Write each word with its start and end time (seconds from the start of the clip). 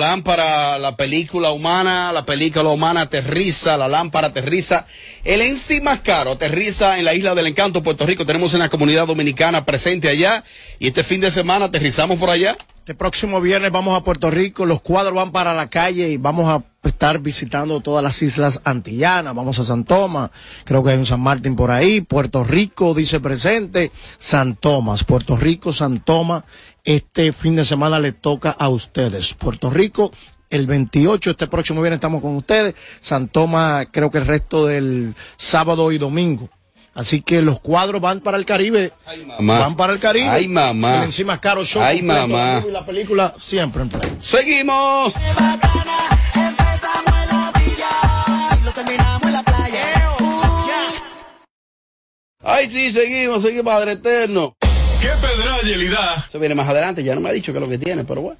lámpara, 0.00 0.78
la 0.78 0.96
película 0.96 1.52
humana, 1.52 2.12
la 2.12 2.26
película 2.26 2.68
humana 2.70 3.02
aterriza, 3.02 3.76
la 3.76 3.86
lámpara 3.86 4.28
aterriza. 4.28 4.86
El 5.22 5.42
en 5.42 5.56
sí 5.56 5.80
más 5.80 6.00
caro 6.00 6.32
aterriza 6.32 6.98
en 6.98 7.04
la 7.04 7.14
isla 7.14 7.36
del 7.36 7.46
encanto, 7.46 7.84
Puerto 7.84 8.04
Rico. 8.06 8.26
Tenemos 8.26 8.54
una 8.54 8.68
comunidad 8.68 9.06
dominicana 9.06 9.64
presente 9.64 10.08
allá. 10.08 10.42
Y 10.80 10.88
este 10.88 11.04
fin 11.04 11.20
de 11.20 11.30
semana 11.30 11.66
aterrizamos 11.66 12.18
por 12.18 12.30
allá. 12.30 12.56
Este 12.90 12.94
próximo 12.94 13.40
viernes 13.40 13.70
vamos 13.70 13.96
a 13.96 14.02
Puerto 14.02 14.30
Rico, 14.30 14.66
los 14.66 14.80
cuadros 14.80 15.14
van 15.14 15.30
para 15.30 15.54
la 15.54 15.70
calle 15.70 16.08
y 16.08 16.16
vamos 16.16 16.48
a 16.48 16.64
estar 16.88 17.20
visitando 17.20 17.80
todas 17.80 18.02
las 18.02 18.20
islas 18.22 18.62
antillanas, 18.64 19.34
vamos 19.34 19.58
a 19.58 19.64
San 19.64 19.84
Tomás, 19.84 20.30
creo 20.64 20.82
que 20.82 20.90
hay 20.90 20.98
un 20.98 21.06
San 21.06 21.20
Martín 21.20 21.54
por 21.54 21.70
ahí, 21.70 22.00
Puerto 22.00 22.42
Rico 22.42 22.94
dice 22.94 23.20
presente, 23.20 23.92
San 24.18 24.56
Tomás, 24.56 25.04
Puerto 25.04 25.36
Rico, 25.36 25.72
San 25.72 26.00
Tomás, 26.00 26.44
este 26.84 27.32
fin 27.32 27.56
de 27.56 27.64
semana 27.64 28.00
le 28.00 28.12
toca 28.12 28.50
a 28.50 28.68
ustedes, 28.68 29.34
Puerto 29.34 29.70
Rico, 29.70 30.12
el 30.50 30.66
28, 30.66 31.30
este 31.30 31.46
próximo 31.46 31.80
viernes 31.80 31.98
estamos 31.98 32.22
con 32.22 32.36
ustedes, 32.36 32.74
San 33.00 33.28
Tomás 33.28 33.86
creo 33.90 34.10
que 34.10 34.18
el 34.18 34.26
resto 34.26 34.66
del 34.66 35.14
sábado 35.36 35.92
y 35.92 35.98
domingo. 35.98 36.48
Así 36.92 37.22
que 37.22 37.40
los 37.40 37.60
cuadros 37.60 38.00
van 38.00 38.20
para 38.20 38.36
el 38.36 38.44
Caribe. 38.44 38.92
Van 39.38 39.76
para 39.76 39.92
el 39.92 40.00
Caribe. 40.00 40.28
Ay, 40.28 40.48
mamá. 40.48 40.98
El 40.98 41.04
encima 41.04 41.40
caro 41.40 41.64
show. 41.64 41.82
Ay, 41.82 42.02
mamá. 42.02 42.64
Y 42.66 42.70
la 42.72 42.84
película 42.84 43.34
siempre 43.38 43.82
en 43.82 43.88
play. 43.88 44.16
Seguimos. 44.20 45.14
Ay, 52.42 52.68
sí, 52.70 52.90
seguimos, 52.90 53.42
seguimos, 53.42 53.64
Padre 53.64 53.92
Eterno. 53.92 54.56
¿Qué 55.00 55.08
pedra 55.08 55.60
Yelida? 55.62 56.24
Eso 56.28 56.38
viene 56.38 56.54
más 56.54 56.68
adelante, 56.68 57.02
ya 57.02 57.14
no 57.14 57.20
me 57.20 57.30
ha 57.30 57.32
dicho 57.32 57.52
qué 57.52 57.58
es 57.58 57.62
lo 57.62 57.68
que 57.68 57.78
tiene, 57.78 58.04
pero 58.04 58.20
bueno. 58.22 58.38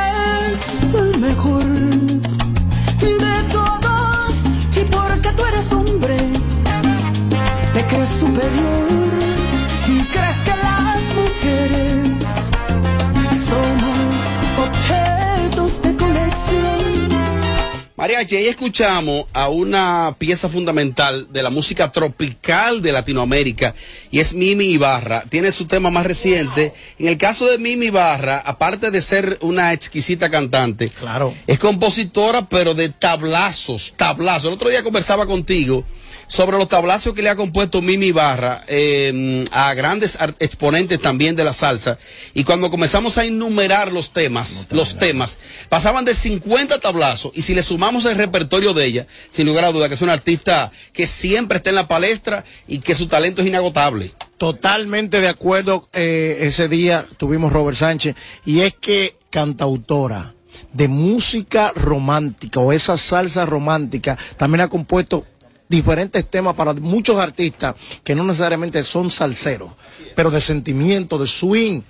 Mariachi, 18.07 18.37
ahí 18.37 18.47
escuchamos 18.47 19.25
a 19.33 19.49
una 19.49 20.15
pieza 20.17 20.47
fundamental 20.47 21.27
de 21.29 21.43
la 21.43 21.49
música 21.49 21.91
tropical 21.91 22.81
de 22.81 22.93
Latinoamérica 22.93 23.75
y 24.11 24.19
es 24.21 24.33
Mimi 24.33 24.63
Ibarra. 24.67 25.25
Tiene 25.27 25.51
su 25.51 25.65
tema 25.65 25.89
más 25.89 26.05
reciente. 26.05 26.71
En 26.99 27.09
el 27.09 27.17
caso 27.17 27.47
de 27.47 27.57
Mimi 27.57 27.87
Ibarra, 27.87 28.37
aparte 28.39 28.91
de 28.91 29.01
ser 29.01 29.37
una 29.41 29.73
exquisita 29.73 30.29
cantante, 30.29 30.87
Claro. 30.87 31.33
es 31.47 31.59
compositora, 31.59 32.47
pero 32.47 32.73
de 32.73 32.87
tablazos, 32.87 33.93
tablazos. 33.97 34.45
El 34.47 34.53
otro 34.53 34.69
día 34.69 34.83
conversaba 34.83 35.25
contigo 35.25 35.83
sobre 36.27 36.57
los 36.57 36.67
tablazos 36.67 37.13
que 37.13 37.21
le 37.21 37.29
ha 37.29 37.35
compuesto 37.35 37.81
Mimi 37.81 38.07
Ibarra 38.07 38.63
eh, 38.67 39.45
a 39.51 39.73
grandes 39.73 40.17
exponentes 40.39 40.99
también 40.99 41.35
de 41.35 41.43
la 41.43 41.53
salsa. 41.53 41.97
Y 42.33 42.43
cuando 42.43 42.69
comenzamos 42.69 43.17
a 43.17 43.25
enumerar 43.25 43.91
los 43.91 44.11
temas, 44.11 44.67
los 44.71 44.97
temas, 44.97 45.39
pasaban 45.69 46.05
de 46.05 46.13
50 46.13 46.79
tablazos. 46.79 47.31
Y 47.33 47.41
si 47.41 47.55
le 47.55 47.63
sumamos 47.63 48.05
el 48.05 48.17
repertorio 48.17 48.73
de 48.73 48.85
ella, 48.85 49.07
sin 49.29 49.47
lugar 49.47 49.65
a 49.65 49.71
duda 49.71 49.87
que 49.87 49.95
es 49.95 50.01
una 50.01 50.13
artista 50.13 50.71
que 50.93 51.07
siempre 51.07 51.57
está 51.57 51.69
en 51.69 51.75
la 51.77 51.87
palestra 51.87 52.43
y 52.67 52.79
que 52.79 52.95
su 52.95 53.07
talento 53.07 53.41
es 53.41 53.47
inagotable. 53.47 54.13
Totalmente 54.37 55.21
de 55.21 55.29
acuerdo. 55.29 55.87
eh, 55.93 56.37
ese 56.41 56.67
día 56.67 57.05
tuvimos 57.17 57.51
Robert 57.51 57.77
Sánchez 57.77 58.15
y 58.45 58.61
es 58.61 58.75
que 58.75 59.15
cantautora 59.29 60.33
de 60.73 60.87
música 60.87 61.71
romántica 61.75 62.59
o 62.59 62.71
esa 62.71 62.97
salsa 62.97 63.45
romántica 63.45 64.17
también 64.37 64.61
ha 64.61 64.67
compuesto 64.67 65.25
diferentes 65.69 66.29
temas 66.29 66.55
para 66.55 66.73
muchos 66.73 67.17
artistas 67.17 67.75
que 68.03 68.15
no 68.15 68.23
necesariamente 68.23 68.83
son 68.83 69.09
salseros, 69.09 69.71
pero 70.15 70.31
de 70.31 70.41
sentimiento, 70.41 71.17
de 71.17 71.27
swing, 71.27 71.81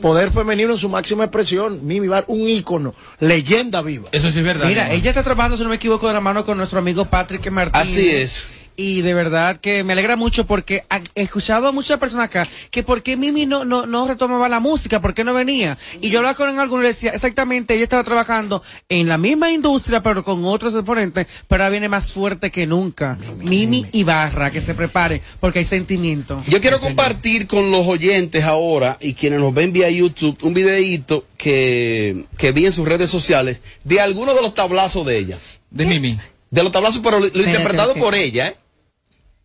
poder 0.00 0.30
femenino 0.30 0.72
en 0.72 0.78
su 0.78 0.88
máxima 0.88 1.24
expresión. 1.24 1.86
Mimi 1.86 2.08
Bar, 2.08 2.24
un 2.28 2.48
ícono, 2.48 2.94
leyenda 3.20 3.82
viva. 3.82 4.08
Eso 4.12 4.30
sí 4.30 4.38
es 4.38 4.44
verdad. 4.44 4.68
Mira, 4.68 4.92
ella 4.92 5.10
está 5.10 5.22
trabajando, 5.22 5.56
si 5.56 5.62
no 5.62 5.68
me 5.68 5.76
equivoco, 5.76 6.06
de 6.08 6.14
la 6.14 6.20
mano 6.20 6.44
con 6.44 6.56
nuestro 6.56 6.78
amigo 6.78 7.04
Patrick 7.04 7.50
Martínez. 7.50 7.88
Así 7.88 8.08
es. 8.10 8.46
Y 8.80 9.02
de 9.02 9.12
verdad 9.12 9.58
que 9.60 9.82
me 9.82 9.94
alegra 9.94 10.14
mucho 10.14 10.46
porque 10.46 10.84
he 11.16 11.22
escuchado 11.22 11.66
a 11.66 11.72
muchas 11.72 11.98
personas 11.98 12.26
acá 12.26 12.46
que 12.70 12.84
por 12.84 13.02
qué 13.02 13.16
Mimi 13.16 13.44
no, 13.44 13.64
no, 13.64 13.86
no 13.86 14.06
retomaba 14.06 14.48
la 14.48 14.60
música, 14.60 15.00
por 15.00 15.14
qué 15.14 15.24
no 15.24 15.34
venía. 15.34 15.76
Y 16.00 16.10
yo 16.10 16.20
hablaba 16.20 16.36
con 16.36 16.60
algunos 16.60 16.82
y 16.82 16.86
le 16.86 16.88
decía, 16.90 17.10
exactamente, 17.10 17.74
ella 17.74 17.82
estaba 17.82 18.04
trabajando 18.04 18.62
en 18.88 19.08
la 19.08 19.18
misma 19.18 19.50
industria, 19.50 20.00
pero 20.00 20.22
con 20.22 20.44
otros 20.44 20.72
exponentes, 20.76 21.26
pero 21.48 21.64
ahora 21.64 21.72
viene 21.72 21.88
más 21.88 22.12
fuerte 22.12 22.52
que 22.52 22.68
nunca. 22.68 23.18
Mimi, 23.38 23.84
Ibarra, 23.90 24.52
que 24.52 24.60
se 24.60 24.76
prepare, 24.76 25.22
porque 25.40 25.58
hay 25.58 25.64
sentimiento. 25.64 26.44
Yo 26.46 26.60
quiero 26.60 26.78
compartir 26.78 27.48
con 27.48 27.72
los 27.72 27.84
oyentes 27.84 28.44
ahora 28.44 28.96
y 29.00 29.14
quienes 29.14 29.40
nos 29.40 29.52
ven 29.52 29.72
vía 29.72 29.90
YouTube 29.90 30.38
un 30.42 30.54
videíto 30.54 31.24
que, 31.36 32.26
que 32.36 32.52
vi 32.52 32.66
en 32.66 32.72
sus 32.72 32.86
redes 32.86 33.10
sociales 33.10 33.60
de 33.82 34.00
algunos 34.00 34.36
de 34.36 34.42
los 34.42 34.54
tablazos 34.54 35.04
de 35.04 35.18
ella. 35.18 35.38
De 35.68 35.84
Mimi. 35.84 36.16
De 36.52 36.62
los 36.62 36.70
tablazos, 36.70 37.00
pero 37.02 37.18
lo, 37.18 37.26
lo 37.26 37.42
interpretado 37.42 37.94
por 37.94 38.14
ella, 38.14 38.46
¿eh? 38.46 38.56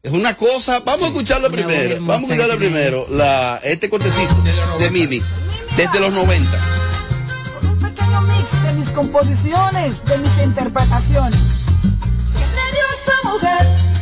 Es 0.03 0.12
una 0.12 0.36
cosa. 0.36 0.81
Vamos 0.81 1.03
a 1.06 1.08
escucharlo 1.08 1.47
Una 1.47 1.56
primero. 1.56 2.06
Vamos 2.06 2.30
a 2.30 2.36
tiene. 2.36 2.56
primero. 2.58 3.06
La, 3.09 3.62
este 3.64 3.90
cortecito 3.90 4.36
de 4.78 4.90
Mimi. 4.90 5.22
Desde 5.78 5.97
los 6.02 6.12
90. 6.12 6.52
Un 7.62 7.80
pequeño 7.80 8.22
mix 8.24 8.63
de 8.63 8.74
mis 8.74 8.90
composiciones, 8.90 10.03
de 10.03 10.18
mis 10.18 10.44
interpretaciones. 10.44 11.40
¿Qué 12.34 12.44
esa 13.02 13.30
mujer? 13.30 13.93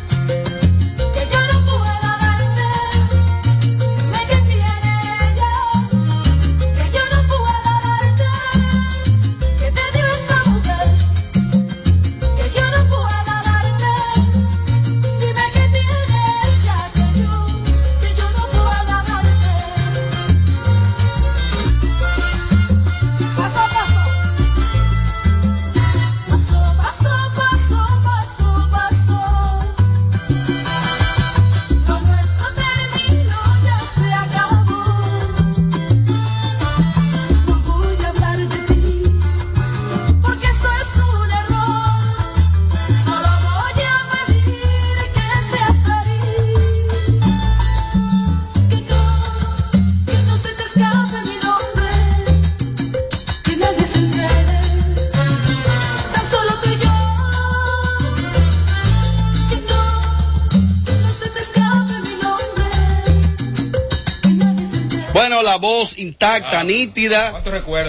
Voz 65.61 65.97
intacta, 65.97 66.63
nítida. 66.65 67.41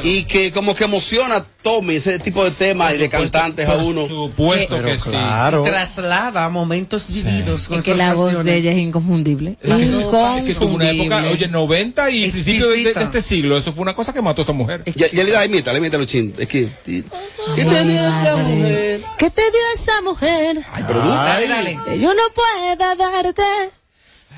Y 0.04 0.24
que 0.24 0.52
como 0.52 0.74
que 0.76 0.84
emociona 0.84 1.36
a 1.36 1.44
Tommy 1.62 1.96
ese 1.96 2.18
tipo 2.18 2.44
de 2.44 2.50
temas 2.52 2.94
y 2.94 2.98
de 2.98 3.08
cantantes 3.08 3.68
a 3.68 3.74
Por 3.76 3.82
uno. 3.84 4.06
supuesto 4.08 4.76
Pero 4.76 4.88
que 4.88 4.98
sí. 5.00 5.10
claro. 5.10 5.62
Traslada 5.64 6.48
momentos 6.50 7.08
vividos. 7.10 7.66
con 7.68 7.78
Es 7.78 7.84
que 7.84 7.94
la 7.94 8.14
voz 8.14 8.44
de 8.44 8.56
ella 8.56 8.70
es 8.72 8.78
inconfundible. 8.78 9.56
Es 9.60 9.74
que, 9.76 9.82
eso- 9.84 10.36
es 10.36 10.44
que 10.44 10.54
fue 10.54 10.66
una 10.68 10.84
época, 10.90 11.04
Inconfundible. 11.04 11.30
oye, 11.44 11.48
90 11.48 12.10
y 12.10 12.30
principio 12.30 12.52
de, 12.68 12.76
de- 12.76 12.82
de 12.84 12.90
Exquisita. 12.90 13.00
este 13.02 13.22
siglo. 13.22 13.56
Eso 13.58 13.72
fue 13.72 13.82
una 13.82 13.94
cosa 13.94 14.12
que 14.12 14.22
mató 14.22 14.42
a 14.42 14.44
esa 14.44 14.52
mujer. 14.52 14.82
Ya, 14.94 15.06
ya 15.10 15.24
le 15.24 15.30
da, 15.32 15.44
imítalo, 15.44 15.78
imítalo, 15.78 16.04
chin. 16.04 16.32
Es 16.38 16.46
que. 16.48 16.68
¿Qué 16.84 17.64
te 17.64 17.84
dio 17.84 18.08
esa 18.08 18.36
mujer? 18.36 19.00
¿Qué 19.18 19.30
te 19.30 19.42
dio 19.42 19.60
esa 19.82 20.02
mujer? 20.02 20.58
Ay, 20.72 20.84
pero 20.86 20.98
dale, 21.00 21.48
Dale. 21.48 21.78
Que 21.86 21.98
yo 21.98 22.12
no 22.14 22.22
pueda 22.34 22.94
darte. 22.96 23.42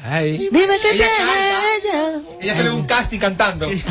Ay. 0.06 0.36
Dime 0.52 0.78
qué 0.82 0.90
Ella 0.90 1.06
tiene 1.06 1.08
canta. 1.16 1.32
ella. 1.76 2.20
Ella 2.42 2.54
salió 2.56 2.76
un 2.76 2.84
casting 2.86 3.18
cantando. 3.18 3.70
Es 3.70 3.84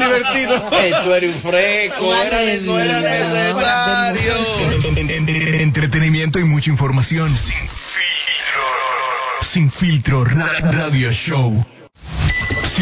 divertido. 0.00 0.70
Ey, 0.72 0.92
tú 1.04 1.12
eres 1.12 1.34
un 1.34 1.40
fresco, 1.42 2.14
era, 2.14 2.38
no 2.62 2.78
era 2.80 2.98
atrevido. 2.98 4.16
necesario. 4.16 5.60
Entretenimiento 5.60 6.38
y 6.38 6.44
mucha 6.44 6.70
información. 6.70 7.28
Sin 7.36 7.54
filtro. 7.68 8.62
Sin 9.42 9.70
filtro. 9.70 10.24
Ra- 10.24 10.58
Radio 10.62 11.12
Show. 11.12 11.66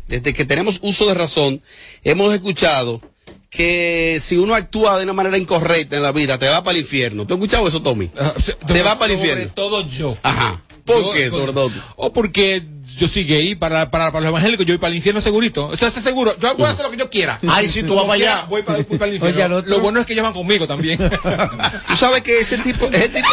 desde 0.07 0.35
que 0.35 0.45
tenemos 0.45 0.77
uso 0.83 1.07
de 1.07 1.15
razón, 1.15 1.63
hemos 2.03 2.31
escuchado 2.35 3.01
que 3.49 4.19
si 4.21 4.37
uno 4.37 4.53
actúa 4.53 4.97
de 4.99 5.05
una 5.05 5.13
manera 5.13 5.39
incorrecta 5.39 5.97
en 5.97 6.03
la 6.03 6.11
vida, 6.11 6.37
te 6.37 6.47
va 6.47 6.63
para 6.63 6.77
el 6.77 6.83
infierno. 6.83 7.25
¿Tú 7.25 7.33
has 7.33 7.39
escuchado 7.39 7.67
eso, 7.67 7.81
Tommy? 7.81 8.11
Te 8.67 8.83
va 8.83 8.99
para 8.99 9.11
el 9.11 9.17
Sobre 9.17 9.31
infierno. 9.31 9.53
todo 9.55 9.89
yo. 9.89 10.15
Ajá. 10.21 10.61
¿Por 10.85 11.01
Yo, 11.01 11.11
qué, 11.13 11.31
sobre 11.31 11.51
todo? 11.51 11.71
O 11.95 12.13
porque 12.13 12.61
yo 12.97 13.07
soy 13.07 13.23
gay, 13.25 13.55
para, 13.55 13.89
para, 13.91 14.11
para 14.11 14.21
los 14.21 14.29
evangélicos 14.29 14.65
yo 14.65 14.73
voy 14.73 14.77
para 14.79 14.89
el 14.91 14.95
infierno 14.97 15.21
segurito. 15.21 15.71
Eso 15.73 15.87
está 15.87 16.01
seguro. 16.01 16.35
Yo 16.39 16.55
voy 16.55 16.65
a 16.65 16.69
hacer 16.69 16.85
lo 16.85 16.91
que 16.91 16.97
yo 16.97 17.09
quiera. 17.09 17.39
Ay, 17.47 17.67
si 17.67 17.83
tú 17.83 17.95
vas 17.95 18.03
para 18.05 18.13
allá. 18.15 18.45
Voy 18.49 18.61
para, 18.63 18.77
voy 18.83 18.97
para 18.97 19.11
el 19.11 19.15
infierno. 19.15 19.57
Oye, 19.57 19.69
Lo 19.69 19.79
bueno 19.79 19.99
es 19.99 20.05
que 20.05 20.13
ellos 20.13 20.23
van 20.23 20.33
conmigo 20.33 20.67
también. 20.67 20.97
Tú 21.87 21.95
sabes 21.95 22.21
que 22.23 22.39
ese 22.39 22.57
tipo, 22.59 22.85
ese 22.87 23.09
tipo, 23.09 23.27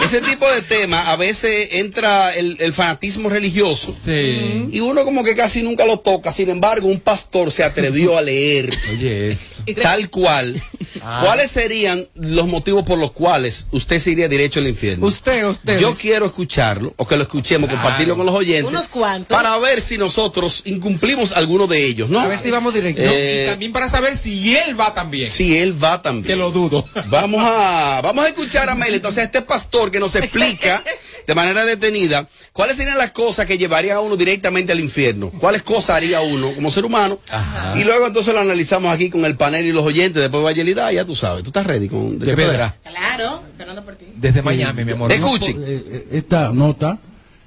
ese 0.00 0.20
tipo 0.22 0.50
de 0.50 0.62
tema, 0.62 1.10
a 1.12 1.16
veces 1.16 1.68
entra 1.72 2.34
el, 2.34 2.56
el 2.60 2.72
fanatismo 2.72 3.28
religioso. 3.28 3.94
sí. 4.04 4.68
Y 4.72 4.80
uno 4.80 5.04
como 5.04 5.22
que 5.24 5.34
casi 5.36 5.62
nunca 5.62 5.84
lo 5.86 6.00
toca. 6.00 6.32
Sin 6.32 6.50
embargo, 6.50 6.88
un 6.88 7.00
pastor 7.00 7.52
se 7.52 7.64
atrevió 7.64 8.16
a 8.18 8.22
leer 8.22 8.76
Oye, 8.90 9.30
eso. 9.32 9.62
tal 9.82 10.10
cual. 10.10 10.60
¿Cuáles 11.00 11.50
serían 11.50 12.06
los 12.14 12.46
motivos 12.48 12.84
por 12.84 12.98
los 12.98 13.12
cuales 13.12 13.68
usted 13.70 13.98
se 14.00 14.10
iría 14.12 14.28
derecho 14.28 14.60
al 14.60 14.66
infierno? 14.66 15.06
Usted, 15.06 15.44
usted. 15.46 15.78
Yo 15.78 15.94
quiero 15.94 16.26
escucharlo, 16.26 16.94
o 16.96 17.06
que 17.06 17.16
lo 17.16 17.22
escuchemos, 17.22 17.70
compartirlo 17.70 18.16
con 18.16 18.26
los 18.26 18.34
oyentes. 18.34 18.85
Unos 18.86 18.88
cuantos. 18.88 19.36
Para 19.36 19.56
ver 19.58 19.80
si 19.80 19.98
nosotros 19.98 20.62
incumplimos 20.64 21.32
alguno 21.32 21.66
de 21.66 21.84
ellos, 21.84 22.08
¿no? 22.08 22.20
A 22.20 22.26
ver 22.26 22.38
si 22.38 22.50
vamos 22.50 22.72
directo. 22.74 23.02
Eh, 23.02 23.44
y 23.44 23.50
también 23.50 23.72
para 23.72 23.88
saber 23.88 24.16
si 24.16 24.56
él 24.56 24.78
va 24.78 24.94
también. 24.94 25.28
Si 25.28 25.56
él 25.56 25.82
va 25.82 26.02
también. 26.02 26.24
Que 26.26 26.36
lo 26.36 26.50
dudo. 26.50 26.84
Vamos 27.08 27.40
a, 27.44 28.00
vamos 28.02 28.24
a 28.24 28.28
escuchar 28.28 28.68
a 28.68 28.74
Mel, 28.74 28.94
entonces 28.94 29.24
este 29.24 29.42
pastor 29.42 29.90
que 29.90 30.00
nos 30.00 30.14
explica 30.16 30.82
de 31.26 31.34
manera 31.34 31.64
detenida 31.64 32.28
cuáles 32.52 32.76
serían 32.76 32.98
las 32.98 33.10
cosas 33.12 33.46
que 33.46 33.58
llevarían 33.58 33.96
a 33.96 34.00
uno 34.00 34.16
directamente 34.16 34.72
al 34.72 34.80
infierno, 34.80 35.30
cuáles 35.38 35.62
cosas 35.62 35.96
haría 35.96 36.20
uno 36.20 36.52
como 36.54 36.70
ser 36.70 36.84
humano, 36.84 37.18
Ajá. 37.30 37.78
y 37.78 37.84
luego 37.84 38.06
entonces 38.06 38.34
lo 38.34 38.40
analizamos 38.40 38.92
aquí 38.92 39.08
con 39.10 39.24
el 39.24 39.36
panel 39.36 39.64
y 39.66 39.72
los 39.72 39.84
oyentes, 39.84 40.20
después 40.22 40.44
va 40.44 40.52
Yelida, 40.52 40.90
ya 40.92 41.04
tú 41.04 41.14
sabes, 41.14 41.42
tú 41.42 41.50
estás 41.50 41.66
ready 41.66 41.88
con 41.88 42.18
De 42.18 42.34
Pedra. 42.34 42.76
Claro, 42.84 43.42
esperando 43.46 43.84
por 43.84 43.94
ti. 43.96 44.06
Desde 44.14 44.42
Miami, 44.42 44.84
mi 44.84 44.92
amor. 44.92 45.12
Escuchen. 45.12 45.56
eh, 45.64 45.84
eh, 45.88 46.08
esta 46.12 46.50
nota 46.52 46.98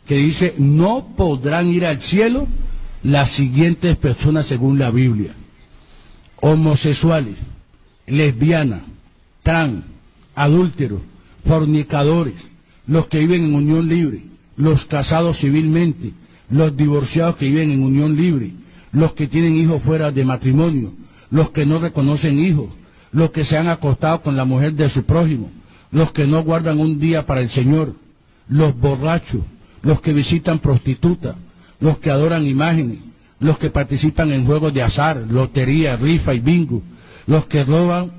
que 0.09 0.15
dice 0.15 0.55
no 0.57 1.13
podrán 1.15 1.67
ir 1.67 1.85
al 1.85 2.01
cielo 2.01 2.47
las 3.03 3.29
siguientes 3.29 3.95
personas 3.95 4.47
según 4.47 4.79
la 4.79 4.89
Biblia. 4.89 5.35
Homosexuales, 6.41 7.35
lesbianas, 8.07 8.81
trans, 9.43 9.83
adúlteros, 10.33 11.01
fornicadores, 11.45 12.33
los 12.87 13.05
que 13.05 13.19
viven 13.19 13.45
en 13.45 13.53
unión 13.53 13.87
libre, 13.87 14.23
los 14.57 14.85
casados 14.85 15.37
civilmente, 15.37 16.13
los 16.49 16.75
divorciados 16.75 17.35
que 17.35 17.45
viven 17.45 17.69
en 17.69 17.83
unión 17.83 18.15
libre, 18.15 18.53
los 18.91 19.13
que 19.13 19.27
tienen 19.27 19.57
hijos 19.57 19.79
fuera 19.79 20.11
de 20.11 20.25
matrimonio, 20.25 20.91
los 21.29 21.51
que 21.51 21.67
no 21.67 21.77
reconocen 21.77 22.39
hijos, 22.39 22.69
los 23.11 23.29
que 23.29 23.45
se 23.45 23.59
han 23.59 23.67
acostado 23.67 24.23
con 24.23 24.35
la 24.35 24.45
mujer 24.45 24.73
de 24.73 24.89
su 24.89 25.03
prójimo, 25.03 25.51
los 25.91 26.11
que 26.11 26.25
no 26.25 26.41
guardan 26.41 26.79
un 26.79 26.99
día 26.99 27.27
para 27.27 27.41
el 27.41 27.51
Señor, 27.51 27.93
los 28.47 28.75
borrachos, 28.75 29.43
los 29.81 30.01
que 30.01 30.13
visitan 30.13 30.59
prostitutas, 30.59 31.35
los 31.79 31.97
que 31.99 32.11
adoran 32.11 32.45
imágenes, 32.45 32.99
los 33.39 33.57
que 33.57 33.69
participan 33.69 34.31
en 34.31 34.45
juegos 34.45 34.73
de 34.73 34.83
azar, 34.83 35.25
lotería, 35.29 35.95
rifa 35.95 36.33
y 36.33 36.39
bingo, 36.39 36.81
los 37.27 37.45
que 37.47 37.63
roban, 37.63 38.11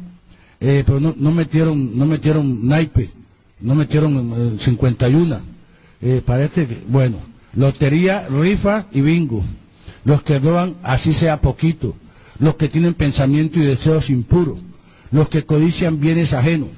eh, 0.61 0.83
pero 0.87 1.01
no, 1.01 1.15
no 1.19 1.31
metieron, 1.33 1.97
no 1.99 2.07
metieron 2.07 2.67
naipe, 2.67 3.11
no 3.61 3.75
metieron 3.75 4.57
eh, 4.57 4.63
51. 4.63 5.41
Eh, 6.03 6.23
parece 6.25 6.67
que, 6.67 6.83
bueno, 6.89 7.19
lotería, 7.55 8.27
rifa 8.29 8.87
y 8.93 9.01
bingo. 9.03 9.45
Los 10.05 10.23
que 10.23 10.39
roban, 10.39 10.77
así 10.83 11.13
sea 11.13 11.41
poquito. 11.43 11.95
Los 12.39 12.57
que 12.57 12.69
tienen 12.69 12.95
pensamiento 12.95 13.59
y 13.59 13.65
deseos 13.67 14.09
impuros. 14.09 14.59
Los 15.11 15.29
que 15.29 15.45
codician 15.45 16.01
bienes 16.01 16.33
ajenos. 16.33 16.69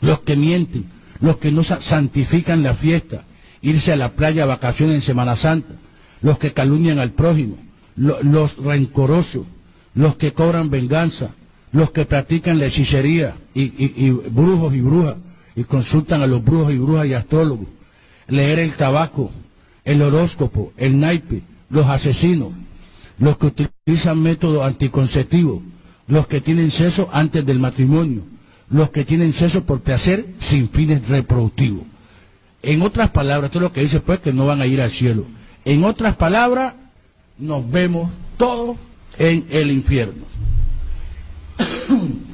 Los 0.00 0.20
que 0.20 0.34
mienten. 0.36 0.86
Los 1.20 1.36
que 1.36 1.52
no 1.52 1.62
sa- 1.62 1.82
santifican 1.82 2.62
la 2.62 2.72
fiesta. 2.74 3.24
Irse 3.62 3.92
a 3.92 3.96
la 3.96 4.12
playa 4.12 4.44
a 4.44 4.46
vacaciones 4.46 4.94
en 4.96 5.00
Semana 5.02 5.36
Santa. 5.36 5.74
Los 6.20 6.38
que 6.38 6.52
calumnian 6.52 6.98
al 6.98 7.12
prójimo. 7.12 7.56
lo- 7.96 8.22
los 8.22 8.58
rencorosos. 8.58 9.46
Los 9.94 10.16
que 10.16 10.32
cobran 10.32 10.70
venganza. 10.70 11.30
Los 11.72 11.90
que 11.90 12.04
practican 12.04 12.58
la 12.58 12.66
hechicería 12.66 13.36
y, 13.54 13.62
y- 13.64 13.92
y 13.96 14.10
brujos 14.10 14.72
y 14.74 14.80
brujas. 14.80 15.16
Y 15.56 15.64
consultan 15.64 16.22
a 16.22 16.26
los 16.28 16.44
brujos 16.44 16.72
y 16.72 16.78
brujas 16.78 17.06
y 17.06 17.14
astrólogos 17.14 17.66
leer 18.28 18.58
el 18.58 18.72
tabaco, 18.72 19.30
el 19.84 20.02
horóscopo, 20.02 20.72
el 20.76 21.00
naipe, 21.00 21.42
los 21.70 21.86
asesinos, 21.86 22.52
los 23.18 23.38
que 23.38 23.46
utilizan 23.46 24.22
métodos 24.22 24.64
anticonceptivos, 24.66 25.62
los 26.06 26.26
que 26.28 26.40
tienen 26.40 26.70
sexo 26.70 27.08
antes 27.12 27.44
del 27.44 27.58
matrimonio, 27.58 28.22
los 28.70 28.90
que 28.90 29.04
tienen 29.04 29.32
sexo 29.32 29.64
por 29.64 29.80
placer 29.80 30.26
sin 30.38 30.68
fines 30.68 31.08
reproductivos. 31.08 31.84
En 32.62 32.82
otras 32.82 33.10
palabras, 33.10 33.48
esto 33.48 33.58
es 33.58 33.62
lo 33.62 33.72
que 33.72 33.80
dice 33.82 34.00
pues 34.00 34.20
que 34.20 34.32
no 34.32 34.46
van 34.46 34.60
a 34.60 34.66
ir 34.66 34.80
al 34.80 34.90
cielo. 34.90 35.24
En 35.64 35.84
otras 35.84 36.16
palabras, 36.16 36.74
nos 37.38 37.68
vemos 37.70 38.10
todos 38.36 38.76
en 39.18 39.46
el 39.50 39.70
infierno. 39.70 40.24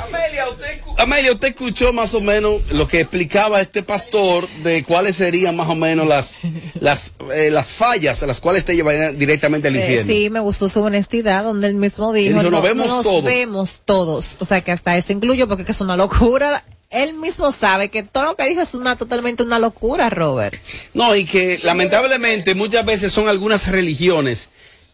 Amelia 0.00 0.48
usted, 0.48 0.80
escu- 0.80 0.94
Amelia, 0.98 1.32
usted 1.32 1.48
escuchó 1.48 1.92
más 1.92 2.14
o 2.14 2.20
menos 2.22 2.62
lo 2.72 2.88
que 2.88 3.00
explicaba 3.00 3.60
este 3.60 3.82
pastor 3.82 4.48
de 4.64 4.84
cuáles 4.84 5.16
serían 5.16 5.54
más 5.54 5.68
o 5.68 5.74
menos 5.74 6.06
las, 6.08 6.38
las, 6.80 7.12
eh, 7.34 7.50
las 7.50 7.68
fallas 7.68 8.22
a 8.22 8.26
las 8.26 8.40
cuales 8.40 8.64
te 8.64 8.74
llevarían 8.74 9.18
directamente 9.18 9.68
al 9.68 9.76
Eh, 9.76 9.80
infierno. 9.80 10.10
sí, 10.12 10.30
me 10.30 10.40
gustó 10.40 10.70
su 10.70 10.80
honestidad, 10.80 11.44
donde 11.44 11.66
él 11.66 11.74
mismo 11.74 12.10
dijo, 12.14 12.30
dijo, 12.38 12.42
no, 12.42 12.50
"Nos 12.50 12.62
vemos 12.62 12.86
nos 12.86 13.02
todos". 13.02 13.22
vemos 13.24 13.82
todos. 13.84 14.36
O 14.40 14.46
sea, 14.46 14.62
que 14.62 14.72
hasta 14.72 14.96
eso 14.96 15.12
incluyo, 15.12 15.46
porque 15.46 15.66
que 15.66 15.72
es 15.72 15.80
una 15.82 15.96
locura. 15.96 16.64
Él 16.92 17.14
mismo 17.14 17.50
sabe 17.52 17.88
que 17.88 18.02
todo 18.02 18.24
lo 18.24 18.36
que 18.36 18.46
dijo 18.46 18.60
es 18.60 18.74
una 18.74 18.96
totalmente 18.96 19.42
una 19.42 19.58
locura, 19.58 20.10
Robert. 20.10 20.54
No, 20.94 21.16
y 21.16 21.24
que 21.24 21.58
lamentablemente 21.62 22.54
muchas 22.54 22.84
veces 22.84 23.12
son 23.12 23.28
algunas 23.28 23.68
religiones 23.68 24.50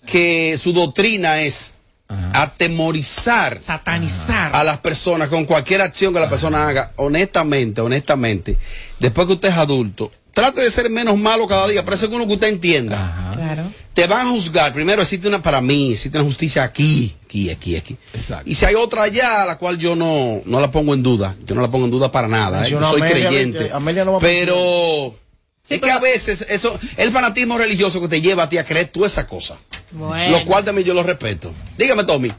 que 0.06 0.56
su 0.58 0.72
doctrina 0.72 1.42
es 1.42 1.74
atemorizar 2.32 3.60
Satanizar. 3.60 4.54
a 4.54 4.64
las 4.64 4.78
personas 4.78 5.28
con 5.28 5.44
cualquier 5.44 5.82
acción 5.82 6.14
que 6.14 6.20
la 6.20 6.28
persona 6.28 6.68
haga. 6.68 6.92
Honestamente, 6.96 7.80
honestamente, 7.80 8.56
después 8.98 9.26
que 9.26 9.34
usted 9.34 9.48
es 9.48 9.56
adulto, 9.56 10.10
trate 10.32 10.62
de 10.62 10.70
ser 10.70 10.88
menos 10.88 11.18
malo 11.18 11.46
cada 11.46 11.68
día, 11.68 11.84
pero 11.84 11.96
eso 11.96 12.06
es 12.06 12.12
uno 12.12 12.26
que 12.26 12.34
usted 12.34 12.48
entienda. 12.48 13.32
Claro. 13.34 13.64
Te 13.92 14.06
van 14.06 14.26
a 14.26 14.30
juzgar. 14.30 14.72
Primero 14.72 15.02
existe 15.02 15.28
una 15.28 15.42
para 15.42 15.60
mí, 15.60 15.92
existe 15.92 16.16
una 16.16 16.24
justicia 16.26 16.62
aquí, 16.62 17.16
aquí, 17.28 17.50
aquí, 17.50 17.76
aquí. 17.76 17.96
Exacto. 18.14 18.48
Y 18.50 18.54
si 18.54 18.64
hay 18.64 18.74
otra 18.74 19.02
allá, 19.02 19.44
la 19.44 19.58
cual 19.58 19.76
yo 19.76 19.94
no, 19.94 20.40
no 20.46 20.60
la 20.60 20.70
pongo 20.70 20.94
en 20.94 21.02
duda. 21.02 21.36
Yo 21.44 21.54
no 21.54 21.60
la 21.60 21.70
pongo 21.70 21.84
en 21.84 21.90
duda 21.90 22.10
para 22.10 22.26
nada. 22.26 22.66
¿eh? 22.66 22.70
Yo 22.70 22.80
Mencionó 22.80 22.90
soy 22.90 23.02
Amelia, 23.02 23.28
creyente. 23.28 23.70
Amelia 23.72 24.04
no 24.06 24.12
va 24.12 24.18
a 24.18 24.20
pero 24.20 25.14
Sí, 25.60 25.74
es 25.74 25.80
que 25.80 25.86
pero- 25.86 25.98
a 25.98 26.00
veces 26.00 26.46
eso, 26.48 26.78
el 26.96 27.10
fanatismo 27.10 27.58
religioso 27.58 28.00
que 28.00 28.08
te 28.08 28.20
lleva 28.22 28.44
a 28.44 28.48
ti 28.48 28.56
a 28.56 28.64
creer 28.64 28.86
tú 28.88 29.04
esa 29.04 29.26
cosa. 29.26 29.58
Bueno. 29.92 30.38
Lo 30.38 30.44
cual 30.46 30.64
también 30.64 30.86
yo 30.86 30.94
lo 30.94 31.02
respeto. 31.02 31.52
Dígame, 31.76 32.04
Tommy. 32.04 32.32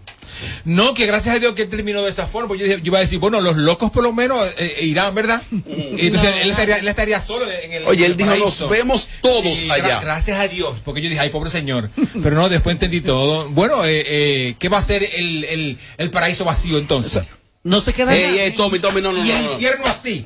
No, 0.65 0.93
que 0.93 1.05
gracias 1.05 1.35
a 1.35 1.39
Dios 1.39 1.53
que 1.53 1.63
él 1.63 1.69
terminó 1.69 2.01
de 2.03 2.09
esa 2.11 2.27
forma. 2.27 2.55
Yo, 2.55 2.65
dije- 2.65 2.77
yo 2.77 2.87
iba 2.87 2.97
a 2.97 3.01
decir, 3.01 3.19
bueno, 3.19 3.41
los 3.41 3.57
locos 3.57 3.91
por 3.91 4.03
lo 4.03 4.13
menos 4.13 4.45
eh, 4.57 4.75
eh, 4.79 4.85
irán, 4.85 5.13
¿verdad? 5.15 5.41
Y 5.51 6.07
entonces 6.07 6.33
él, 6.41 6.49
estaría, 6.51 6.77
él 6.77 6.87
estaría 6.87 7.21
solo 7.21 7.49
en 7.51 7.71
el. 7.73 7.85
Oye, 7.85 8.05
él 8.05 8.11
el 8.11 8.17
dijo, 8.17 8.29
paraíso. 8.29 8.63
nos 8.65 8.69
vemos 8.69 9.09
todos 9.21 9.57
Sí, 9.57 9.67
gra- 9.67 9.73
allá. 9.73 9.99
gracias 10.01 10.39
a 10.39 10.47
Dios, 10.47 10.77
porque 10.85 11.01
yo 11.01 11.09
dije, 11.09 11.19
ay, 11.21 11.29
pobre 11.29 11.49
señor. 11.49 11.89
Pero 12.23 12.35
no, 12.35 12.49
después 12.49 12.73
entendí 12.75 13.01
todo. 13.01 13.49
Bueno, 13.49 13.83
eh, 13.85 14.03
eh, 14.05 14.55
¿qué 14.59 14.69
va 14.69 14.77
a 14.77 14.81
ser 14.81 15.03
el, 15.03 15.43
el, 15.45 15.77
el 15.97 16.09
paraíso 16.11 16.45
vacío 16.45 16.77
entonces? 16.77 17.23
No 17.63 17.81
se 17.81 17.91
queda 17.93 18.15
Ey, 18.15 18.23
nada. 18.23 18.43
ey, 18.43 18.51
Tommy, 18.53 18.79
Tommy, 18.79 19.01
no, 19.01 19.11
no, 19.11 19.23
y 19.23 19.27
no, 19.29 19.35
el 19.37 19.43
no. 19.45 19.51
infierno 19.53 19.85
así. 19.85 20.25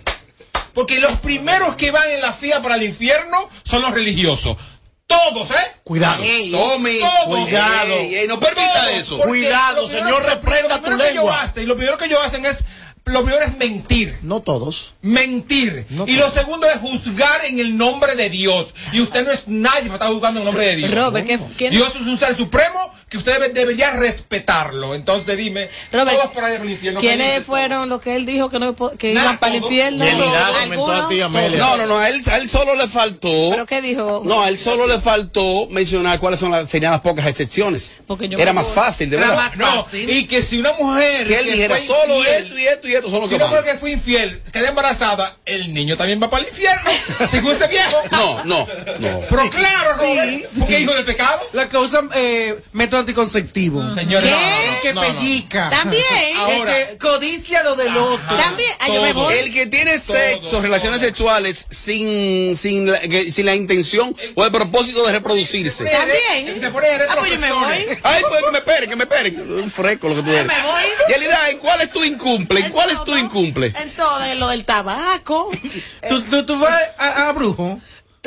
Porque 0.74 1.00
los 1.00 1.13
primeros 1.13 1.75
que 1.75 1.91
van 1.91 2.10
en 2.12 2.22
la 2.22 2.34
fila 2.34 2.62
para 2.62 2.75
el 2.75 2.84
infierno 2.84 3.50
son 3.63 3.82
los 3.84 3.91
religiosos. 3.91 4.58
Todos, 5.07 5.50
¿eh? 5.51 5.55
Cuidado. 5.83 6.24
Tommy, 6.51 7.00
Todos. 7.00 7.39
Cuidado. 7.43 7.93
Ey, 7.93 8.15
ey, 8.15 8.27
no 8.27 8.39
permita 8.39 8.74
Todos, 8.74 8.89
eso. 8.98 9.17
Cuidado, 9.19 9.88
señor, 9.88 10.24
reprenda 10.24 10.77
lo 10.77 10.81
primero 10.81 10.98
tu 10.98 11.03
que 11.03 11.10
ellos 11.12 11.24
lengua. 11.24 11.41
hacen- 11.41 11.63
y 11.63 11.65
lo 11.65 11.75
primero 11.75 11.98
que 11.98 12.05
ellos 12.05 12.19
hacen 12.24 12.45
es, 12.45 12.60
lo 13.05 13.24
primero 13.24 13.43
es 13.45 13.57
mentir. 13.57 14.17
No 14.22 14.41
todos. 14.41 14.93
Mentir. 15.01 15.86
No 15.89 16.05
y 16.07 16.13
lo 16.15 16.29
segundo 16.29 16.67
es 16.67 16.77
juzgar 16.79 17.43
en 17.45 17.60
el 17.60 17.77
nombre 17.77 18.15
de 18.15 18.29
Dios. 18.29 18.74
Y 18.93 19.01
usted 19.01 19.25
no 19.25 19.31
es 19.31 19.48
nadie 19.48 19.83
para 19.83 19.95
estar 19.95 20.07
juzgando 20.10 20.39
en 20.39 20.48
el 20.48 20.53
nombre 20.53 20.67
de 20.67 20.75
Dios. 20.77 20.91
Robert, 20.91 21.27
¿qué- 21.57 21.69
Dios 21.69 21.89
es 21.95 22.01
un 22.01 22.17
ser 22.17 22.33
supremo 22.36 22.93
que 23.13 23.17
usted 23.20 23.34
debe- 23.39 23.53
debería 23.53 23.91
respetarlo. 23.91 24.96
Entonces 24.96 25.38
dime, 25.38 25.70
Robert, 25.91 26.17
todos 26.17 26.32
para 26.34 26.51
el 26.55 26.67
infierno. 26.67 27.00
¿Quiénes 27.00 27.27
felices 27.27 27.46
fueron 27.46 27.88
los 27.89 28.01
que 28.01 28.15
él 28.15 28.25
dijo 28.25 28.50
que, 28.50 28.58
no, 28.58 28.75
que 28.98 29.13
Nada, 29.13 29.25
iban 29.27 29.38
para 29.39 29.55
el 29.55 29.63
infierno? 29.63 30.03
Yelida 30.03 30.50
comentó 30.63 30.91
a 30.93 31.10
ti, 31.10 31.22
Amelia. 31.22 31.60
No, 31.60 31.77
no, 31.77 31.86
no, 31.86 31.98
a 32.00 32.10
él, 32.10 32.22
a 32.32 32.38
él 32.38 32.50
solo 32.50 32.74
le 32.75 32.88
faltó. 32.88 33.50
¿Pero 33.51 33.65
qué 33.67 33.82
dijo? 33.84 34.24
No, 34.25 34.41
a 34.41 34.50
él 34.50 34.58
solo 34.58 34.88
le 34.88 35.00
faltó 35.00 35.67
mencionar 35.70 36.20
cuáles 36.20 36.39
son 36.39 36.50
las, 36.51 36.67
serían 36.70 36.91
las 36.91 37.01
pocas 37.01 37.27
excepciones. 37.27 37.98
Porque 38.08 38.27
yo 38.27 38.39
Era 38.39 38.51
más 38.51 38.67
fácil, 38.67 39.10
de 39.12 39.17
verdad. 39.17 39.36
más- 39.36 39.55
no, 39.58 39.86
y 39.93 40.25
que 40.25 40.41
si 40.41 40.58
una 40.60 40.74
mujer 40.74 41.27
Que 41.27 41.38
él 41.39 41.46
dijera 41.46 41.75
fue 41.75 41.86
solo 41.86 42.17
infiel, 42.17 42.36
esto 42.43 42.58
y 42.58 42.65
esto 42.65 42.88
y 42.88 42.93
esto 42.96 43.10
son 43.12 43.20
los 43.22 43.29
si 43.29 43.36
que 43.38 43.43
una 43.43 43.48
mujer 43.48 43.63
que 43.74 43.77
fue 43.79 43.91
infiel 43.91 44.41
queda 44.51 44.70
embarazada, 44.70 45.38
el 45.46 45.72
niño 45.72 45.96
también 45.98 46.20
va 46.22 46.29
para 46.32 46.43
el 46.43 46.50
infierno. 46.50 46.89
según 47.29 47.51
este 47.51 47.67
viejo. 47.74 47.98
No, 48.12 48.43
no, 48.46 48.67
no. 49.00 49.20
Pero 49.29 49.50
claro, 49.51 49.91
Robert, 49.98 50.46
porque 50.58 50.79
hijo 50.79 50.93
del 50.96 51.05
pecado. 51.05 51.39
La 51.53 51.70
que 51.70 51.77
usan 51.77 52.10
eh, 52.15 52.60
método 52.72 53.02
anticonceptivo. 53.03 53.93
Señor, 53.93 54.24
¿Qué? 54.24 54.29
no, 54.31 54.38
El 54.75 54.81
que 54.81 54.93
No, 54.93 55.01
no. 55.01 55.07
pellica. 55.07 55.69
También. 55.69 56.03
Ahora. 56.38 56.79
El 56.79 56.88
que 56.89 56.98
codicia 56.98 57.63
lo 57.63 57.75
del 57.75 57.95
otro. 57.95 58.36
También. 58.36 58.72
Ah, 58.79 58.88
yo 58.88 59.01
me 59.01 59.13
voy. 59.13 59.33
El 59.36 59.53
que 59.53 59.67
tiene 59.67 59.98
sexo, 60.00 60.50
todo. 60.51 60.62
relaciones 60.62 61.01
sexuales 61.01 61.67
sin, 61.69 62.55
sin, 62.55 62.91
la, 62.91 63.00
que- 63.00 63.31
sin 63.31 63.45
la 63.45 63.55
intención 63.55 64.15
o 64.36 64.45
el 64.45 64.51
propósito 64.51 65.05
de 65.05 65.12
reproducirse. 65.13 65.86
También. 65.86 66.60
Se 66.60 66.69
pone 66.72 66.88
Ah, 67.10 67.15
pues 67.19 67.31
yo 67.33 67.39
me 67.39 67.51
voy. 67.51 67.98
Ay, 68.03 68.24
pues 68.29 68.43
que 68.43 68.51
me 68.51 68.57
esperen, 68.60 68.89
que 68.89 68.95
me 68.95 69.03
esperen. 69.03 69.51
Un 69.63 69.69
fresco 69.72 70.10
lo 70.10 70.15
que 70.15 70.24
tú 70.24 70.29
eres. 70.31 70.45
me 70.45 70.62
voy. 70.62 70.83
Yelida, 71.10 71.50
¿en 71.50 71.57
cuáles 71.60 71.91
tú 71.91 72.03
incumple? 72.03 72.60
¿En 72.62 72.72
cuáles 72.72 73.03
tú 73.03 73.15
incumple? 73.17 73.74
En 73.79 73.91
todo, 73.95 74.24
en 74.24 74.39
lo 74.39 74.48
del 74.48 74.65
tabaco, 74.65 75.51
¿Tú, 76.10 76.22
tú, 76.24 76.45
tú 76.45 76.60
vas 76.60 76.79
a, 76.98 77.27
a 77.27 77.31
brujo. 77.31 77.79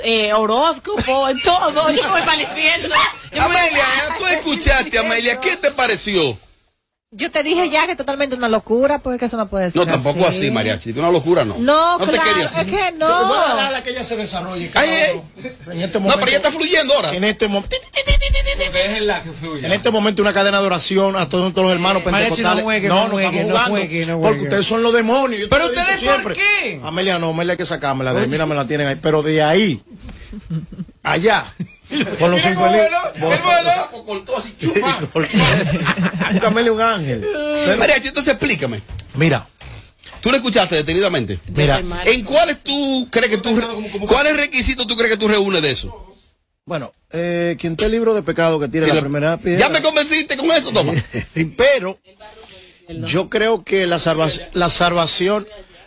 Eh, 0.02 0.32
horóscopo, 0.32 1.28
en 1.28 1.40
todo. 1.42 1.90
Yo 1.90 2.02
me 2.02 2.08
voy 2.10 2.20
para 2.22 2.34
el 2.34 2.42
infierno. 2.42 2.94
Amelia, 3.38 3.84
tú 4.18 4.26
escuchaste, 4.26 4.98
Amelia, 4.98 5.40
¿qué 5.40 5.56
te 5.56 5.70
pareció? 5.70 6.38
Yo 7.16 7.30
te 7.30 7.42
dije 7.42 7.70
ya 7.70 7.86
que 7.86 7.92
es 7.92 7.96
totalmente 7.96 8.36
una 8.36 8.48
locura, 8.48 8.98
porque 8.98 9.24
eso 9.24 9.38
no 9.38 9.48
puede 9.48 9.70
ser. 9.70 9.86
No, 9.86 9.86
tampoco 9.90 10.26
así, 10.26 10.50
Mariachi, 10.50 10.90
una 10.92 11.10
locura 11.10 11.46
no. 11.46 11.56
No, 11.58 11.96
te 11.98 12.12
claro, 12.12 12.30
querías. 12.30 12.58
es 12.58 12.64
que 12.66 12.70
Voy 12.72 12.80
a 12.82 12.90
no. 12.92 13.32
dejarla 13.56 13.82
que 13.82 13.90
ella 13.90 14.04
se 14.04 14.16
desarrolle. 14.18 14.70
Ay, 14.74 14.88
ay. 14.90 15.10
uno. 15.14 15.72
En 15.72 15.80
este 15.80 15.98
No, 15.98 16.00
momento, 16.00 16.20
pero 16.20 16.30
ya 16.30 16.36
está 16.36 16.50
fluyendo 16.50 16.92
ahora. 16.94 17.14
en 17.14 17.24
este 17.24 17.48
momento, 17.48 17.74
Déjenla 18.72 19.22
que 19.22 19.32
fluya. 19.32 19.66
en 19.66 19.72
este 19.72 19.90
momento 19.90 20.20
una 20.22 20.32
cadena 20.32 20.60
de 20.60 20.66
oración 20.66 21.16
a 21.16 21.28
todos, 21.28 21.52
todos 21.52 21.66
los 21.68 21.72
hermanos 21.74 22.02
Mariachi, 22.04 22.42
pentecostales. 22.42 22.58
no 22.58 22.64
juegue, 22.64 22.88
no 22.88 22.96
juegue, 23.06 23.26
estamos 23.26 23.46
no 23.48 23.52
jugando, 23.54 23.70
juegue, 23.70 24.06
no 24.06 24.20
Porque 24.20 24.42
ustedes 24.42 24.66
son 24.66 24.82
los 24.82 24.92
demonios. 24.92 25.40
yo 25.40 25.48
te 25.48 25.54
¿Pero 25.56 25.66
ustedes 25.66 25.88
por 25.88 25.98
siempre. 25.98 26.34
qué? 26.34 26.80
Amelia 26.82 27.18
no, 27.18 27.30
Amelia 27.30 27.52
hay 27.52 27.56
que 27.58 27.66
sacármela 27.66 28.12
de 28.12 28.22
ahí. 28.22 28.28
Mira, 28.28 28.44
me 28.46 28.54
la 28.54 28.66
tienen 28.66 28.88
ahí. 28.88 28.96
Pero 29.00 29.22
de 29.22 29.42
ahí, 29.42 29.82
allá, 31.02 31.44
con 32.18 32.30
los 32.30 32.42
vuela, 32.42 33.12
él 33.14 33.20
vuela. 33.20 33.90
Cortó 34.06 34.36
así, 34.36 34.54
chupa. 34.58 35.00
Búscamele 36.32 36.70
un 36.70 36.80
ángel. 36.80 37.24
Mariachi, 37.78 38.08
entonces 38.08 38.32
explícame. 38.34 38.82
Mira, 39.14 39.46
¿Tú 40.20 40.30
lo 40.30 40.36
escuchaste 40.38 40.74
detenidamente? 40.76 41.38
mira. 41.54 41.80
¿En 42.04 42.24
cuáles 42.24 42.62
tú 42.64 43.06
crees 43.10 43.30
que 43.30 43.38
tú... 43.38 43.60
¿Cuáles 44.08 44.36
requisitos 44.36 44.86
tú 44.86 44.96
crees 44.96 45.12
que 45.12 45.16
tú 45.18 45.28
reúnes 45.28 45.62
de 45.62 45.70
eso? 45.70 46.14
Bueno, 46.64 46.92
eh, 47.12 47.56
quien 47.60 47.74
esté 47.74 47.88
libro 47.88 48.12
de 48.12 48.22
pecado 48.22 48.58
que 48.58 48.66
tire 48.68 48.88
la 48.88 49.00
primera 49.00 49.36
piedra. 49.36 49.60
¿Ya 49.60 49.68
me 49.68 49.80
convenciste 49.80 50.36
con 50.36 50.50
eso, 50.50 50.72
toma? 50.72 50.92
Pero 51.56 51.98
yo 52.88 53.28
creo 53.30 53.62
que 53.62 53.86
la, 53.86 53.98
salva- 54.00 54.28
la 54.52 54.68
salvación, 54.68 55.46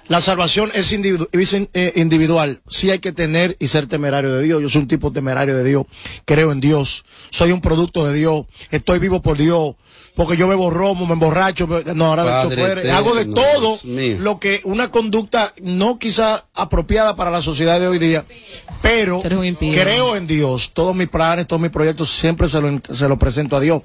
la 0.10 0.20
salvación 0.22 0.70
es, 0.74 0.92
individu- 0.92 1.30
es 1.32 1.54
in- 1.54 1.70
eh, 1.74 1.94
individual. 1.96 2.62
Sí 2.68 2.92
hay 2.92 3.00
que 3.00 3.12
tener 3.14 3.56
y 3.60 3.68
ser 3.68 3.88
temerario 3.88 4.34
de 4.34 4.44
Dios. 4.44 4.62
Yo 4.62 4.68
soy 4.70 4.82
un 4.82 4.88
tipo 4.90 5.12
temerario 5.14 5.56
de 5.56 5.64
Dios. 5.64 5.86
Creo 6.26 6.52
en 6.52 6.60
Dios. 6.60 7.06
Soy 7.30 7.52
un 7.54 7.62
producto 7.62 8.06
de 8.06 8.14
Dios. 8.14 8.46
Estoy 8.72 9.00
vivo 9.00 9.22
por 9.22 9.38
Dios. 9.38 9.76
Porque 10.16 10.36
yo 10.36 10.50
bebo 10.50 10.70
romo, 10.70 11.06
me 11.06 11.14
emborracho, 11.14 11.66
me- 11.68 11.94
no, 11.94 12.08
ahora 12.08 12.24
de 12.26 12.30
Padre 12.32 12.56
chofer, 12.58 12.78
eterno, 12.80 12.98
hago 12.98 13.16
de 13.16 13.26
todo 13.36 13.80
lo 14.20 14.38
que 14.40 14.60
una 14.66 14.92
conducta 14.92 15.54
no 15.62 15.98
quizá 15.98 16.46
apropiada 16.54 17.16
para 17.16 17.32
la 17.32 17.42
sociedad 17.42 17.80
de 17.80 17.88
hoy 17.88 18.00
día, 18.00 18.26
pero 18.82 19.22
creo 19.74 20.16
en 20.18 20.28
Dios. 20.28 20.72
Todos 20.74 20.94
mis 20.94 21.08
planes, 21.08 21.48
todos 21.48 21.62
mis 21.62 21.72
proyectos 21.72 22.10
siempre 22.12 22.50
se 22.50 22.60
lo, 22.60 22.82
se 22.92 23.08
lo 23.08 23.18
presento 23.18 23.56
a 23.56 23.60
Dios. 23.62 23.84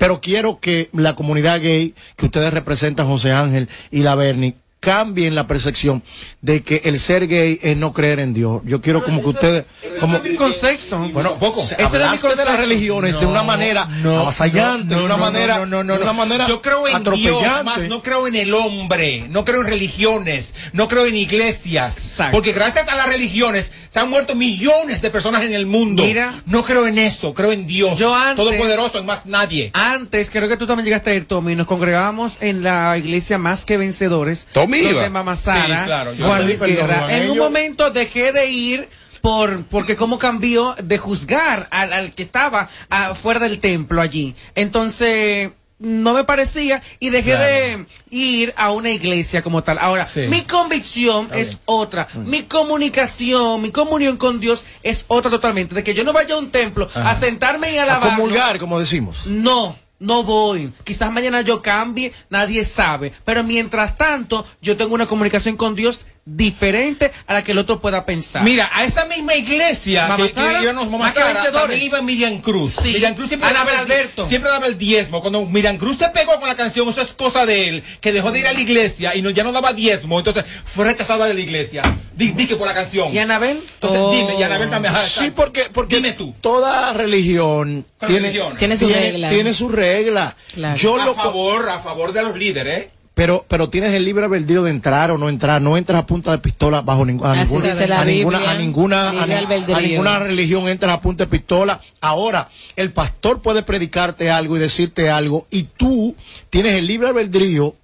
Pero 0.00 0.20
quiero 0.20 0.58
que 0.58 0.88
la 0.94 1.14
comunidad 1.14 1.60
gay 1.60 1.94
que 2.16 2.26
ustedes 2.26 2.52
representan, 2.52 3.06
José 3.06 3.30
Ángel 3.32 3.68
y 3.92 4.00
la 4.00 4.16
Bernie, 4.16 4.56
cambien 4.80 5.34
la 5.34 5.46
percepción 5.46 6.02
de 6.40 6.62
que 6.62 6.82
el 6.84 7.00
ser 7.00 7.26
gay 7.26 7.58
es 7.62 7.76
no 7.76 7.92
creer 7.92 8.20
en 8.20 8.32
Dios. 8.32 8.62
Yo 8.64 8.80
quiero 8.80 9.02
como 9.02 9.20
que 9.22 9.28
ustedes, 9.28 9.64
como, 9.98 10.18
Mi 10.20 10.36
concepto. 10.36 10.98
bueno, 11.12 11.36
Ese 11.40 11.74
era 11.74 11.88
mi 11.88 12.16
hablaste 12.16 12.36
de 12.36 12.44
las 12.44 12.56
religiones 12.58 13.18
de 13.18 13.26
una 13.26 13.42
manera 13.42 13.88
avasallante, 14.04 14.94
de 14.94 15.02
una 15.02 15.16
manera, 15.16 15.58
no, 15.58 15.66
no, 15.66 15.84
no, 15.84 15.94
de 15.94 16.02
una 16.02 16.12
no. 16.12 16.18
manera 16.18 16.46
Yo 16.46 16.62
creo 16.62 16.86
en 16.86 17.02
Dios, 17.02 17.42
más 17.64 17.82
no 17.88 18.02
creo 18.02 18.26
en 18.26 18.36
el 18.36 18.54
hombre, 18.54 19.26
no 19.28 19.44
creo 19.44 19.62
en 19.62 19.66
religiones, 19.66 20.54
no 20.72 20.86
creo 20.88 21.06
en 21.06 21.16
iglesias. 21.16 21.96
Exacto. 21.96 22.36
Porque 22.36 22.52
gracias 22.52 22.88
a 22.88 22.94
las 22.96 23.08
religiones 23.08 23.72
se 23.88 23.98
han 23.98 24.10
muerto 24.10 24.34
millones 24.34 25.02
de 25.02 25.10
personas 25.10 25.42
en 25.42 25.52
el 25.54 25.66
mundo. 25.66 26.04
Mira. 26.04 26.34
no 26.46 26.62
creo 26.64 26.86
en 26.86 26.98
eso, 26.98 27.34
creo 27.34 27.52
en 27.52 27.66
Dios. 27.66 27.98
Yo 27.98 28.14
antes- 28.14 28.36
Todopoderoso 28.36 29.00
y 29.00 29.02
más 29.02 29.26
nadie. 29.26 29.70
Antes, 29.72 30.30
creo 30.30 30.48
que 30.48 30.56
tú 30.56 30.66
también 30.66 30.84
llegaste 30.84 31.10
a 31.10 31.14
ir, 31.14 31.26
Tommy, 31.26 31.56
nos 31.56 31.66
congregábamos 31.66 32.36
en 32.40 32.62
la 32.62 32.96
iglesia 32.96 33.38
Más 33.38 33.64
que 33.64 33.76
Vencedores. 33.76 34.46
Tommy 34.52 34.67
iba. 34.76 34.92
donde 34.92 35.10
Mamá 35.10 35.36
Sara, 35.36 35.80
Sí, 35.80 35.86
claro, 35.86 36.12
yo 36.14 36.26
Juan 36.26 36.38
pedí 36.46 36.56
Luis 36.58 36.76
Guerra. 36.76 37.16
En 37.16 37.30
un 37.30 37.38
momento 37.38 37.90
dejé 37.90 38.32
de 38.32 38.48
ir 38.50 38.88
por 39.20 39.64
porque 39.64 39.96
cómo 39.96 40.18
cambió 40.18 40.74
de 40.82 40.98
juzgar 40.98 41.66
al, 41.70 41.92
al 41.92 42.12
que 42.14 42.22
estaba 42.22 42.68
ah, 42.90 43.14
fuera 43.14 43.40
del 43.40 43.58
templo 43.58 44.00
allí. 44.00 44.34
Entonces 44.54 45.50
no 45.80 46.12
me 46.12 46.24
parecía 46.24 46.82
y 46.98 47.10
dejé 47.10 47.36
de 47.36 47.86
ir 48.10 48.52
a 48.56 48.72
una 48.72 48.90
iglesia 48.90 49.42
como 49.42 49.62
tal. 49.62 49.78
Ahora, 49.80 50.08
Sí. 50.12 50.22
mi 50.28 50.42
convicción 50.42 51.28
es 51.32 51.58
otra. 51.66 52.08
Mi 52.14 52.42
comunicación, 52.44 53.62
mi 53.62 53.70
comunión 53.70 54.16
con 54.16 54.40
Dios 54.40 54.64
es 54.82 55.04
otra 55.08 55.30
totalmente. 55.30 55.74
De 55.76 55.84
que 55.84 55.94
yo 55.94 56.02
no 56.04 56.12
vaya 56.12 56.34
a 56.34 56.38
un 56.38 56.50
templo 56.50 56.88
a 56.94 57.14
sentarme 57.16 57.72
y 57.72 57.78
a 57.78 57.84
alabar. 57.84 58.10
comulgar, 58.16 58.58
como 58.58 58.78
decimos. 58.80 59.26
No, 59.26 59.76
no 59.98 60.22
voy. 60.22 60.72
Quizás 60.84 61.10
mañana 61.10 61.40
yo 61.40 61.62
cambie, 61.62 62.12
nadie 62.30 62.64
sabe. 62.64 63.12
Pero 63.24 63.44
mientras 63.44 63.96
tanto, 63.96 64.46
yo 64.60 64.76
tengo 64.76 64.94
una 64.94 65.06
comunicación 65.06 65.56
con 65.56 65.74
Dios 65.74 66.06
diferente 66.36 67.10
a 67.26 67.32
la 67.34 67.42
que 67.44 67.52
el 67.52 67.58
otro 67.58 67.80
pueda 67.80 68.04
pensar. 68.04 68.42
Mira, 68.42 68.68
a 68.72 68.84
esa 68.84 69.06
misma 69.06 69.34
iglesia 69.34 70.02
Mamá 70.08 70.16
que, 70.16 70.22
que 70.28 70.34
Sara, 70.34 70.62
íbamos, 70.62 70.84
Mamá 70.86 70.98
más 71.06 71.14
que 71.14 71.20
Sara, 71.20 71.32
vencedores. 71.34 71.82
iba 71.82 72.02
Miriam 72.02 72.40
Cruz. 72.40 72.74
Sí. 72.82 72.92
Miriam 72.92 73.14
Cruz 73.14 73.28
siempre 73.28 73.48
Anabel 73.48 73.74
daba 73.74 73.84
el- 73.86 73.92
Alberto. 73.92 74.24
Siempre 74.24 74.50
daba 74.50 74.66
el 74.66 74.76
diezmo. 74.78 75.20
Cuando 75.20 75.44
Miriam 75.46 75.76
Cruz 75.78 75.98
se 75.98 76.08
pegó 76.10 76.38
con 76.38 76.48
la 76.48 76.54
canción, 76.56 76.88
eso 76.88 77.00
es 77.00 77.14
cosa 77.14 77.46
de 77.46 77.68
él, 77.68 77.84
que 78.00 78.12
dejó 78.12 78.30
de 78.30 78.40
ir 78.40 78.46
a 78.46 78.52
la 78.52 78.60
iglesia 78.60 79.14
y 79.16 79.22
no, 79.22 79.30
ya 79.30 79.42
no 79.44 79.52
daba 79.52 79.72
diezmo, 79.72 80.18
entonces 80.18 80.44
fue 80.64 80.84
rechazada 80.84 81.26
de 81.26 81.34
la 81.34 81.40
iglesia. 81.40 81.82
Di, 82.14 82.32
di 82.32 82.46
que 82.46 82.56
por 82.56 82.66
la 82.66 82.74
canción. 82.74 83.12
¿Y 83.14 83.18
Anabel? 83.18 83.58
Entonces, 83.74 84.00
Oh. 84.02 84.12
dime, 84.12 84.34
y 84.38 84.42
Anabel 84.42 84.70
también. 84.70 84.94
ajá, 84.94 85.02
Sí, 85.02 85.30
porque, 85.34 85.64
porque 85.72 85.96
Dime 85.96 86.12
tú. 86.12 86.34
toda 86.40 86.92
religión 86.92 87.86
¿Cuál 87.98 88.10
tiene? 88.10 88.30
Tiene 88.58 88.76
su 88.76 88.86
tiene, 88.86 89.00
regla. 89.00 89.28
tiene 89.28 89.54
su 89.54 89.68
regla. 89.68 90.36
Claro. 90.54 90.76
Yo 90.76 91.00
a 91.00 91.04
lo 91.06 91.14
favor, 91.14 91.68
a 91.68 91.80
favor 91.80 92.12
de 92.12 92.22
los 92.22 92.36
líderes, 92.36 92.74
¿eh? 92.74 92.90
Pero, 93.18 93.44
pero 93.48 93.68
tienes 93.68 93.94
el 93.94 94.04
libre 94.04 94.26
albedrío 94.26 94.62
de 94.62 94.70
entrar 94.70 95.10
o 95.10 95.18
no 95.18 95.28
entrar. 95.28 95.60
No 95.60 95.76
entras 95.76 96.02
a 96.02 96.06
punta 96.06 96.30
de 96.30 96.38
pistola 96.38 96.82
bajo 96.82 97.02
a, 97.02 97.06
ninguna, 97.06 97.32
a 97.32 98.04
ninguna, 98.04 98.48
a 98.48 98.54
ninguna, 98.54 99.08
a 99.08 99.80
ninguna 99.80 100.18
religión 100.20 100.68
entras 100.68 100.94
a 100.94 101.00
punta 101.00 101.24
de 101.24 101.28
pistola. 101.28 101.80
Ahora, 102.00 102.48
el 102.76 102.92
pastor 102.92 103.42
puede 103.42 103.64
predicarte 103.64 104.30
algo 104.30 104.56
y 104.56 104.60
decirte 104.60 105.10
algo 105.10 105.48
y 105.50 105.64
tú 105.64 106.14
tienes 106.48 106.74
el 106.74 106.86
libre 106.86 107.08
albedrío 107.08 107.74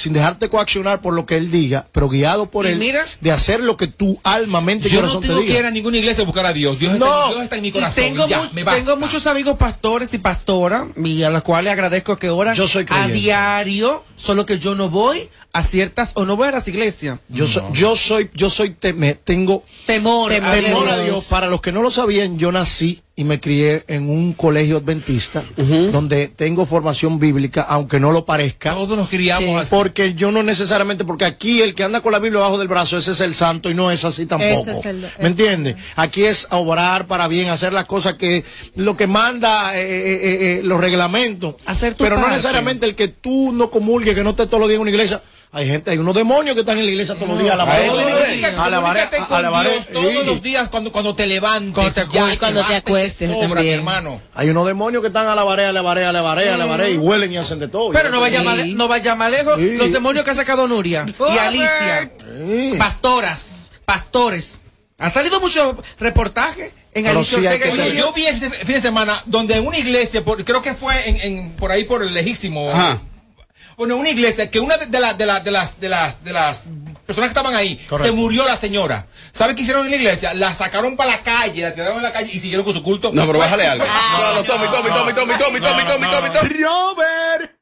sin 0.00 0.14
dejarte 0.14 0.48
coaccionar 0.48 1.02
por 1.02 1.12
lo 1.12 1.26
que 1.26 1.36
él 1.36 1.50
diga, 1.50 1.86
pero 1.92 2.08
guiado 2.08 2.50
por 2.50 2.64
Y 2.64 2.70
él, 2.70 2.78
mira- 2.78 3.04
de 3.20 3.32
hacer 3.32 3.60
lo 3.60 3.76
que 3.76 3.86
tu 3.86 4.18
alma, 4.24 4.62
mente 4.62 4.88
y 4.88 4.90
Yo 4.92 4.96
no 5.02 5.08
corazón 5.08 5.20
te 5.20 5.28
tengo 5.28 5.40
que 5.42 5.46
ir 5.48 5.56
diga. 5.56 5.68
a 5.68 5.70
ninguna 5.70 5.98
iglesia 5.98 6.22
a 6.22 6.26
buscar 6.26 6.46
a 6.46 6.52
Dios. 6.54 6.78
Dios, 6.78 6.98
No. 6.98 7.04
está, 7.06 7.28
Dios 7.28 7.42
está 7.44 7.56
en 7.56 7.62
mi 7.62 7.68
Y 7.68 7.72
corazón. 7.72 7.94
tengo, 7.94 8.26
y 8.26 8.30
ya, 8.30 8.38
mu- 8.42 8.48
me 8.52 8.64
basta. 8.64 8.80
tengo 8.84 8.96
muchos 8.96 9.26
amigos 9.26 9.56
pastores 9.58 10.14
y 10.14 10.18
pastoras 10.18 10.84
y 10.96 11.22
a 11.22 11.28
los 11.28 11.42
cuales 11.42 11.72
agradezco 11.72 12.16
que 12.16 12.30
oran 12.30 12.54
Yo 12.54 12.66
soy 12.66 12.86
a 12.88 13.08
diario, 13.08 14.04
solo 14.16 14.46
que 14.46 14.58
yo 14.58 14.74
no 14.74 14.88
voy 14.88 15.28
a 15.52 15.62
ciertas 15.62 16.12
o 16.14 16.24
no 16.24 16.36
voy 16.36 16.48
a 16.48 16.52
las 16.52 16.68
iglesias. 16.68 17.18
Yo 17.28 17.46
soy, 17.46 17.62
yo 17.72 17.94
soy, 17.96 18.30
yo 18.34 18.48
soy, 18.50 18.70
teme- 18.70 19.18
tengo 19.22 19.64
Temor, 19.86 20.30
Temor. 20.30 20.50
a 20.50 20.54
temor 20.54 20.88
a 20.88 20.94
Dios. 20.96 21.06
Dios. 21.06 21.24
Para 21.26 21.46
los 21.48 21.60
que 21.60 21.72
no 21.72 21.82
lo 21.82 21.90
sabían, 21.90 22.38
yo 22.38 22.52
nací 22.52 23.02
y 23.20 23.24
me 23.24 23.38
crié 23.38 23.84
en 23.86 24.08
un 24.08 24.32
colegio 24.32 24.78
adventista, 24.78 25.42
donde 25.92 26.28
tengo 26.28 26.64
formación 26.64 27.18
bíblica, 27.18 27.60
aunque 27.68 28.00
no 28.00 28.12
lo 28.12 28.24
parezca. 28.24 28.72
Todos 28.72 28.96
nos 28.96 29.10
criamos 29.10 29.44
Sí. 29.44 29.54
así. 29.56 29.66
Porque 29.68 30.14
yo 30.14 30.32
no 30.32 30.42
necesariamente, 30.42 31.04
porque 31.04 31.26
aquí 31.26 31.60
el 31.60 31.74
que 31.74 31.84
anda 31.84 32.00
con 32.00 32.12
la 32.12 32.18
Biblia 32.18 32.40
bajo 32.40 32.56
del 32.56 32.66
brazo, 32.68 32.96
ese 32.96 33.12
es 33.12 33.20
el 33.20 33.34
santo 33.34 33.68
y 33.68 33.74
no 33.74 33.90
es 33.90 34.06
así 34.06 34.24
tampoco. 34.24 34.62
Ese 34.62 34.70
es 34.72 34.86
el- 34.86 35.06
¿Me 35.20 35.28
entiendes? 35.28 35.76
Aquí 35.96 36.24
es 36.24 36.46
obrar 36.50 37.06
para 37.08 37.28
bien, 37.28 37.50
hacer 37.50 37.74
las 37.74 37.84
cosas 37.84 38.14
que, 38.14 38.42
lo 38.76 38.96
que 38.96 39.06
manda 39.06 39.78
eh, 39.78 39.82
eh, 39.82 40.20
eh, 40.22 40.38
eh, 40.40 40.60
los 40.64 40.80
reglamentos. 40.80 41.56
Hacer 41.66 41.96
tu 41.96 42.04
Pero 42.04 42.18
no 42.18 42.26
necesariamente 42.28 42.86
el 42.86 42.94
que 42.94 43.08
tú 43.08 43.52
no 43.52 43.70
comulgues, 43.70 44.14
que 44.14 44.24
no 44.24 44.30
estés 44.30 44.46
todos 44.48 44.60
los 44.60 44.68
días 44.70 44.76
en 44.78 44.82
una 44.82 44.90
iglesia. 44.92 45.22
Hay 45.52 45.66
gente, 45.66 45.90
hay 45.90 45.98
unos 45.98 46.14
demonios 46.14 46.54
que 46.54 46.60
están 46.60 46.78
en 46.78 46.84
la 46.84 46.90
iglesia 46.92 47.16
todos 47.16 47.28
los 47.30 47.38
días. 47.42 47.54
a 47.54 47.58
comunícate 47.58 49.16
con 49.26 49.36
alabaré. 49.36 49.70
Dios 49.72 49.86
todos 49.88 50.26
los 50.26 50.42
días 50.42 50.68
cuando, 50.68 50.92
cuando 50.92 51.16
te 51.16 51.26
levantes. 51.26 51.74
Cuando 51.74 51.92
te 51.92 52.00
ya, 52.02 52.06
acuestes. 52.20 52.38
Cuando 52.38 52.64
te 52.66 52.74
acuestes 52.76 53.30
sobra, 53.30 53.48
también. 53.48 53.64
mi 53.66 53.70
hermano. 53.72 54.20
Hay 54.34 54.48
unos 54.50 54.64
demonios 54.66 55.00
que 55.02 55.08
están 55.08 55.26
alabaré, 55.26 55.64
alabaré, 55.66 56.04
alabaré, 56.04 56.50
alabaré 56.50 56.92
y 56.92 56.98
huelen 56.98 57.32
y 57.32 57.36
hacen 57.36 57.58
de 57.58 57.66
todo. 57.66 57.90
Pero 57.92 58.10
no 58.10 58.20
vaya, 58.20 58.38
Sí. 58.38 58.44
mal, 58.44 58.76
no 58.76 58.86
vaya 58.86 59.16
más 59.16 59.30
lejos. 59.32 59.58
Sí. 59.58 59.76
Los 59.76 59.90
demonios 59.90 60.24
que 60.24 60.30
ha 60.30 60.34
sacado 60.34 60.68
Nuria 60.68 61.04
y 61.18 61.38
Alicia. 61.38 62.12
Sí. 62.18 62.74
Pastoras, 62.78 63.70
pastores. 63.84 64.54
Han 64.98 65.12
salido 65.12 65.40
muchos 65.40 65.76
reportajes 65.98 66.72
en 66.92 67.06
Alicia 67.08 67.38
sí 67.38 67.70
Oye, 67.72 67.96
yo 67.96 68.12
vi 68.12 68.26
este 68.26 68.50
fin 68.50 68.74
de 68.76 68.80
semana 68.80 69.22
donde 69.26 69.54
en 69.56 69.66
una 69.66 69.78
iglesia, 69.78 70.24
por- 70.24 70.44
creo 70.44 70.60
que 70.62 70.74
fue 70.74 71.08
en, 71.08 71.16
en- 71.22 71.50
por 71.52 71.72
ahí 71.72 71.84
por 71.84 72.02
el 72.04 72.12
lejísimo. 72.14 72.70
Ajá. 72.70 73.00
Bueno, 73.80 73.96
una 73.96 74.10
iglesia 74.10 74.50
que 74.50 74.60
una 74.60 74.76
de, 74.76 74.84
de, 74.88 75.00
la- 75.00 75.14
de, 75.14 75.24
la- 75.24 75.40
de 75.40 75.50
las 75.50 75.80
de 75.80 75.88
las 75.88 76.22
de 76.22 76.32
las 76.34 76.64
personas 77.06 77.28
que 77.28 77.32
estaban 77.32 77.54
ahí 77.54 77.76
Correcto. 77.88 78.12
se 78.12 78.12
murió 78.12 78.46
la 78.46 78.54
señora. 78.54 79.06
¿Sabe 79.32 79.54
qué 79.54 79.62
hicieron 79.62 79.86
en 79.86 79.90
la 79.92 79.96
iglesia? 79.96 80.34
La 80.34 80.52
sacaron 80.52 80.96
para 80.96 81.12
la 81.12 81.22
calle, 81.22 81.62
la 81.62 81.72
tiraron 81.74 81.96
en 81.96 82.02
la 82.02 82.12
calle 82.12 82.30
y 82.30 82.38
siguieron 82.38 82.62
con 82.62 82.74
su 82.74 82.82
culto. 82.82 83.10
No, 83.14 83.26
pero 83.26 83.38
bájale 83.38 83.66
algo. 83.66 83.86
Ah, 83.88 84.18
No, 84.20 84.34
no, 84.34 84.44
Tommy, 84.44 84.66
Tommy, 84.66 84.90
Tommy, 84.90 85.12
Tommy, 85.14 85.32
Tommy, 85.32 85.60
Tommy, 85.60 85.84
Tommy, 85.86 86.06
Tommy, 86.08 86.28
Tommy. 86.30 86.62
Robert, 86.62 87.52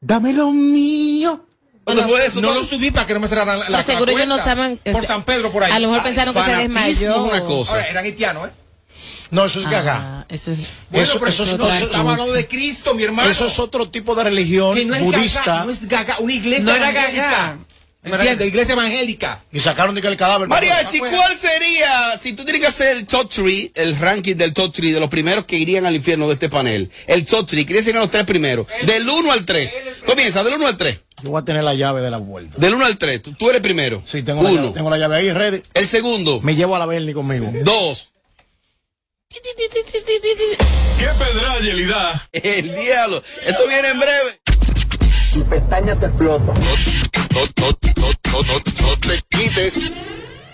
dame 0.00 0.32
lo 0.34 0.52
mío. 0.52 1.46
¿Dónde 1.84 2.04
fue 2.04 2.24
eso? 2.26 2.40
No 2.40 2.48
Tommy? 2.50 2.60
lo 2.60 2.66
subí 2.68 2.90
para 2.92 3.06
que 3.08 3.14
no 3.14 3.18
me 3.20 3.26
cerraran 3.26 3.58
la, 3.58 3.68
la, 3.70 3.82
seguro 3.82 4.06
la 4.06 4.12
ellos 4.12 4.28
no 4.28 4.38
saben. 4.38 4.76
Por 4.76 5.04
San 5.04 5.24
Pedro, 5.24 5.50
por 5.50 5.64
ahí. 5.64 5.72
A 5.72 5.80
lo 5.80 5.88
mejor 5.88 6.04
pensaron 6.04 6.32
que 6.32 6.42
se 6.44 6.54
desmayó. 6.56 7.10
es 7.10 7.16
una 7.32 7.40
cosa. 7.44 7.72
Ahora, 7.72 7.86
eran 7.88 8.04
haitianos, 8.04 8.48
¿eh? 8.48 8.52
No, 9.30 9.44
eso 9.44 9.60
es 9.60 9.68
gaga. 9.68 9.96
Ah, 10.20 10.26
eso 10.28 10.52
es. 10.52 10.58
Bueno, 10.90 11.04
Eso- 11.04 11.18
pero 11.18 11.30
eso 11.30 11.44
es- 11.44 11.58
no, 11.58 11.72
eso- 11.72 12.32
de 12.32 12.46
Cristo, 12.48 12.94
mi 12.94 13.04
hermano. 13.04 13.30
Eso 13.30 13.46
es 13.46 13.58
otro 13.58 13.88
tipo 13.90 14.14
de 14.14 14.24
religión 14.24 14.74
que 14.74 14.84
no 14.84 14.94
es 14.94 15.02
budista. 15.02 15.42
gaga, 15.44 15.64
no 15.64 15.70
es 15.70 15.88
gaga, 15.88 16.16
una 16.20 16.32
iglesia 16.34 16.64
No 16.64 16.74
era 16.74 16.92
gaga. 16.92 17.58
¿Entiendes? 18.02 18.48
Iglesia 18.48 18.72
evangélica. 18.72 19.44
Y 19.52 19.60
sacaron 19.60 19.94
de 19.94 20.00
que 20.00 20.08
el 20.08 20.16
cadáver. 20.16 20.48
Mariachi. 20.48 21.00
¿cuál 21.00 21.36
sería, 21.36 22.16
si 22.18 22.32
tú 22.32 22.44
tienes 22.44 22.62
que 22.62 22.68
hacer 22.68 22.96
el 22.96 23.06
top 23.06 23.28
3, 23.28 23.72
el 23.74 23.98
ranking 23.98 24.36
del 24.36 24.54
top 24.54 24.72
3 24.74 24.94
de 24.94 25.00
los 25.00 25.10
primeros 25.10 25.44
que 25.44 25.58
irían 25.58 25.84
al 25.84 25.94
infierno 25.94 26.26
de 26.26 26.34
este 26.34 26.48
panel? 26.48 26.90
El 27.06 27.26
top 27.26 27.46
3, 27.46 27.66
¿quieres 27.66 27.84
decir 27.84 27.98
los 28.00 28.10
tres 28.10 28.24
primeros? 28.24 28.66
Del 28.86 29.06
1 29.06 29.30
al 29.32 29.44
3. 29.44 29.82
Comienza, 30.06 30.42
del 30.42 30.54
1 30.54 30.66
al 30.66 30.78
3. 30.78 30.98
Yo 31.22 31.28
voy 31.30 31.42
a 31.42 31.44
tener 31.44 31.62
la 31.62 31.74
llave 31.74 32.00
de 32.00 32.10
la 32.10 32.16
vuelta. 32.16 32.56
Del 32.56 32.74
1 32.74 32.86
al 32.86 32.96
3. 32.96 33.20
Tú, 33.20 33.32
tú 33.34 33.50
eres 33.50 33.60
primero. 33.60 34.02
Sí, 34.06 34.22
tengo 34.22 34.42
la, 34.42 34.50
llave, 34.50 34.70
tengo 34.70 34.88
la 34.88 34.96
llave 34.96 35.16
ahí, 35.18 35.30
ready. 35.32 35.60
El 35.74 35.86
segundo. 35.86 36.40
Me 36.40 36.54
llevo 36.54 36.76
a 36.76 36.78
la 36.78 36.86
Bernie 36.86 37.12
conmigo. 37.12 37.52
Dos. 37.64 38.12
¡Qué 39.30 41.06
pedralidad! 41.18 42.20
El 42.32 42.74
diablo. 42.74 43.22
Eso 43.46 43.68
viene 43.68 43.90
en 43.90 44.00
breve. 44.00 44.40
Tu 45.32 45.44
pestaña 45.48 45.94
te 45.94 46.08
no, 46.08 46.38
no, 46.38 46.48
no, 47.30 48.42
no, 48.42 48.42
no 48.42 48.96
te 48.96 49.22
quites. 49.28 49.84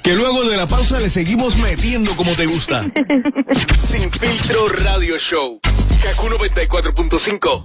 Que 0.03 0.13
luego 0.13 0.45
de 0.45 0.59
la 0.59 0.67
pausa 0.67 1.01
le 1.01 1.09
seguimos 1.09 1.57
metiendo 1.57 2.15
como 2.17 2.33
te 2.33 2.45
gusta. 2.45 2.87
Sin 3.79 4.13
filtro 4.13 4.69
radio 4.69 5.17
show. 5.17 5.59
Kaku 6.07 6.29
94.5. 6.29 7.65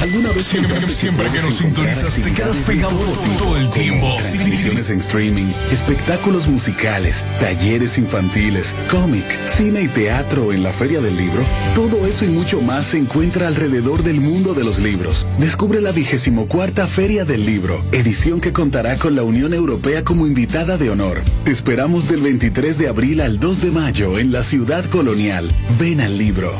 ¿Alguna 0.00 0.28
vez 0.30 0.46
Siempre, 0.46 1.28
que 1.28 1.42
nos 1.42 1.54
sintonizas 1.54 2.14
te 2.14 2.32
quedas 2.32 2.56
pegado 2.58 2.96
todo 3.36 3.56
el 3.56 3.68
tiempo. 3.70 4.14
Transmisiones 4.16 4.90
en 4.90 5.00
streaming, 5.00 5.50
espectáculos 5.72 6.46
musicales, 6.46 7.24
talleres 7.40 7.98
infantiles, 7.98 8.76
cómic, 8.88 9.26
cine 9.56 9.82
y 9.82 9.88
teatro 9.88 10.52
en 10.52 10.62
la 10.62 10.72
Feria 10.72 11.00
del 11.00 11.16
Libro. 11.16 11.44
Todo 11.74 12.06
eso 12.06 12.24
y 12.24 12.28
mucho 12.28 12.60
más 12.60 12.86
se 12.86 12.98
encuentra 12.98 13.48
alrededor 13.48 14.04
del 14.04 14.20
mundo 14.20 14.54
de 14.54 14.62
los 14.62 14.78
libros. 14.78 15.26
Descubre 15.38 15.80
la 15.80 15.90
vigésimo 15.90 16.46
cuarta 16.46 16.86
Feria 16.86 17.24
del 17.24 17.44
Libro, 17.44 17.82
edición 17.90 18.40
que 18.40 18.52
contará 18.52 18.98
con 18.98 19.16
la 19.16 19.24
Unión 19.24 19.52
Europea 19.52 20.04
como 20.04 20.28
invitada 20.28 20.76
de 20.76 20.90
honor. 20.90 21.22
Te 21.44 21.50
esperamos 21.50 22.08
del 22.08 22.20
23 22.20 22.78
de 22.78 22.86
abril 22.86 23.20
al 23.20 23.40
2 23.40 23.60
de 23.62 23.70
mayo 23.72 24.16
en 24.20 24.30
la 24.30 24.44
ciudad 24.44 24.84
colonial. 24.84 25.50
Ven 25.80 26.00
al 26.00 26.16
libro. 26.16 26.54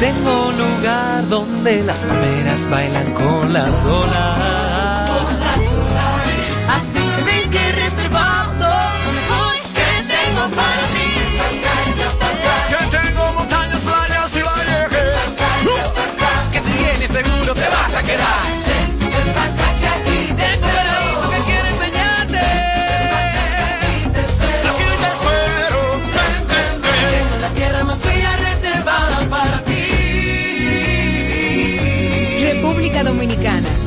Tengo 0.00 0.48
un 0.48 0.58
lugar 0.58 1.28
donde 1.30 1.82
las 1.82 2.04
palmeras 2.04 2.68
bailan 2.68 3.14
con 3.14 3.52
las 3.52 3.84
olas. 3.86 4.75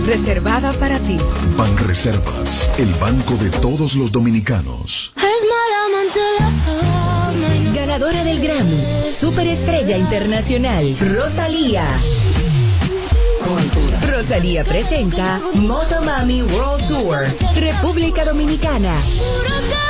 Reservada 0.10 0.74
para 0.74 0.98
ti. 0.98 1.17
Ban 1.56 1.78
Reservas, 1.78 2.67
el 2.80 2.91
banco 2.95 3.36
de 3.36 3.52
todos 3.52 3.93
los 3.93 4.12
dominicanos. 4.12 5.13
Ganadora 7.76 8.24
del 8.24 8.41
Grammy, 8.41 9.08
Superestrella 9.08 9.98
Internacional, 9.98 10.98
Rosalía. 11.00 11.86
Rosalía 14.12 14.63
presenta 14.63 15.39
Motomami 15.54 16.41
World 16.41 16.88
Tour, 16.88 17.28
República 17.56 18.26
Dominicana. 18.26 18.95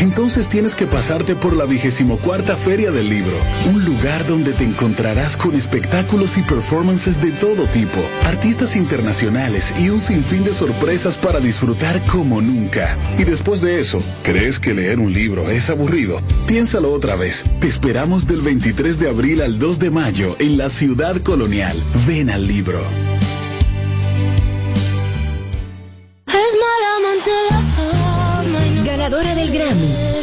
Entonces 0.00 0.48
tienes 0.48 0.74
que 0.74 0.86
pasarte 0.86 1.34
por 1.34 1.54
la 1.54 1.66
vigésimo 1.66 2.18
cuarta 2.18 2.56
Feria 2.56 2.90
del 2.90 3.10
Libro, 3.10 3.36
un 3.70 3.84
lugar 3.84 4.26
donde 4.26 4.54
te 4.54 4.64
encontrarás 4.64 5.36
con 5.36 5.54
espectáculos 5.54 6.38
y 6.38 6.42
performances 6.42 7.20
de 7.20 7.32
todo 7.32 7.66
tipo, 7.66 8.00
artistas 8.24 8.76
internacionales 8.76 9.74
y 9.78 9.90
un 9.90 10.00
sinfín 10.00 10.42
de 10.42 10.54
sorpresas 10.54 11.18
para 11.18 11.38
disfrutar 11.38 12.00
como 12.06 12.40
nunca. 12.40 12.96
Y 13.18 13.24
después 13.24 13.60
de 13.60 13.78
eso, 13.78 14.02
¿crees 14.22 14.58
que 14.58 14.72
leer 14.72 14.98
un 15.00 15.12
libro 15.12 15.50
es 15.50 15.68
aburrido? 15.68 16.18
Piénsalo 16.46 16.92
otra 16.92 17.16
vez. 17.16 17.44
Te 17.60 17.68
esperamos 17.68 18.26
del 18.26 18.40
23 18.40 18.98
de 18.98 19.08
abril 19.10 19.42
al 19.42 19.58
2 19.58 19.78
de 19.78 19.90
mayo 19.90 20.34
en 20.38 20.56
la 20.56 20.70
ciudad 20.70 21.16
colonial. 21.18 21.76
Ven 22.06 22.30
al 22.30 22.46
libro. 22.46 22.80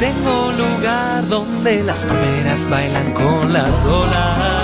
Tengo 0.00 0.52
lugar 0.52 1.26
donde 1.26 1.82
las 1.82 2.04
palmeras 2.04 2.68
bailan 2.68 3.14
con 3.14 3.50
las 3.50 3.84
olas. 3.86 4.55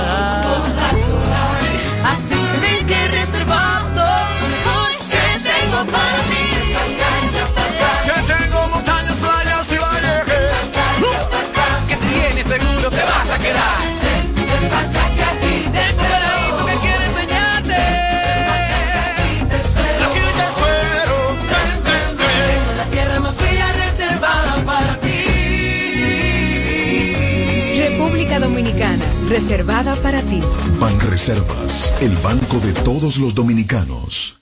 Reservada 29.33 29.97
para 29.97 30.21
ti. 30.21 30.41
Banreservas, 30.79 31.91
el 32.03 32.15
banco 32.19 32.59
de 32.61 32.73
todos 32.85 33.17
los 33.17 33.35
dominicanos. 33.35 34.39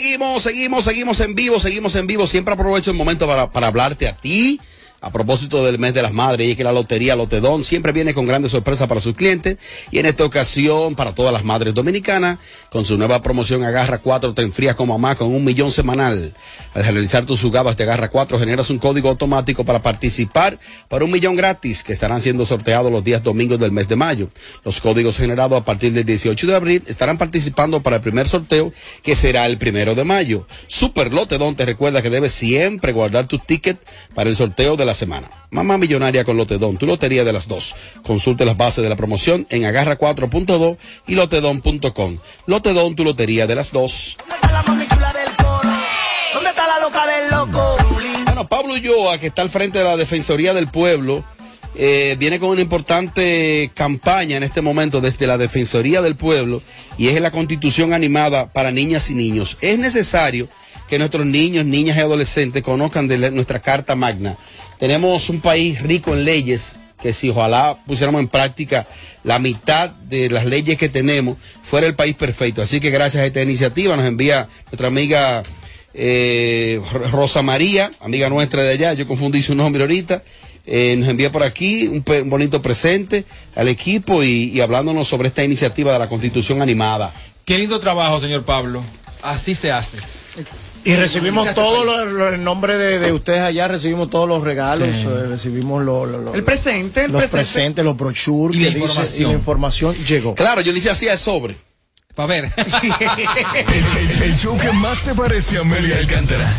Seguimos, 0.00 0.42
seguimos, 0.42 0.84
seguimos 0.84 1.20
en 1.20 1.34
vivo, 1.34 1.60
seguimos 1.60 1.94
en 1.94 2.06
vivo. 2.06 2.26
Siempre 2.26 2.54
aprovecho 2.54 2.90
el 2.90 2.96
momento 2.96 3.26
para, 3.26 3.50
para 3.50 3.66
hablarte 3.66 4.08
a 4.08 4.16
ti. 4.16 4.58
A 5.02 5.10
propósito 5.10 5.64
del 5.64 5.78
mes 5.78 5.94
de 5.94 6.02
las 6.02 6.12
madres, 6.12 6.46
y 6.46 6.50
es 6.50 6.56
que 6.58 6.64
la 6.64 6.72
lotería 6.72 7.16
Lotedón 7.16 7.64
siempre 7.64 7.90
viene 7.90 8.12
con 8.12 8.26
grandes 8.26 8.52
sorpresas 8.52 8.86
para 8.86 9.00
sus 9.00 9.14
clientes. 9.14 9.56
Y 9.90 9.98
en 9.98 10.04
esta 10.04 10.26
ocasión, 10.26 10.94
para 10.94 11.14
todas 11.14 11.32
las 11.32 11.42
madres 11.42 11.72
dominicanas, 11.72 12.38
con 12.70 12.84
su 12.84 12.98
nueva 12.98 13.22
promoción 13.22 13.64
Agarra 13.64 13.98
4, 13.98 14.34
te 14.34 14.42
enfrías 14.42 14.76
como 14.76 14.98
mamá 14.98 15.14
con 15.14 15.34
un 15.34 15.42
millón 15.42 15.72
semanal. 15.72 16.34
Al 16.74 16.82
realizar 16.82 17.24
tus 17.24 17.40
jugadas 17.40 17.78
de 17.78 17.84
Agarra 17.84 18.10
4, 18.10 18.38
generas 18.38 18.68
un 18.68 18.78
código 18.78 19.08
automático 19.08 19.64
para 19.64 19.80
participar 19.80 20.58
para 20.88 21.06
un 21.06 21.10
millón 21.10 21.34
gratis 21.34 21.82
que 21.82 21.94
estarán 21.94 22.20
siendo 22.20 22.44
sorteados 22.44 22.92
los 22.92 23.02
días 23.02 23.22
domingos 23.22 23.58
del 23.58 23.72
mes 23.72 23.88
de 23.88 23.96
mayo. 23.96 24.28
Los 24.64 24.82
códigos 24.82 25.16
generados 25.16 25.58
a 25.58 25.64
partir 25.64 25.94
del 25.94 26.04
18 26.04 26.46
de 26.46 26.54
abril 26.54 26.84
estarán 26.86 27.16
participando 27.16 27.82
para 27.82 27.96
el 27.96 28.02
primer 28.02 28.28
sorteo 28.28 28.70
que 29.02 29.16
será 29.16 29.46
el 29.46 29.56
primero 29.56 29.94
de 29.94 30.04
mayo. 30.04 30.46
Super 30.66 31.10
Lotedón 31.10 31.56
te 31.56 31.64
recuerda 31.64 32.02
que 32.02 32.10
debes 32.10 32.32
siempre 32.32 32.92
guardar 32.92 33.26
tu 33.26 33.38
ticket 33.38 33.78
para 34.14 34.28
el 34.28 34.36
sorteo 34.36 34.76
de 34.76 34.84
la 34.84 34.89
semana. 34.94 35.28
Mamá 35.50 35.78
Millonaria 35.78 36.24
con 36.24 36.36
Lotedón, 36.36 36.76
tu 36.76 36.86
lotería 36.86 37.24
de 37.24 37.32
las 37.32 37.48
dos. 37.48 37.74
Consulte 38.04 38.44
las 38.44 38.56
bases 38.56 38.82
de 38.82 38.88
la 38.90 38.96
promoción 38.96 39.46
en 39.50 39.62
agarra4.do 39.62 40.76
y 41.06 41.14
lotedón.com. 41.14 42.18
Lotedón, 42.46 42.94
tu 42.96 43.04
lotería 43.04 43.46
de 43.46 43.54
las 43.54 43.72
dos. 43.72 44.16
¿Dónde 46.32 46.48
está 46.50 46.66
la 46.66 46.80
loca 46.80 47.06
del 47.06 47.30
loco? 47.30 47.76
Bueno, 48.26 48.48
Pablo 48.48 48.74
Ulloa, 48.74 49.18
que 49.18 49.26
está 49.28 49.42
al 49.42 49.50
frente 49.50 49.78
de 49.78 49.84
la 49.84 49.96
Defensoría 49.96 50.54
del 50.54 50.68
Pueblo, 50.68 51.24
eh, 51.74 52.16
viene 52.18 52.38
con 52.38 52.50
una 52.50 52.60
importante 52.60 53.70
campaña 53.74 54.36
en 54.36 54.42
este 54.42 54.60
momento 54.60 55.00
desde 55.00 55.26
la 55.26 55.38
Defensoría 55.38 56.02
del 56.02 56.16
Pueblo 56.16 56.62
y 56.98 57.08
es 57.08 57.20
la 57.20 57.30
constitución 57.30 57.92
animada 57.92 58.52
para 58.52 58.70
niñas 58.70 59.10
y 59.10 59.14
niños. 59.14 59.56
Es 59.60 59.78
necesario 59.78 60.48
que 60.88 60.98
nuestros 60.98 61.26
niños, 61.26 61.64
niñas 61.66 61.96
y 61.96 62.00
adolescentes 62.00 62.62
conozcan 62.62 63.06
de 63.08 63.18
la- 63.18 63.30
nuestra 63.30 63.60
Carta 63.60 63.94
Magna. 63.94 64.36
Tenemos 64.80 65.28
un 65.28 65.40
país 65.40 65.80
rico 65.82 66.14
en 66.14 66.24
leyes 66.24 66.80
que 67.00 67.12
si 67.12 67.30
ojalá 67.30 67.78
pusiéramos 67.86 68.20
en 68.20 68.28
práctica 68.28 68.86
la 69.24 69.38
mitad 69.38 69.90
de 69.90 70.28
las 70.28 70.44
leyes 70.46 70.76
que 70.76 70.88
tenemos, 70.88 71.36
fuera 71.62 71.86
el 71.86 71.94
país 71.94 72.14
perfecto. 72.16 72.60
Así 72.62 72.80
que 72.80 72.90
gracias 72.90 73.22
a 73.22 73.26
esta 73.26 73.40
iniciativa 73.42 73.96
nos 73.96 74.06
envía 74.06 74.48
nuestra 74.66 74.88
amiga 74.88 75.42
eh, 75.94 76.80
Rosa 77.12 77.42
María, 77.42 77.90
amiga 78.00 78.28
nuestra 78.28 78.62
de 78.62 78.72
allá, 78.72 78.92
yo 78.94 79.06
confundí 79.06 79.40
su 79.42 79.54
nombre 79.54 79.82
ahorita, 79.82 80.22
eh, 80.66 80.94
nos 80.98 81.08
envía 81.08 81.32
por 81.32 81.42
aquí 81.42 81.86
un, 81.88 82.02
pe- 82.02 82.22
un 82.22 82.30
bonito 82.30 82.60
presente 82.60 83.24
al 83.56 83.68
equipo 83.68 84.22
y, 84.22 84.50
y 84.54 84.60
hablándonos 84.60 85.08
sobre 85.08 85.28
esta 85.28 85.42
iniciativa 85.42 85.92
de 85.92 85.98
la 85.98 86.06
Constitución 86.06 86.60
animada. 86.62 87.12
Qué 87.44 87.58
lindo 87.58 87.80
trabajo, 87.80 88.20
señor 88.20 88.44
Pablo. 88.44 88.82
Así 89.22 89.54
se 89.54 89.72
hace. 89.72 89.96
Y 90.84 90.94
recibimos 90.96 91.52
todo 91.54 91.84
lo, 91.84 92.04
lo- 92.06 92.28
el 92.34 92.42
nombre 92.42 92.78
de, 92.78 92.98
de 92.98 93.12
ustedes 93.12 93.42
allá, 93.42 93.68
recibimos 93.68 94.08
todos 94.10 94.26
los 94.28 94.42
regalos, 94.42 94.88
Sí. 94.96 95.06
eh, 95.06 95.26
recibimos 95.28 95.84
lo- 95.84 96.06
lo- 96.06 96.20
lo- 96.22 96.34
El 96.34 96.42
presente, 96.42 97.04
el 97.04 97.12
los 97.12 97.22
presente. 97.22 97.36
presentes, 97.36 97.84
los 97.84 97.96
brochures 97.96 98.56
Y 98.56 98.60
la 98.64 98.68
que 98.70 98.74
dice 98.74 98.80
y 98.80 98.88
información. 98.88 99.28
la 99.30 99.34
información 99.38 99.94
llegó. 100.06 100.34
Claro, 100.34 100.60
yo 100.62 100.72
le 100.72 100.78
hice 100.78 100.90
así 100.90 101.08
al 101.08 101.18
sobre. 101.18 101.56
Para 102.14 102.26
ver. 102.26 102.52
El, 102.56 103.98
el- 103.98 104.22
el 104.22 104.36
show 104.38 104.56
que 104.56 104.72
más 104.72 104.98
se 104.98 105.14
parece 105.14 105.58
a 105.58 105.60
Amelia 105.60 105.96
Alcántara. 105.98 106.52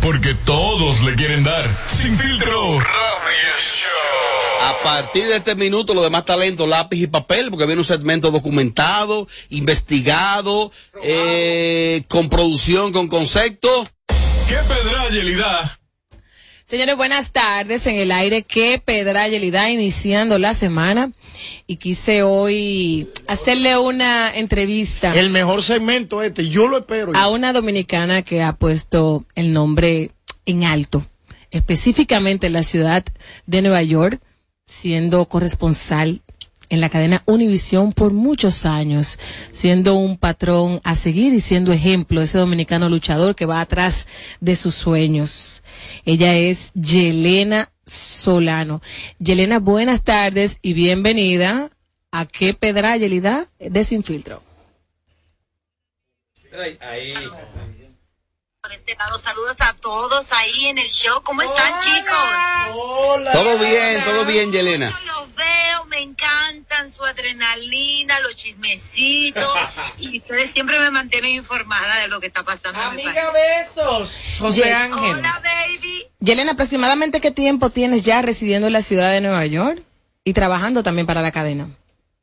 Porque 0.00 0.34
todos 0.44 1.00
le 1.02 1.14
quieren 1.14 1.42
dar. 1.44 1.64
Sin 1.88 2.16
filtro. 2.18 2.78
Radio 2.78 3.54
Show. 3.60 4.27
A 4.60 4.74
partir 4.82 5.26
de 5.26 5.36
este 5.36 5.54
minuto, 5.54 5.94
lo 5.94 6.02
demás 6.02 6.24
talento, 6.24 6.66
lápiz 6.66 7.00
y 7.00 7.06
papel, 7.06 7.50
porque 7.50 7.66
viene 7.66 7.80
un 7.80 7.86
segmento 7.86 8.30
documentado, 8.30 9.28
investigado, 9.50 10.72
eh, 11.02 12.02
con 12.08 12.28
producción, 12.28 12.92
con 12.92 13.08
concepto. 13.08 13.86
¿Qué 14.48 14.56
pedra 14.56 15.36
da? 15.38 15.78
Señores, 16.64 16.96
buenas 16.96 17.32
tardes 17.32 17.86
en 17.86 17.96
el 17.96 18.12
aire. 18.12 18.42
Qué 18.42 18.82
pedra 18.84 19.26
Yelida 19.26 19.70
iniciando 19.70 20.38
la 20.38 20.52
semana 20.52 21.12
y 21.66 21.76
quise 21.76 22.22
hoy 22.22 23.08
hacerle 23.26 23.78
una 23.78 24.36
entrevista 24.36 25.18
El 25.18 25.30
mejor 25.30 25.62
segmento 25.62 26.22
este, 26.22 26.48
yo 26.48 26.68
lo 26.68 26.78
espero. 26.78 27.12
a 27.14 27.28
una 27.28 27.54
dominicana 27.54 28.20
que 28.20 28.42
ha 28.42 28.54
puesto 28.54 29.24
el 29.34 29.54
nombre 29.54 30.10
en 30.44 30.64
alto, 30.64 31.06
específicamente 31.50 32.48
en 32.48 32.52
la 32.52 32.62
ciudad 32.62 33.02
de 33.46 33.62
Nueva 33.62 33.82
York, 33.82 34.20
siendo 34.68 35.24
corresponsal 35.24 36.20
en 36.68 36.80
la 36.80 36.90
cadena 36.90 37.22
Univisión 37.24 37.94
por 37.94 38.12
muchos 38.12 38.66
años, 38.66 39.18
siendo 39.50 39.94
un 39.94 40.18
patrón 40.18 40.80
a 40.84 40.96
seguir 40.96 41.32
y 41.32 41.40
siendo 41.40 41.72
ejemplo 41.72 42.20
ese 42.20 42.38
dominicano 42.38 42.88
luchador 42.90 43.34
que 43.34 43.46
va 43.46 43.60
atrás 43.60 44.06
de 44.40 44.54
sus 44.54 44.74
sueños. 44.74 45.62
Ella 46.04 46.36
es 46.36 46.72
Yelena 46.74 47.70
Solano. 47.86 48.82
Yelena, 49.18 49.58
buenas 49.58 50.04
tardes 50.04 50.58
y 50.60 50.74
bienvenida 50.74 51.70
a 52.12 52.26
qué 52.26 52.52
pedra 52.52 52.96
Yelida 52.98 53.48
de 53.58 53.84
Sin 53.84 54.02
Filtro. 54.02 54.42
Por 58.68 58.74
este 58.74 58.96
lado, 58.96 59.16
saludos 59.16 59.56
a 59.60 59.72
todos 59.80 60.30
ahí 60.30 60.66
en 60.66 60.76
el 60.76 60.90
show. 60.90 61.22
¿Cómo 61.22 61.40
están, 61.40 61.80
chicos? 61.80 63.32
Todo 63.32 63.58
bien, 63.58 64.04
todo 64.04 64.26
bien, 64.26 64.52
Yelena. 64.52 64.90
Los 65.06 65.34
veo, 65.34 65.86
me 65.86 66.00
encantan 66.02 66.92
su 66.92 67.02
adrenalina, 67.02 68.20
los 68.20 68.36
chismecitos. 68.36 69.58
y 69.98 70.18
ustedes 70.18 70.50
siempre 70.50 70.78
me 70.80 70.90
mantienen 70.90 71.30
informada 71.30 72.00
de 72.00 72.08
lo 72.08 72.20
que 72.20 72.26
está 72.26 72.42
pasando. 72.42 72.78
Amiga, 72.78 73.30
besos. 73.30 74.36
José 74.38 74.64
Ye- 74.64 74.74
Ángel. 74.74 75.16
Hola, 75.16 75.40
baby. 75.42 76.06
Yelena, 76.20 76.52
aproximadamente 76.52 77.22
qué 77.22 77.30
tiempo 77.30 77.70
tienes 77.70 78.02
ya 78.02 78.20
residiendo 78.20 78.66
en 78.66 78.74
la 78.74 78.82
ciudad 78.82 79.10
de 79.12 79.22
Nueva 79.22 79.46
York 79.46 79.82
y 80.24 80.34
trabajando 80.34 80.82
también 80.82 81.06
para 81.06 81.22
la 81.22 81.32
cadena. 81.32 81.70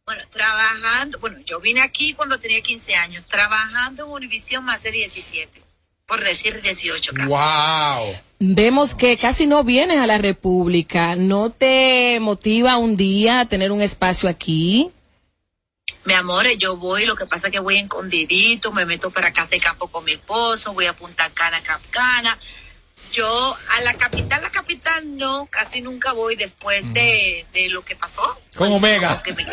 Bueno, 0.05 0.21
trabajando, 0.29 1.17
bueno, 1.17 1.39
yo 1.43 1.60
vine 1.60 1.81
aquí 1.81 2.13
cuando 2.13 2.39
tenía 2.39 2.62
15 2.62 2.93
años, 2.93 3.25
trabajando 3.25 4.05
en 4.05 4.12
Univision 4.12 4.63
más 4.63 4.84
de 4.84 4.91
17, 4.91 5.64
por 6.08 6.24
decir 6.24 6.62
18 6.62 7.13
casi. 7.13 7.28
Wow. 7.28 8.15
Vemos 8.39 8.96
que 8.96 9.18
casi 9.18 9.48
no 9.48 9.63
vienes 9.63 9.98
a 9.98 10.08
la 10.08 10.18
República. 10.18 11.15
¿No 11.15 11.50
te 11.50 12.20
motiva 12.20 12.78
un 12.78 12.98
día 12.98 13.41
a 13.41 13.46
tener 13.46 13.72
un 13.72 13.82
espacio 13.82 14.30
aquí? 14.30 14.91
Mi 16.04 16.13
amor, 16.13 16.46
yo 16.58 16.78
voy, 16.78 17.06
lo 17.06 17.15
que 17.15 17.26
pasa 17.26 17.48
es 17.48 17.54
que 17.54 17.60
voy 17.60 17.78
escondidito, 17.78 18.72
me 18.72 18.86
meto 18.86 19.10
para 19.10 19.34
casa 19.34 19.52
de 19.52 19.60
campo 19.60 19.88
con 19.88 20.04
mi 20.04 20.13
esposo, 20.13 20.74
voy 20.74 20.86
a 20.86 20.94
Punta 20.94 21.32
Cana, 21.32 21.63
Capcana. 21.63 22.38
Yo 23.15 23.56
a 23.78 23.82
la 23.82 23.93
capital, 23.93 24.41
la 24.41 24.49
capital 24.49 25.15
no, 25.17 25.47
casi 25.49 25.82
nunca 25.82 26.12
voy 26.12 26.36
después 26.36 26.82
de, 26.93 27.45
de 27.54 27.69
lo 27.69 27.86
que 27.86 27.95
pasó. 27.95 28.21
Con 28.56 28.71
Omega. 28.73 29.21
Que 29.23 29.32
me- 29.34 29.45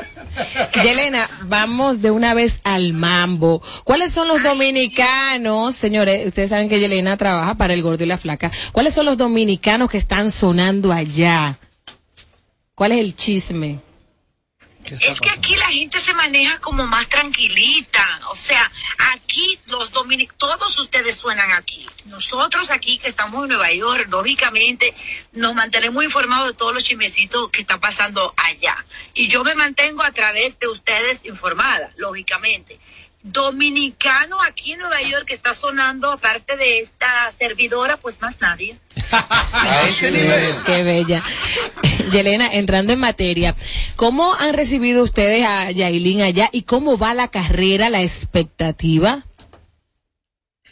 Yelena, 0.83 1.29
vamos 1.43 2.03
de 2.03 2.11
una 2.11 2.35
vez 2.35 2.61
al 2.65 2.93
mambo. 2.93 3.63
¿Cuáles 3.85 4.11
son 4.13 4.27
los 4.27 4.43
dominicanos, 4.43 5.77
señores? 5.77 6.27
Ustedes 6.27 6.51
saben 6.51 6.69
que 6.69 6.81
Yelena 6.81 7.17
trabaja 7.17 7.55
para 7.55 7.75
el 7.75 7.83
gordo 7.83 8.03
y 8.03 8.07
la 8.09 8.19
flaca. 8.19 8.51
¿Cuáles 8.73 8.95
son 8.95 9.07
los 9.07 9.17
dominicanos 9.17 9.89
que 9.91 9.99
están 9.99 10.31
sonando 10.33 10.93
allá? 10.93 11.57
¿Cuál 12.75 12.93
es 12.93 12.99
el 12.99 13.15
chisme? 13.15 13.79
Es 14.85 15.21
que 15.21 15.31
aquí 15.31 15.55
la 15.57 15.69
gente 15.69 16.01
se 16.01 16.13
maneja 16.15 16.59
como 16.59 16.87
más 16.87 17.09
tranquilita. 17.09 18.21
O 18.29 18.37
sea, 18.37 18.71
aquí 19.15 19.59
los 19.67 19.91
dominicanos, 19.93 20.39
todos 20.39 20.79
ustedes 20.79 21.17
suenan 21.17 21.51
aquí. 21.53 21.89
Nosotros 22.07 22.71
aquí 22.71 22.99
que 22.99 23.09
estamos 23.09 23.43
en 23.43 23.49
Nueva 23.49 23.73
York, 23.73 24.09
lógicamente 24.11 24.95
nos 25.33 25.55
mantenemos 25.55 26.05
informados 26.05 26.49
de 26.49 26.55
todos 26.55 26.75
los 26.75 26.85
chismecitos 26.85 27.51
que 27.51 27.63
está 27.63 27.79
pasando 27.79 28.35
allá. 28.37 28.85
Y 29.15 29.29
yo 29.29 29.45
me 29.45 29.55
mantengo 29.55 30.03
a 30.03 30.13
través 30.13 30.59
de 30.59 30.69
ustedes 30.69 31.25
informada, 31.25 31.93
lógicamente. 31.97 32.79
Dominicano 33.23 34.43
aquí 34.43 34.73
en 34.73 34.81
Nueva 34.81 35.01
York 35.03 35.27
que 35.27 35.35
está 35.35 35.55
sonando, 35.55 36.11
aparte 36.11 36.57
de 36.57 36.81
esta 36.81 37.31
servidora, 37.31 37.97
pues 37.97 38.21
más 38.21 38.41
nadie. 38.41 38.77
A 39.13 39.83
ese 39.89 40.11
nivel. 40.11 40.57
Qué 40.67 40.83
bella. 40.83 41.23
Yelena, 42.11 42.53
entrando 42.53 42.93
en 42.93 42.99
materia, 42.99 43.55
¿cómo 43.97 44.35
han 44.35 44.55
recibido 44.55 45.03
ustedes 45.05 45.47
a 45.47 45.71
Yailin 45.71 46.23
allá 46.23 46.49
y 46.53 46.63
cómo 46.65 46.99
va 46.99 47.15
la 47.15 47.29
carrera, 47.29 47.91
la 47.91 48.03
expectativa? 48.03 49.25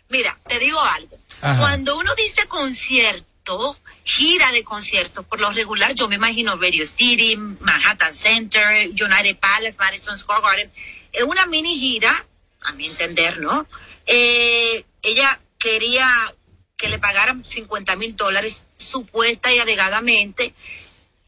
Mira, 0.08 0.36
te 0.48 0.58
digo 0.58 0.80
algo. 0.80 1.16
Ajá. 1.40 1.60
Cuando 1.60 1.98
uno 1.98 2.14
dice 2.16 2.46
concierto, 2.48 3.76
gira 4.04 4.50
de 4.50 4.64
conciertos, 4.64 5.24
por 5.24 5.40
lo 5.40 5.52
regular 5.52 5.94
yo 5.94 6.08
me 6.08 6.16
imagino 6.16 6.56
Radio 6.56 6.84
City, 6.84 7.36
Manhattan 7.36 8.14
Center, 8.14 8.88
United 8.88 9.38
Palace, 9.38 9.76
Madison 9.78 10.18
Square 10.18 10.42
Garden. 10.42 10.70
Es 11.12 11.22
una 11.22 11.46
mini 11.46 11.78
gira, 11.78 12.26
a 12.62 12.72
mi 12.72 12.86
entender, 12.86 13.40
¿no? 13.40 13.66
Eh, 14.06 14.84
ella 15.02 15.40
quería 15.58 16.34
que 16.76 16.88
le 16.88 16.98
pagaran 16.98 17.44
50 17.44 17.94
mil 17.96 18.16
dólares, 18.16 18.66
supuesta 18.76 19.52
y 19.52 19.58
alegadamente. 19.58 20.54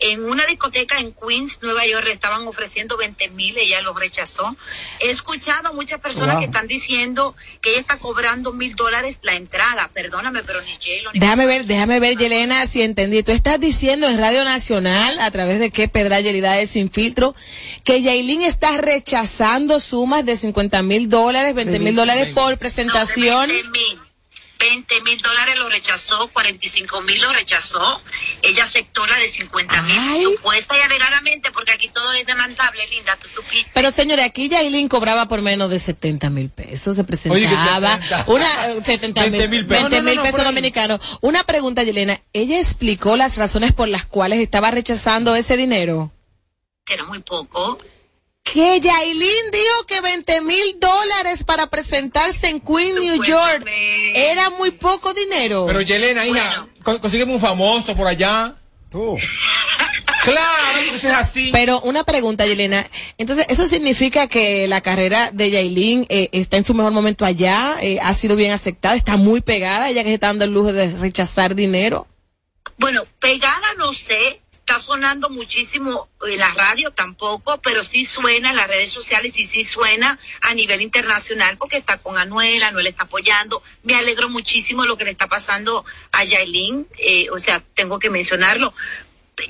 En 0.02 0.24
una 0.24 0.44
discoteca 0.46 0.98
en 0.98 1.12
Queens, 1.12 1.60
Nueva 1.62 1.86
York, 1.86 2.04
le 2.04 2.12
estaban 2.12 2.46
ofreciendo 2.46 2.96
20 2.96 3.28
mil, 3.30 3.56
ella 3.56 3.80
lo 3.82 3.94
rechazó. 3.94 4.56
He 5.00 5.10
escuchado 5.10 5.68
a 5.68 5.72
muchas 5.72 6.00
personas 6.00 6.34
Wow. 6.34 6.40
que 6.40 6.46
están 6.46 6.66
diciendo 6.66 7.34
que 7.60 7.70
ella 7.70 7.80
está 7.80 7.98
cobrando 7.98 8.52
mil 8.52 8.74
dólares 8.74 9.20
la 9.22 9.34
entrada. 9.34 9.90
Perdóname, 9.94 10.42
pero 10.42 10.60
ni 10.62 10.72
J-Lo 10.72 11.12
ni 11.12 11.20
Déjame 11.20 11.46
ver, 11.46 11.66
déjame 11.66 12.00
ver, 12.00 12.16
Yelena, 12.16 12.66
si 12.66 12.82
entendí. 12.82 13.22
Tú 13.22 13.32
estás 13.32 13.60
diciendo 13.60 14.08
en 14.08 14.18
Radio 14.18 14.44
Nacional, 14.44 15.18
a 15.20 15.30
través 15.30 15.60
de 15.60 15.70
qué 15.70 15.88
Pedra 15.88 16.20
Yelida 16.20 16.58
es 16.60 16.70
sin 16.70 16.90
filtro, 16.90 17.34
que 17.84 18.02
Yailin 18.02 18.42
está 18.42 18.76
rechazando 18.78 19.78
sumas 19.80 20.26
de 20.26 20.36
50 20.36 20.82
mil 20.82 21.08
dólares, 21.08 21.54
20 21.54 21.78
mil 21.78 21.94
dólares 21.94 22.28
por 22.34 22.58
presentación. 22.58 23.50
20 24.62 25.00
mil 25.02 25.20
dólares 25.20 25.56
lo 25.58 25.68
rechazó, 25.68 26.28
45 26.28 27.00
mil 27.02 27.20
lo 27.20 27.32
rechazó. 27.32 28.00
Ella 28.42 28.62
aceptó 28.62 29.04
la 29.08 29.16
de 29.16 29.26
50 29.26 29.82
mil, 29.82 30.22
supuesta 30.22 30.78
y 30.78 30.80
alegadamente, 30.80 31.50
porque 31.50 31.72
aquí 31.72 31.88
todo 31.88 32.12
es 32.12 32.24
demandable, 32.24 32.86
linda, 32.86 33.16
tú 33.20 33.28
supiste. 33.28 33.70
Pero 33.74 33.90
señores, 33.90 34.24
aquí 34.24 34.48
Yailin 34.48 34.88
cobraba 34.88 35.26
por 35.26 35.42
menos 35.42 35.68
de 35.68 35.80
70 35.80 36.30
mil 36.30 36.48
pesos, 36.48 36.94
se 36.94 37.02
presentaba. 37.02 37.94
Oye, 37.96 38.00
que 38.00 38.08
70. 38.08 38.24
Una, 38.28 38.66
eh, 38.68 38.82
70 38.84 39.20
20 39.22 39.48
mil 39.48 39.66
pesos. 39.66 39.90
20 39.90 39.96
No, 39.96 40.02
no, 40.02 40.08
mil 40.10 40.16
no, 40.16 40.22
pesos 40.22 40.44
dominicanos. 40.44 41.18
Una 41.22 41.42
pregunta, 41.42 41.82
Yelena. 41.82 42.20
¿Ella 42.32 42.58
explicó 42.58 43.16
las 43.16 43.36
razones 43.38 43.72
por 43.72 43.88
las 43.88 44.06
cuales 44.06 44.38
estaba 44.38 44.70
rechazando 44.70 45.34
ese 45.34 45.56
dinero? 45.56 46.12
Que 46.84 46.94
era 46.94 47.04
muy 47.04 47.20
poco. 47.20 47.78
Que 48.44 48.80
Yailin 48.80 49.50
dijo 49.52 49.86
que 49.86 50.00
20 50.00 50.40
mil 50.42 50.78
dólares 50.80 51.44
para 51.44 51.68
presentarse 51.68 52.48
en 52.48 52.60
Queen, 52.60 52.94
New 52.96 53.22
York, 53.24 53.66
era 54.14 54.50
muy 54.50 54.72
poco 54.72 55.14
dinero. 55.14 55.64
Pero 55.66 55.80
Yelena, 55.80 56.26
hija, 56.26 56.66
con- 56.82 56.98
consígueme 56.98 57.32
un 57.32 57.40
famoso 57.40 57.94
por 57.96 58.06
allá. 58.06 58.54
Tú. 58.90 59.16
Claro, 60.24 60.78
eso 60.94 61.08
es 61.08 61.14
así. 61.14 61.48
Pero 61.50 61.80
una 61.80 62.04
pregunta, 62.04 62.46
Yelena. 62.46 62.86
Entonces, 63.18 63.44
¿eso 63.48 63.66
significa 63.66 64.28
que 64.28 64.68
la 64.68 64.80
carrera 64.80 65.30
de 65.32 65.50
Yailin 65.50 66.06
eh, 66.10 66.28
está 66.30 66.58
en 66.58 66.64
su 66.64 66.74
mejor 66.74 66.92
momento 66.92 67.24
allá? 67.24 67.74
Eh, 67.82 67.98
¿Ha 68.00 68.14
sido 68.14 68.36
bien 68.36 68.52
aceptada? 68.52 68.94
¿Está 68.94 69.16
muy 69.16 69.40
pegada? 69.40 69.90
¿Ya 69.90 70.04
que 70.04 70.10
se 70.10 70.14
está 70.14 70.28
dando 70.28 70.44
el 70.44 70.52
lujo 70.52 70.72
de 70.72 70.92
rechazar 70.92 71.56
dinero? 71.56 72.06
Bueno, 72.78 73.02
pegada 73.18 73.66
no 73.78 73.92
sé, 73.92 74.40
está 74.64 74.78
sonando 74.78 75.28
muchísimo 75.28 76.08
en 76.24 76.38
la 76.38 76.54
radio 76.54 76.92
tampoco, 76.92 77.60
pero 77.60 77.82
sí 77.82 78.04
suena 78.04 78.50
en 78.50 78.56
las 78.56 78.68
redes 78.68 78.90
sociales 78.90 79.36
y 79.38 79.44
sí 79.44 79.64
suena 79.64 80.20
a 80.40 80.54
nivel 80.54 80.80
internacional 80.80 81.58
porque 81.58 81.76
está 81.76 81.98
con 81.98 82.16
Anuel, 82.16 82.62
Anuel 82.62 82.86
está 82.86 83.04
apoyando. 83.04 83.62
Me 83.82 83.96
alegro 83.96 84.28
muchísimo 84.28 84.84
lo 84.84 84.96
que 84.96 85.04
le 85.04 85.10
está 85.10 85.26
pasando 85.26 85.84
a 86.12 86.22
Yailin, 86.22 86.86
eh, 86.98 87.28
o 87.30 87.38
sea, 87.38 87.60
tengo 87.74 87.98
que 87.98 88.08
mencionarlo, 88.08 88.72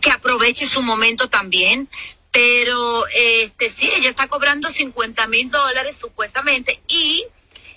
que 0.00 0.10
aproveche 0.10 0.66
su 0.66 0.82
momento 0.82 1.28
también. 1.28 1.88
Pero, 2.30 3.06
este, 3.14 3.68
sí, 3.68 3.90
ella 3.94 4.08
está 4.08 4.26
cobrando 4.28 4.70
50 4.70 5.26
mil 5.26 5.50
dólares 5.50 5.98
supuestamente 6.00 6.80
y 6.88 7.26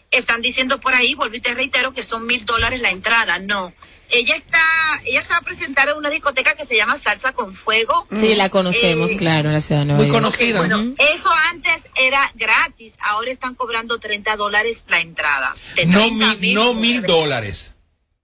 están 0.10 0.42
diciendo 0.42 0.80
por 0.80 0.94
ahí, 0.94 1.14
volví 1.16 1.42
te 1.42 1.54
reitero, 1.54 1.94
que 1.94 2.02
son 2.02 2.26
mil 2.26 2.46
dólares 2.46 2.80
la 2.80 2.92
entrada. 2.92 3.40
No. 3.40 3.74
Ella 4.18 4.36
está, 4.36 4.62
ella 5.04 5.22
se 5.22 5.30
va 5.34 5.38
a 5.38 5.42
presentar 5.42 5.90
en 5.90 5.98
una 5.98 6.10
discoteca 6.10 6.56
que 6.56 6.66
se 6.66 6.76
llama 6.76 6.96
Salsa 6.98 7.34
con 7.34 7.54
Fuego. 7.54 8.08
Sí, 8.16 8.36
la 8.36 8.50
conocemos, 8.50 9.12
Eh, 9.12 9.18
claro, 9.18 9.50
en 9.50 9.54
la 9.54 9.62
ciudad 9.62 9.82
de 9.82 9.86
Nueva 9.88 10.06
York. 10.08 10.26
Ok, 10.28 10.58
bueno, 10.58 10.94
eso 10.98 11.30
antes 11.50 11.82
era 11.96 12.32
gratis, 12.36 12.96
ahora 13.02 13.32
están 13.32 13.56
cobrando 13.56 14.00
30 14.00 14.36
dólares 14.38 14.84
la 14.88 15.00
entrada. 15.02 15.54
De 15.76 15.86
No 15.86 16.00
30 16.00 16.36
mil, 16.36 16.54
no 16.56 16.74
mil 16.74 17.02
dólares. 17.02 17.74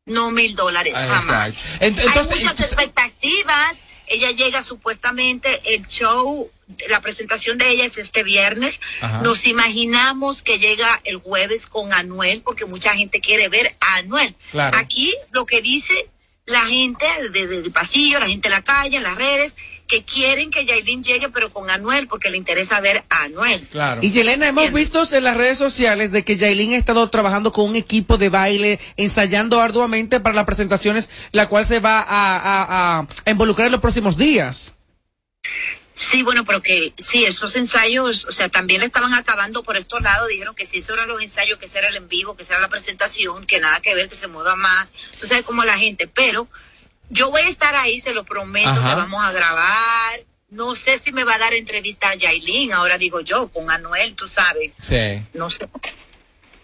no 0.05 0.31
mil 0.31 0.55
dólares, 0.55 0.93
Ah, 0.95 1.07
jamás. 1.07 1.57
exacto. 1.59 1.85
Entonces- 1.85 2.31
Hay 2.37 2.43
muchas 2.45 2.59
expectativas. 2.61 3.83
Ella 4.11 4.31
llega 4.31 4.63
supuestamente, 4.63 5.61
el 5.73 5.85
show, 5.85 6.51
la 6.89 7.01
presentación 7.01 7.57
de 7.57 7.69
ella 7.69 7.85
es 7.85 7.97
este 7.97 8.23
viernes. 8.23 8.79
Ajá. 9.01 9.21
Nos 9.21 9.45
imaginamos 9.45 10.43
que 10.43 10.59
llega 10.59 11.01
el 11.03 11.17
jueves 11.17 11.65
con 11.65 11.93
Anuel, 11.93 12.41
porque 12.41 12.65
mucha 12.65 12.93
gente 12.93 13.21
quiere 13.21 13.49
ver 13.49 13.75
a 13.79 13.95
Anuel. 13.95 14.35
Claro. 14.51 14.77
Aquí 14.77 15.13
lo 15.31 15.45
que 15.45 15.61
dice 15.61 16.09
la 16.45 16.65
gente 16.65 17.05
desde 17.31 17.57
el 17.57 17.71
pasillo, 17.71 18.19
la 18.19 18.27
gente 18.27 18.47
en 18.47 18.53
la 18.53 18.63
calle, 18.63 18.97
en 18.97 19.03
las 19.03 19.15
redes, 19.15 19.55
que 19.91 20.03
quieren 20.05 20.51
que 20.51 20.63
Yailin 20.63 21.03
llegue, 21.03 21.27
pero 21.27 21.51
con 21.51 21.69
Anuel, 21.69 22.07
porque 22.07 22.29
le 22.29 22.37
interesa 22.37 22.79
ver 22.79 23.03
a 23.09 23.23
Anuel. 23.23 23.67
Y 23.99 24.11
Yelena, 24.11 24.47
hemos 24.47 24.71
visto 24.71 25.03
en 25.11 25.23
las 25.25 25.35
redes 25.35 25.57
sociales 25.57 26.13
de 26.13 26.23
que 26.23 26.37
Yailin 26.37 26.75
ha 26.75 26.77
estado 26.77 27.09
trabajando 27.09 27.51
con 27.51 27.69
un 27.69 27.75
equipo 27.75 28.17
de 28.17 28.29
baile, 28.29 28.79
ensayando 28.95 29.59
arduamente 29.59 30.21
para 30.21 30.33
las 30.33 30.45
presentaciones, 30.45 31.09
la 31.33 31.49
cual 31.49 31.65
se 31.65 31.79
va 31.81 31.99
a, 31.99 32.99
a- 32.99 33.29
involucrar 33.29 33.65
en 33.65 33.73
los 33.73 33.81
próximos 33.81 34.15
días. 34.15 34.75
Sí, 35.93 36.23
bueno, 36.23 36.45
pero 36.45 36.61
que 36.61 36.93
sí, 36.97 37.25
esos 37.25 37.53
ensayos, 37.57 38.25
o 38.25 38.31
sea, 38.31 38.47
también 38.47 38.79
le 38.79 38.85
estaban 38.87 39.13
acabando 39.13 39.61
por 39.61 39.75
estos 39.75 40.01
lados, 40.01 40.29
dijeron 40.29 40.55
que 40.55 40.65
si 40.65 40.77
eso 40.77 40.93
eran 40.93 41.09
los 41.09 41.21
ensayos, 41.21 41.59
que 41.59 41.65
ese 41.65 41.79
era 41.79 41.89
el 41.89 41.97
en 41.97 42.07
vivo, 42.07 42.37
que 42.37 42.43
esa 42.43 42.53
era 42.53 42.61
la 42.61 42.69
presentación, 42.69 43.45
que 43.45 43.59
nada 43.59 43.81
que 43.81 43.93
ver, 43.93 44.07
que 44.07 44.15
se 44.15 44.27
mueva 44.27 44.55
más, 44.55 44.93
tú 45.19 45.27
sabes 45.27 45.43
como 45.43 45.65
la 45.65 45.77
gente, 45.77 46.07
pero 46.07 46.47
yo 47.11 47.29
voy 47.29 47.41
a 47.41 47.49
estar 47.49 47.75
ahí, 47.75 47.99
se 48.01 48.11
lo 48.13 48.23
prometo, 48.23 48.69
Ajá. 48.69 48.89
que 48.89 48.95
vamos 48.95 49.23
a 49.23 49.31
grabar, 49.31 50.19
no 50.49 50.75
sé 50.75 50.97
si 50.97 51.11
me 51.11 51.23
va 51.23 51.35
a 51.35 51.39
dar 51.39 51.53
entrevista 51.53 52.09
a 52.09 52.15
Yailin, 52.15 52.73
ahora 52.73 52.97
digo 52.97 53.21
yo, 53.21 53.49
con 53.49 53.69
Anuel, 53.69 54.15
tú 54.15 54.27
sabes, 54.27 54.71
Sí. 54.81 55.21
no 55.33 55.49
sé. 55.49 55.67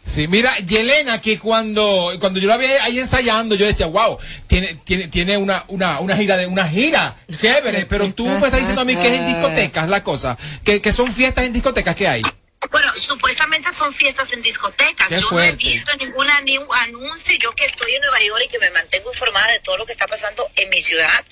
Sí, 0.05 0.29
mira, 0.29 0.55
Yelena, 0.59 1.19
que 1.19 1.37
cuando, 1.37 2.11
cuando 2.21 2.39
yo 2.39 2.47
la 2.47 2.55
vi 2.55 2.65
ahí 2.65 2.97
ensayando, 2.97 3.55
yo 3.55 3.65
decía, 3.65 3.87
wow, 3.87 4.17
tiene, 4.47 4.75
tiene, 4.85 5.09
tiene 5.09 5.35
una, 5.37 5.65
una, 5.67 5.99
una 5.99 6.15
gira 6.15 6.37
de, 6.37 6.47
una 6.47 6.65
gira 6.65 7.17
chévere, 7.29 7.85
pero 7.87 8.13
tú 8.13 8.25
me 8.25 8.35
estás 8.45 8.59
diciendo 8.59 8.81
a 8.81 8.85
mí 8.85 8.95
que 8.95 9.07
es 9.13 9.19
en 9.19 9.27
discotecas 9.27 9.89
la 9.89 10.03
cosa, 10.03 10.37
que, 10.63 10.81
que 10.81 10.93
son 10.93 11.11
fiestas 11.11 11.45
en 11.45 11.51
discotecas 11.51 11.93
que 11.93 12.07
hay. 12.07 12.21
Bueno, 12.71 12.93
supuestamente 12.95 13.71
son 13.73 13.93
fiestas 13.93 14.31
en 14.33 14.41
discotecas. 14.41 15.07
Qué 15.07 15.15
yo 15.15 15.21
no 15.21 15.27
he 15.39 15.47
fuerte. 15.49 15.55
visto 15.57 15.95
ninguna 15.97 16.41
ni 16.41 16.57
un 16.57 16.67
anuncio. 16.71 17.35
Yo 17.41 17.51
que 17.53 17.65
estoy 17.65 17.93
en 17.95 18.01
Nueva 18.01 18.19
York 18.21 18.43
y 18.45 18.49
que 18.49 18.59
me 18.59 18.69
mantengo 18.71 19.11
informada 19.11 19.51
de 19.51 19.59
todo 19.59 19.77
lo 19.77 19.85
que 19.85 19.91
está 19.93 20.07
pasando 20.07 20.49
en 20.55 20.69
mi 20.69 20.81
ciudad. 20.81 21.23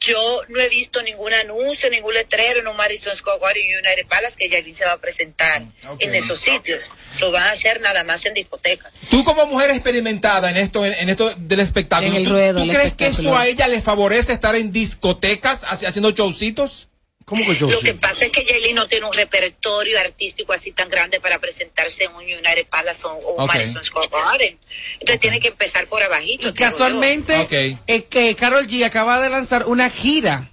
Yo 0.00 0.42
no 0.48 0.60
he 0.60 0.68
visto 0.68 1.02
ningún 1.02 1.32
anuncio, 1.32 1.88
ningún 1.88 2.12
letrero 2.12 2.60
en 2.60 2.66
un 2.68 2.76
Madison 2.76 3.16
Square 3.16 3.38
Garden 3.40 3.62
y 3.64 3.74
United 3.74 4.06
Palace 4.06 4.36
que 4.36 4.50
Yailin 4.50 4.74
se 4.74 4.84
va 4.84 4.92
a 4.92 4.98
presentar 4.98 5.62
en 5.98 6.14
esos 6.14 6.40
sitios. 6.40 6.90
Eso 7.14 7.30
van 7.30 7.44
a 7.44 7.52
hacer 7.52 7.80
nada 7.80 8.04
más 8.04 8.22
en 8.26 8.34
discotecas. 8.34 8.92
Tú 9.08 9.24
como 9.24 9.46
mujer 9.46 9.70
experimentada 9.70 10.50
en 10.50 10.58
esto, 10.58 10.84
en, 10.84 10.92
en 10.92 11.08
esto 11.08 11.32
del 11.38 11.60
espectáculo, 11.60 12.08
En 12.10 12.16
el 12.16 12.24
¿tú, 12.24 12.30
ruedo 12.30 12.60
tú 12.62 12.68
crees 12.68 12.92
que 12.92 13.06
espectáculo. 13.06 13.30
eso 13.30 13.38
a 13.38 13.46
ella 13.46 13.66
le 13.66 13.80
favorece 13.80 14.34
estar 14.34 14.54
en 14.56 14.72
discotecas 14.72 15.64
haci- 15.64 15.86
haciendo 15.86 16.10
showcitos? 16.10 16.88
¿Cómo 17.28 17.44
que 17.44 17.60
Lo 17.60 17.80
que 17.80 17.92
pasa 17.92 18.24
es 18.24 18.32
que 18.32 18.42
Yailin 18.42 18.74
no 18.74 18.88
tiene 18.88 19.04
un 19.04 19.12
repertorio 19.12 19.98
artístico 20.00 20.54
así 20.54 20.72
tan 20.72 20.88
grande 20.88 21.20
para 21.20 21.38
presentarse 21.38 22.04
en 22.04 22.14
un 22.14 22.22
United 22.22 22.66
Palace 22.70 23.06
o, 23.06 23.10
o 23.10 23.34
un 23.34 23.42
Ok. 23.42 23.48
Madison 23.48 23.84
Square 23.84 24.08
Garden. 24.08 24.58
Entonces 24.94 25.20
tiene 25.20 25.38
que 25.38 25.48
empezar 25.48 25.86
por 25.88 26.02
abajito. 26.02 26.48
Y 26.48 26.52
casualmente, 26.54 27.76
es 27.86 28.04
que 28.04 28.34
Carol 28.34 28.66
G 28.66 28.82
acaba 28.82 29.20
de 29.20 29.28
lanzar 29.28 29.66
una 29.66 29.90
gira 29.90 30.48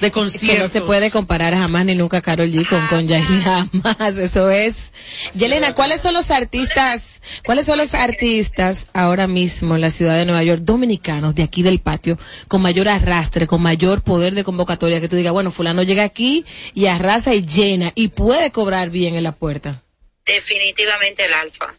de 0.00 0.10
que 0.10 0.58
no 0.58 0.68
se 0.68 0.80
puede 0.82 1.10
comparar 1.10 1.54
jamás 1.54 1.84
ni 1.84 1.94
nunca 1.94 2.20
Carol 2.20 2.50
G 2.50 2.68
con, 2.68 2.86
con 2.88 3.08
Yailin 3.08 3.42
jamás. 3.42 4.18
Eso 4.18 4.50
es. 4.50 4.92
Yelena, 5.34 5.74
¿cuáles 5.74 6.00
son 6.00 6.14
los 6.14 6.30
artistas, 6.30 7.22
cuáles 7.44 7.66
son 7.66 7.78
los 7.78 7.94
artistas 7.94 8.88
ahora 8.92 9.26
mismo 9.26 9.74
en 9.74 9.80
la 9.80 9.90
ciudad 9.90 10.16
de 10.16 10.26
Nueva 10.26 10.42
York, 10.42 10.62
dominicanos 10.62 11.34
de 11.34 11.42
aquí 11.42 11.62
del 11.62 11.80
patio, 11.80 12.18
con 12.48 12.62
mayor 12.62 12.88
arrastre, 12.88 13.46
con 13.46 13.62
mayor 13.62 14.02
poder 14.02 14.34
de 14.34 14.44
convocatoria? 14.44 15.00
Que 15.00 15.08
tú 15.08 15.16
digas, 15.16 15.32
bueno, 15.32 15.50
fulano 15.50 15.82
llega 15.82 16.04
aquí 16.04 16.44
y 16.74 16.86
arrasa 16.86 17.34
y 17.34 17.46
llena 17.46 17.92
y 17.94 18.08
puede 18.08 18.50
cobrar 18.50 18.90
bien 18.90 19.16
en 19.16 19.24
la 19.24 19.32
puerta. 19.32 19.82
Definitivamente 20.26 21.24
el 21.24 21.32
alfa. 21.32 21.74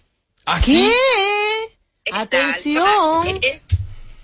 ¿Qué? 0.63 0.89
El 2.05 2.15
Atención. 2.15 2.87
Alfa, 2.87 3.39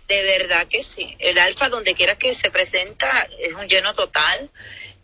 de 0.07 0.23
verdad 0.23 0.67
que 0.67 0.83
sí. 0.83 1.15
El 1.19 1.37
alfa, 1.39 1.69
donde 1.69 1.95
quiera 1.95 2.15
que 2.15 2.33
se 2.33 2.51
presenta, 2.51 3.27
es 3.39 3.53
un 3.53 3.67
lleno 3.67 3.95
total. 3.95 4.49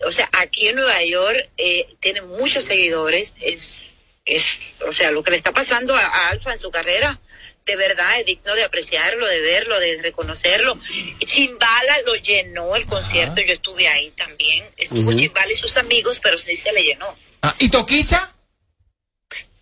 O 0.06 0.12
sea, 0.12 0.30
aquí 0.34 0.68
en 0.68 0.76
Nueva 0.76 1.04
York 1.04 1.50
eh, 1.58 1.88
tiene 2.00 2.22
muchos 2.22 2.66
seguidores. 2.66 3.36
Es, 3.42 3.94
es, 4.26 4.62
o 4.88 4.92
sea, 4.92 5.12
lo 5.12 5.24
que 5.24 5.32
le 5.32 5.38
está 5.38 5.52
pasando 5.52 5.96
a, 5.96 6.06
a 6.06 6.30
Alfa 6.30 6.52
en 6.52 6.60
su 6.60 6.72
carrera, 6.72 7.20
de 7.66 7.76
verdad 7.76 8.20
es 8.20 8.26
digno 8.26 8.56
de 8.56 8.64
apreciarlo, 8.64 9.28
de 9.28 9.42
verlo, 9.42 9.80
de 9.80 10.02
reconocerlo. 10.02 10.80
Chimbala 11.20 12.02
lo 12.06 12.16
llenó 12.16 12.76
el 12.76 12.86
concierto. 12.86 13.42
Yo 13.42 13.54
estuve 13.54 13.88
ahí 13.88 14.12
también. 14.12 14.66
Estuvo. 14.76 15.14
Chimbala 15.14 15.52
y 15.52 15.56
sus 15.56 15.78
amigos, 15.78 16.20
pero 16.22 16.38
sí 16.38 16.56
se 16.56 16.72
le 16.72 16.84
llenó. 16.84 17.16
Ah, 17.42 17.56
¿Y 17.60 17.70
Toquicha? 17.70 18.34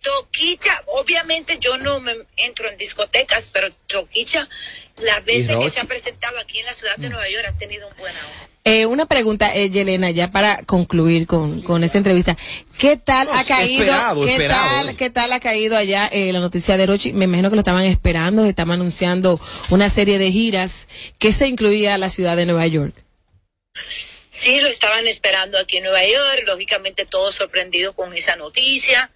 Toquicha, 0.08 0.82
obviamente 0.86 1.58
yo 1.60 1.76
no 1.76 2.00
me 2.00 2.12
entro 2.36 2.70
en 2.70 2.78
discotecas, 2.78 3.50
pero 3.52 3.70
Toquicha, 3.86 4.48
las 5.02 5.22
veces 5.24 5.56
que 5.56 5.70
se 5.70 5.80
ha 5.80 5.84
presentado 5.84 6.38
aquí 6.38 6.58
en 6.58 6.66
la 6.66 6.72
ciudad 6.72 6.96
de 6.96 7.10
Nueva 7.10 7.28
York, 7.28 7.44
ha 7.48 7.58
tenido 7.58 7.86
un 7.88 7.96
buen 7.96 8.14
auge. 8.16 8.48
Eh, 8.64 8.86
una 8.86 9.06
pregunta, 9.06 9.54
eh, 9.54 9.70
Yelena, 9.70 10.10
ya 10.10 10.30
para 10.30 10.62
concluir 10.64 11.26
con, 11.26 11.60
con 11.62 11.84
esta 11.84 11.98
entrevista. 11.98 12.36
¿Qué 12.78 12.96
tal 12.96 13.26
No, 13.26 13.34
ha 13.34 13.44
caído? 13.44 13.82
esperado, 13.82 14.24
¿qué, 14.24 14.30
esperado, 14.30 14.68
tal, 14.68 14.88
eh. 14.88 14.96
¿Qué 14.96 15.10
tal 15.10 15.32
ha 15.32 15.40
caído 15.40 15.76
allá 15.76 16.06
eh, 16.10 16.32
la 16.32 16.40
noticia 16.40 16.76
de 16.76 16.86
Rochi? 16.86 17.12
Me 17.12 17.24
imagino 17.26 17.50
que 17.50 17.56
lo 17.56 17.60
estaban 17.60 17.84
esperando, 17.84 18.44
estaban 18.44 18.80
anunciando 18.80 19.40
una 19.70 19.88
serie 19.88 20.18
de 20.18 20.32
giras 20.32 20.88
que 21.18 21.32
se 21.32 21.46
incluía 21.46 21.94
a 21.94 21.98
la 21.98 22.08
ciudad 22.08 22.36
de 22.36 22.46
Nueva 22.46 22.66
York. 22.66 22.94
Sí, 24.30 24.60
lo 24.60 24.68
estaban 24.68 25.06
esperando 25.06 25.58
aquí 25.58 25.78
en 25.78 25.84
Nueva 25.84 26.04
York, 26.06 26.44
lógicamente 26.46 27.06
todos 27.06 27.34
sorprendidos 27.34 27.94
con 27.94 28.14
esa 28.14 28.36
noticia, 28.36 29.10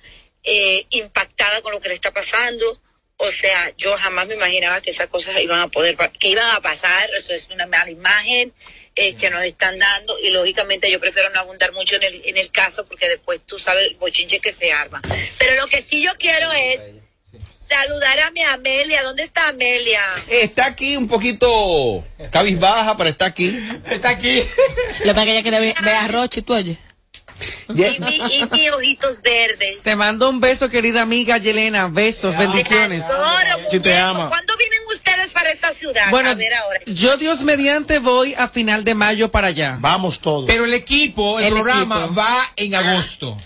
eh, 0.45 0.87
impactada 0.91 1.63
con 1.63 1.73
lo 1.73 1.81
que 1.81 1.89
le 1.89 1.95
está 1.95 2.11
pasando. 2.13 2.81
O 3.17 3.31
sea, 3.31 3.73
yo 3.77 3.97
jamás 3.97 4.27
me 4.27 4.35
imaginaba 4.35 4.81
que 4.81 4.91
esas 4.91 5.07
cosas 5.07 5.41
iban 5.41 5.61
a 5.61 5.69
poder, 5.69 5.97
que 6.19 6.29
iban 6.29 6.51
a 6.57 6.61
pasar, 6.61 7.09
eso 7.17 7.33
es 7.33 7.49
una 7.51 7.67
mala 7.67 7.91
imagen 7.91 8.53
eh, 8.97 9.15
que 9.15 9.31
nos 9.31 9.43
están 9.45 9.79
dando 9.79 10.19
y 10.19 10.31
lógicamente 10.31 10.91
yo 10.91 11.01
prefiero 11.01 11.31
no 11.31 11.41
abundar 11.41 11.73
mucho 11.73 11.97
en 11.97 12.03
el, 12.03 12.23
en 12.25 12.37
el 12.37 12.51
caso 12.51 12.85
porque 12.85 13.09
después 13.09 13.41
tú 13.47 13.59
sabes 13.59 13.87
el 13.87 13.95
bochinche 13.95 14.41
que 14.41 14.53
se 14.53 14.73
arma. 14.73 15.01
Pero 15.39 15.61
lo 15.61 15.69
que 15.69 15.83
sí 15.83 16.03
yo 16.03 16.11
quiero 16.19 16.51
es 16.53 16.91
saludar 17.73 18.21
a 18.21 18.31
mi 18.33 18.43
Amelia. 18.43 19.03
¿Dónde 19.03 19.23
está 19.23 19.49
Amelia? 19.49 20.03
Está 20.29 20.67
aquí 20.67 20.97
un 20.97 21.09
poquito 21.09 22.05
cabizbaja, 22.31 22.97
pero 22.97 23.09
está 23.09 23.27
aquí. 23.27 23.57
Está 23.89 24.11
aquí. 24.11 24.43
Lo 25.05 25.15
que 25.15 25.23
ella 25.23 25.43
quiere 25.43 25.61
ver, 25.61 25.75
ver 25.83 25.95
a 25.95 26.09
Rochi, 26.09 26.43
tú 26.43 26.55
oyes. 26.55 26.77
Y 27.75 28.01
mi, 28.01 28.17
y 28.17 28.49
mi 28.51 28.69
ojitos 28.71 29.23
verdes. 29.23 29.83
Te 29.83 29.97
mando 29.97 30.29
un 30.31 30.41
beso, 30.41 30.69
querida 30.69 31.03
amiga 31.03 31.39
Yelena. 31.39 31.89
Besos, 31.89 32.37
bendiciones. 32.37 33.05
Sí, 33.71 33.81
te 33.81 33.97
ama. 33.97 34.29
¿Cuándo 34.29 34.57
vienen 34.57 34.81
ustedes 34.91 35.31
para 35.33 35.51
esta 35.51 35.73
ciudad? 35.73 36.11
Bueno, 36.11 36.31
a 36.31 36.35
ver 36.35 36.55
ahora. 36.55 36.81
yo 36.87 37.17
Dios 37.17 37.43
mediante 37.43 37.99
voy 37.99 38.35
a 38.35 38.49
final 38.49 38.85
de 38.85 38.95
mayo 38.95 39.31
para 39.31 39.49
allá. 39.49 39.77
Vamos 39.81 40.21
todos. 40.21 40.45
Pero 40.47 40.65
el 40.65 40.75
equipo, 40.75 41.39
el, 41.39 41.47
El 41.47 41.53
programa 41.55 42.01
equipo. 42.05 42.15
va 42.15 42.47
en 42.57 42.75
agosto. 42.75 43.37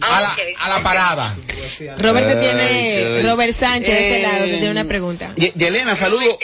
A 0.00 0.20
la, 0.20 0.36
a 0.60 0.68
la 0.68 0.82
parada. 0.82 1.36
Robert 1.98 2.26
te 2.28 2.36
tiene. 2.36 3.22
Robert 3.22 3.54
Sánchez 3.56 3.94
de 3.94 4.00
este 4.00 4.18
Eh, 4.18 4.22
lado 4.22 4.44
te 4.44 4.50
tiene 4.52 4.70
una 4.70 4.84
pregunta. 4.84 5.32
Ye- 5.36 5.52
Yelena, 5.56 5.94
saludos. 5.94 6.36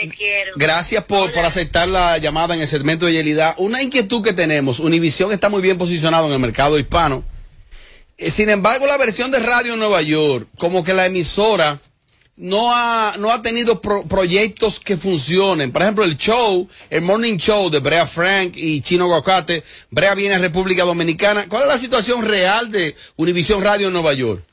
Gracias 0.55 1.03
por, 1.03 1.31
por 1.33 1.45
aceptar 1.45 1.87
la 1.87 2.17
llamada 2.17 2.55
en 2.55 2.61
el 2.61 2.67
segmento 2.67 3.05
de 3.07 3.13
Yelida. 3.13 3.55
Una 3.57 3.81
inquietud 3.81 4.23
que 4.23 4.33
tenemos, 4.33 4.79
Univisión 4.79 5.31
está 5.31 5.49
muy 5.49 5.61
bien 5.61 5.77
posicionado 5.77 6.27
en 6.27 6.33
el 6.33 6.39
mercado 6.39 6.79
hispano. 6.79 7.23
Eh, 8.17 8.31
Sin 8.31 8.49
embargo, 8.49 8.85
la 8.87 8.97
versión 8.97 9.31
de 9.31 9.39
radio 9.39 9.73
en 9.73 9.79
Nueva 9.79 10.01
York, 10.01 10.47
como 10.57 10.83
que 10.83 10.93
la 10.93 11.05
emisora 11.05 11.79
no 12.37 12.73
ha, 12.73 13.15
no 13.19 13.31
ha 13.31 13.41
tenido 13.41 13.81
pro- 13.81 14.03
proyectos 14.07 14.79
que 14.79 14.97
funcionen. 14.97 15.71
Por 15.71 15.81
ejemplo, 15.81 16.03
el 16.03 16.17
show, 16.17 16.67
el 16.89 17.01
morning 17.01 17.37
show 17.37 17.69
de 17.69 17.79
Brea 17.79 18.07
Frank 18.07 18.53
y 18.55 18.81
Chino 18.81 19.07
Guacate, 19.07 19.63
Brea 19.89 20.15
viene 20.15 20.35
a 20.35 20.39
República 20.39 20.83
Dominicana. 20.83 21.47
¿Cuál 21.47 21.63
es 21.63 21.67
la 21.69 21.77
situación 21.77 22.25
real 22.25 22.71
de 22.71 22.95
Univisión 23.17 23.63
Radio 23.63 23.87
en 23.87 23.93
Nueva 23.93 24.13
York? 24.13 24.43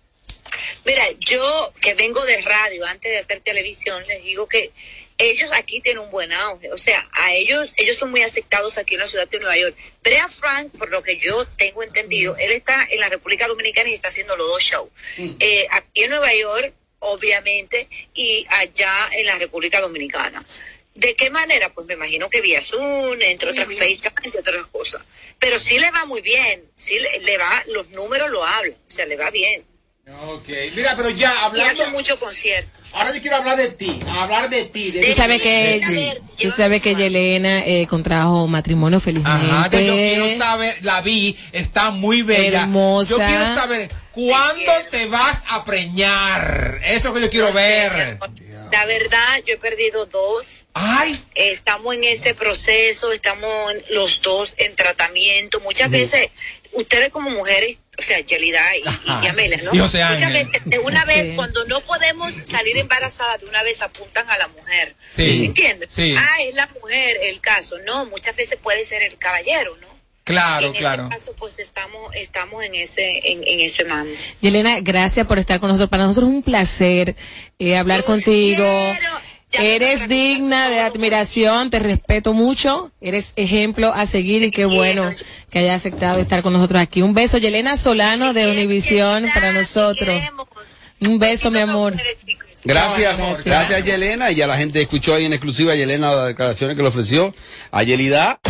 Mira, 0.85 1.05
yo 1.21 1.73
que 1.81 1.95
vengo 1.95 2.25
de 2.25 2.41
radio 2.43 2.85
antes 2.87 3.11
de 3.11 3.19
hacer 3.19 3.41
televisión, 3.41 4.03
les 4.07 4.23
digo 4.25 4.49
que 4.49 4.73
ellos 5.19 5.51
aquí 5.53 5.81
tienen 5.81 6.03
un 6.05 6.11
buen 6.11 6.33
auge. 6.33 6.73
O 6.73 6.79
sea, 6.79 7.07
a 7.13 7.33
ellos, 7.33 7.73
ellos 7.77 7.97
son 7.97 8.11
muy 8.11 8.23
aceptados 8.23 8.79
aquí 8.79 8.95
en 8.95 9.01
la 9.01 9.07
ciudad 9.07 9.29
de 9.29 9.39
Nueva 9.41 9.57
York. 9.57 9.77
Brea 10.03 10.29
Frank, 10.29 10.71
por 10.79 10.91
lo 10.91 11.03
que 11.03 11.19
yo 11.19 11.45
tengo 11.59 11.83
entendido, 11.83 12.37
él 12.37 12.53
está 12.53 12.87
en 12.91 13.01
la 13.01 13.09
República 13.09 13.47
Dominicana 13.49 13.91
y 13.91 13.95
está 13.95 14.09
haciendo 14.09 14.37
los 14.37 14.47
dos 14.47 14.63
shows. 14.63 14.89
Eh, 15.19 15.67
aquí 15.71 16.05
en 16.05 16.11
Nueva 16.11 16.35
York, 16.35 16.73
obviamente, 17.01 17.89
y 18.15 18.47
allá 18.49 19.09
en 19.13 19.27
la 19.27 19.37
República 19.37 19.81
Dominicana. 19.81 20.45
¿De 20.95 21.15
qué 21.15 21.31
manera? 21.31 21.73
Pues 21.73 21.87
me 21.87 21.95
imagino 21.95 22.29
que 22.29 22.41
vía 22.41 22.61
Zoom, 22.61 23.23
entre 23.23 23.51
otras 23.51 23.69
FaceTime, 23.69 24.15
entre 24.25 24.41
otras 24.41 24.67
cosas. 24.67 25.03
Pero 25.39 25.59
sí 25.59 25.79
le 25.79 25.91
va 25.93 26.05
muy 26.07 26.23
bien, 26.23 26.65
sí 26.75 26.99
le, 26.99 27.21
le 27.21 27.39
va, 27.39 27.63
los 27.69 27.89
números 27.91 28.31
lo 28.31 28.45
hablan, 28.45 28.77
o 28.87 28.91
sea, 28.91 29.07
le 29.07 29.17
va 29.17 29.31
bien. 29.31 29.65
Ok, 30.21 30.49
mira, 30.75 30.95
pero 30.97 31.11
ya 31.11 31.33
Y 31.33 31.45
hablando. 31.45 31.83
hace 31.83 31.91
muchos 31.93 32.19
conciertos. 32.19 32.93
Ahora 32.95 33.15
yo 33.15 33.21
quiero 33.21 33.37
hablar 33.37 33.57
de 33.57 33.71
ti, 33.71 34.01
hablar 34.09 34.49
de 34.51 34.65
ti. 34.65 34.91
De 34.91 35.01
Tú 35.01 35.07
ti, 35.07 35.13
sabes 35.13 35.41
que, 35.43 35.81
ti. 36.37 36.45
tú 36.49 36.51
sabes 36.57 36.83
que 36.83 36.95
Yelena 36.95 37.65
eh, 37.67 37.87
contrajo 37.89 38.47
matrimonio 38.47 38.97
Ajá, 38.99 39.05
felizmente. 39.05 39.71
que 39.79 39.87
yo 39.87 39.93
quiero 39.95 40.39
saber, 40.45 40.77
la 40.83 41.01
vi, 41.03 41.37
está 41.53 41.91
muy 41.91 42.23
bella. 42.23 42.63
Hermosa. 42.63 43.11
Yo 43.11 43.17
quiero 43.19 43.55
saber 43.55 43.89
¿cuándo 44.13 44.73
te 44.91 45.07
vas 45.07 45.45
a 45.49 45.65
preñar? 45.65 46.81
Eso 46.85 46.97
es 46.97 47.05
lo 47.05 47.15
que 47.15 47.21
yo 47.21 47.31
quiero 47.31 47.53
ver. 47.53 48.19
La 48.73 48.85
verdad, 48.87 49.39
yo 49.47 49.55
he 49.55 49.59
perdido 49.59 50.07
dos. 50.07 50.67
Ay. 50.75 51.23
Estamos 51.35 51.95
en 51.95 52.05
ese 52.05 52.35
proceso, 52.35 53.13
estamos 53.13 53.73
en- 53.73 53.83
los 53.95 54.21
dos 54.21 54.55
en 54.59 54.75
tratamiento. 54.77 55.61
Muchas 55.61 55.91
veces, 55.91 56.31
ustedes 56.73 57.11
como 57.11 57.31
mujeres, 57.31 57.79
o 57.99 58.03
sea, 58.03 58.21
Yelida 58.21 58.61
y, 58.77 58.81
y 58.81 59.25
Yamela, 59.25 59.57
¿no? 59.59 59.75
Y 59.75 59.79
José 59.79 60.05
Muchas 60.05 60.33
veces, 60.33 60.63
de 60.65 60.79
una 60.79 61.05
vez, 61.05 61.29
Sí. 61.29 61.35
cuando 61.35 61.65
no 61.65 61.81
podemos 61.81 62.33
salir 62.45 62.77
embarazada, 62.79 63.37
de 63.39 63.47
una 63.47 63.63
vez 63.65 63.83
apuntan 63.83 64.29
a 64.31 64.39
la 64.39 64.47
mujer. 64.49 64.95
Sí. 65.09 65.47
¿Entiendes? 65.47 65.89
Sí. 65.93 66.15
Ah, 66.17 66.43
es 66.43 66.55
la 66.55 66.69
mujer 66.81 67.19
el 67.23 67.41
caso. 67.41 67.77
No, 67.85 68.07
muchas 68.07 68.37
veces 68.37 68.59
puede 68.63 68.83
ser 68.85 69.03
el 69.03 69.19
caballero, 69.19 69.77
¿no? 69.81 69.89
Claro, 70.25 70.67
en 70.69 70.73
claro. 70.75 71.05
este 71.05 71.17
caso, 71.17 71.35
pues 71.39 71.59
estamos, 71.59 72.15
estamos 72.15 72.63
en 72.63 72.75
ese, 72.75 73.19
en, 73.33 73.43
en 73.49 73.61
ese 73.61 73.85
mando. 73.85 74.13
Yelena, 74.43 74.79
gracias 74.81 75.27
por 75.27 75.39
estar 75.39 75.59
con 75.59 75.69
nosotros. 75.71 75.89
Para 75.89 76.05
nosotros 76.05 76.29
es 76.29 76.35
un 76.37 76.43
placer 76.43 77.17
eh, 77.59 77.77
hablar 77.79 78.05
contigo. 78.05 78.65
Eres 79.53 80.09
digna 80.09 80.69
de 80.69 80.81
admiración, 80.81 81.71
te 81.71 81.79
respeto 81.79 82.35
mucho, 82.35 82.91
eres 83.01 83.33
ejemplo 83.37 83.93
a 83.95 84.05
seguir 84.05 84.43
y 84.43 84.51
qué 84.51 84.67
bueno 84.67 85.11
que 85.51 85.61
hayas 85.61 85.77
aceptado 85.77 86.21
estar 86.21 86.43
con 86.43 86.53
nosotros 86.53 86.83
aquí. 86.83 87.01
Un 87.01 87.15
beso, 87.15 87.39
Yelena 87.39 87.77
Solano 87.77 88.35
de 88.35 88.51
Univisión 88.51 89.27
para 89.33 89.53
nosotros. 89.53 90.21
Un 91.01 91.19
beso, 91.19 91.51
mi 91.51 91.61
amor. 91.61 91.95
Gracias, 92.65 93.19
Gracias. 93.21 93.45
gracias, 93.45 93.85
Yelena. 93.85 94.31
Y 94.31 94.35
ya 94.35 94.47
la 94.47 94.57
gente 94.57 94.81
escuchó 94.83 95.15
ahí 95.15 95.25
en 95.25 95.33
exclusiva 95.33 95.73
a 95.73 95.77
Yelena 95.77 96.15
las 96.15 96.27
declaraciones 96.27 96.77
que 96.77 96.83
le 96.83 96.89
ofreció 96.89 97.33
a 97.71 97.83
Yelida. 97.83 98.41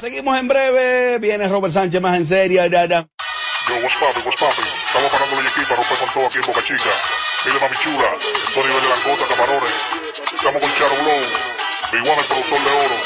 Seguimos 0.00 0.38
en 0.38 0.48
breve. 0.48 1.18
Viene 1.18 1.46
Robert 1.48 1.74
Sánchez 1.74 2.00
más 2.00 2.16
en 2.16 2.26
serio. 2.26 2.62
Yo, 3.68 3.80
what's 3.80 3.94
poppin', 3.96 4.24
what's 4.24 4.40
poppin'? 4.40 4.64
Estamos 4.86 5.12
parando 5.12 5.40
la 5.40 5.48
equipa, 5.48 5.76
rompe 5.76 5.94
con 5.94 6.08
todo 6.10 6.26
aquí 6.26 6.38
en 6.38 6.46
Boca 6.46 6.62
Chica. 6.64 6.90
Mire, 7.46 7.60
mami 7.60 7.76
chula, 7.76 8.16
esto 8.18 8.62
nivel 8.66 8.82
de 8.82 8.88
langota, 8.88 9.26
camarones. 9.28 9.72
Estamos 10.34 10.60
con 10.60 10.72
Charo 10.74 10.96
Blow, 10.96 11.22
One, 11.92 12.20
el 12.20 12.26
productor 12.26 12.64
de 12.64 12.70
oro. 12.70 12.96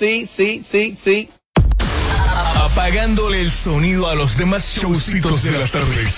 Sí, 0.00 0.26
sí, 0.26 0.62
sí, 0.64 0.94
sí. 0.96 1.28
Apagándole 2.54 3.40
el 3.42 3.50
sonido 3.50 4.08
a 4.08 4.14
los 4.14 4.38
demás 4.38 4.76
showcitos 4.80 5.42
de 5.42 5.52
las 5.52 5.72
tardes. 5.72 6.14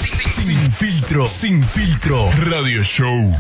Sin 0.46 0.72
filtro, 0.72 1.26
sin 1.26 1.64
filtro. 1.64 2.30
Radio 2.36 2.84
Show. 2.84 3.36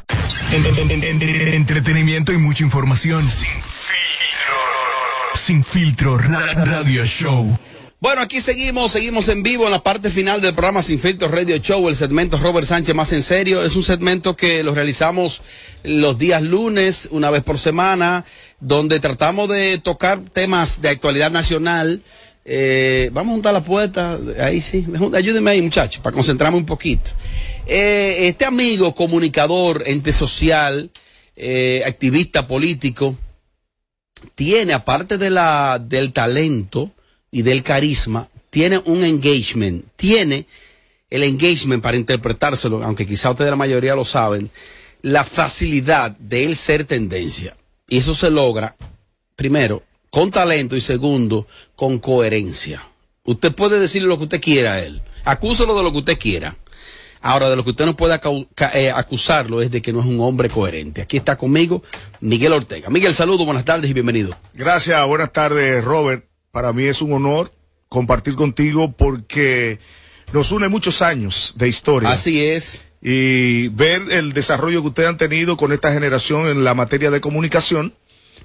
En- 0.50 0.66
en- 0.66 0.90
en- 0.90 1.22
en- 1.22 1.48
entretenimiento 1.54 2.32
y 2.32 2.38
mucha 2.38 2.64
información. 2.64 3.22
Sin 3.30 3.46
filtro. 3.46 5.36
Sin 5.36 5.64
filtro. 5.64 6.18
ra- 6.18 6.54
Radio 6.54 7.04
Show. 7.04 7.56
Bueno, 8.00 8.20
aquí 8.20 8.40
seguimos, 8.40 8.90
seguimos 8.90 9.28
en 9.28 9.44
vivo 9.44 9.66
en 9.66 9.70
la 9.70 9.84
parte 9.84 10.10
final 10.10 10.40
del 10.40 10.54
programa 10.54 10.82
Sin 10.82 10.98
Filtro 10.98 11.28
Radio 11.28 11.56
Show, 11.58 11.88
el 11.88 11.94
segmento 11.94 12.36
Robert 12.36 12.66
Sánchez 12.66 12.96
más 12.96 13.12
en 13.12 13.22
serio. 13.22 13.64
Es 13.64 13.76
un 13.76 13.84
segmento 13.84 14.34
que 14.36 14.64
lo 14.64 14.74
realizamos 14.74 15.40
los 15.84 16.18
días 16.18 16.42
lunes, 16.42 17.06
una 17.12 17.30
vez 17.30 17.44
por 17.44 17.60
semana, 17.60 18.24
donde 18.62 19.00
tratamos 19.00 19.48
de 19.48 19.78
tocar 19.78 20.20
temas 20.20 20.80
de 20.80 20.88
actualidad 20.88 21.30
nacional. 21.30 22.00
Eh, 22.44 23.10
vamos 23.12 23.32
a 23.32 23.34
juntar 23.34 23.52
la 23.52 23.62
puerta, 23.62 24.18
ahí 24.40 24.60
sí, 24.60 24.86
ayúdenme 25.14 25.50
ahí 25.50 25.62
muchachos, 25.62 26.00
para 26.00 26.14
concentrarme 26.14 26.58
un 26.58 26.66
poquito. 26.66 27.10
Eh, 27.66 28.28
este 28.28 28.44
amigo, 28.44 28.94
comunicador, 28.94 29.82
ente 29.86 30.12
social, 30.12 30.90
eh, 31.36 31.82
activista 31.86 32.46
político, 32.46 33.16
tiene, 34.36 34.72
aparte 34.74 35.18
de 35.18 35.30
la, 35.30 35.80
del 35.84 36.12
talento 36.12 36.92
y 37.32 37.42
del 37.42 37.64
carisma, 37.64 38.28
tiene 38.50 38.78
un 38.84 39.02
engagement, 39.02 39.84
tiene 39.96 40.46
el 41.10 41.24
engagement 41.24 41.82
para 41.82 41.96
interpretárselo, 41.96 42.82
aunque 42.84 43.06
quizá 43.06 43.30
ustedes 43.30 43.50
la 43.50 43.56
mayoría 43.56 43.96
lo 43.96 44.04
saben, 44.04 44.50
la 45.02 45.24
facilidad 45.24 46.12
de 46.12 46.46
él 46.46 46.54
ser 46.56 46.84
tendencia. 46.84 47.56
Y 47.92 47.98
eso 47.98 48.14
se 48.14 48.30
logra, 48.30 48.74
primero, 49.36 49.82
con 50.08 50.30
talento 50.30 50.76
y 50.76 50.80
segundo, 50.80 51.46
con 51.76 51.98
coherencia. 51.98 52.88
Usted 53.22 53.54
puede 53.54 53.78
decirle 53.78 54.08
lo 54.08 54.16
que 54.16 54.24
usted 54.24 54.40
quiera 54.40 54.72
a 54.72 54.80
él, 54.80 55.02
acúselo 55.24 55.74
de 55.74 55.82
lo 55.82 55.92
que 55.92 55.98
usted 55.98 56.18
quiera. 56.18 56.56
Ahora, 57.20 57.50
de 57.50 57.56
lo 57.56 57.62
que 57.64 57.72
usted 57.72 57.84
no 57.84 57.94
puede 57.94 58.18
eh, 58.72 58.90
acusarlo 58.90 59.60
es 59.60 59.70
de 59.70 59.82
que 59.82 59.92
no 59.92 60.00
es 60.00 60.06
un 60.06 60.22
hombre 60.22 60.48
coherente. 60.48 61.02
Aquí 61.02 61.18
está 61.18 61.36
conmigo 61.36 61.82
Miguel 62.22 62.54
Ortega. 62.54 62.88
Miguel, 62.88 63.12
saludos, 63.12 63.44
buenas 63.44 63.66
tardes 63.66 63.90
y 63.90 63.92
bienvenido. 63.92 64.34
Gracias, 64.54 65.06
buenas 65.06 65.30
tardes, 65.30 65.84
Robert. 65.84 66.24
Para 66.50 66.72
mí 66.72 66.84
es 66.84 67.02
un 67.02 67.12
honor 67.12 67.52
compartir 67.90 68.36
contigo 68.36 68.92
porque 68.92 69.80
nos 70.32 70.50
une 70.50 70.68
muchos 70.68 71.02
años 71.02 71.56
de 71.58 71.68
historia. 71.68 72.08
Así 72.08 72.42
es. 72.42 72.86
Y 73.02 73.68
ver 73.68 74.02
el 74.10 74.32
desarrollo 74.32 74.80
que 74.82 74.88
ustedes 74.88 75.08
han 75.08 75.16
tenido 75.16 75.56
con 75.56 75.72
esta 75.72 75.92
generación 75.92 76.46
en 76.46 76.62
la 76.62 76.74
materia 76.74 77.10
de 77.10 77.20
comunicación, 77.20 77.94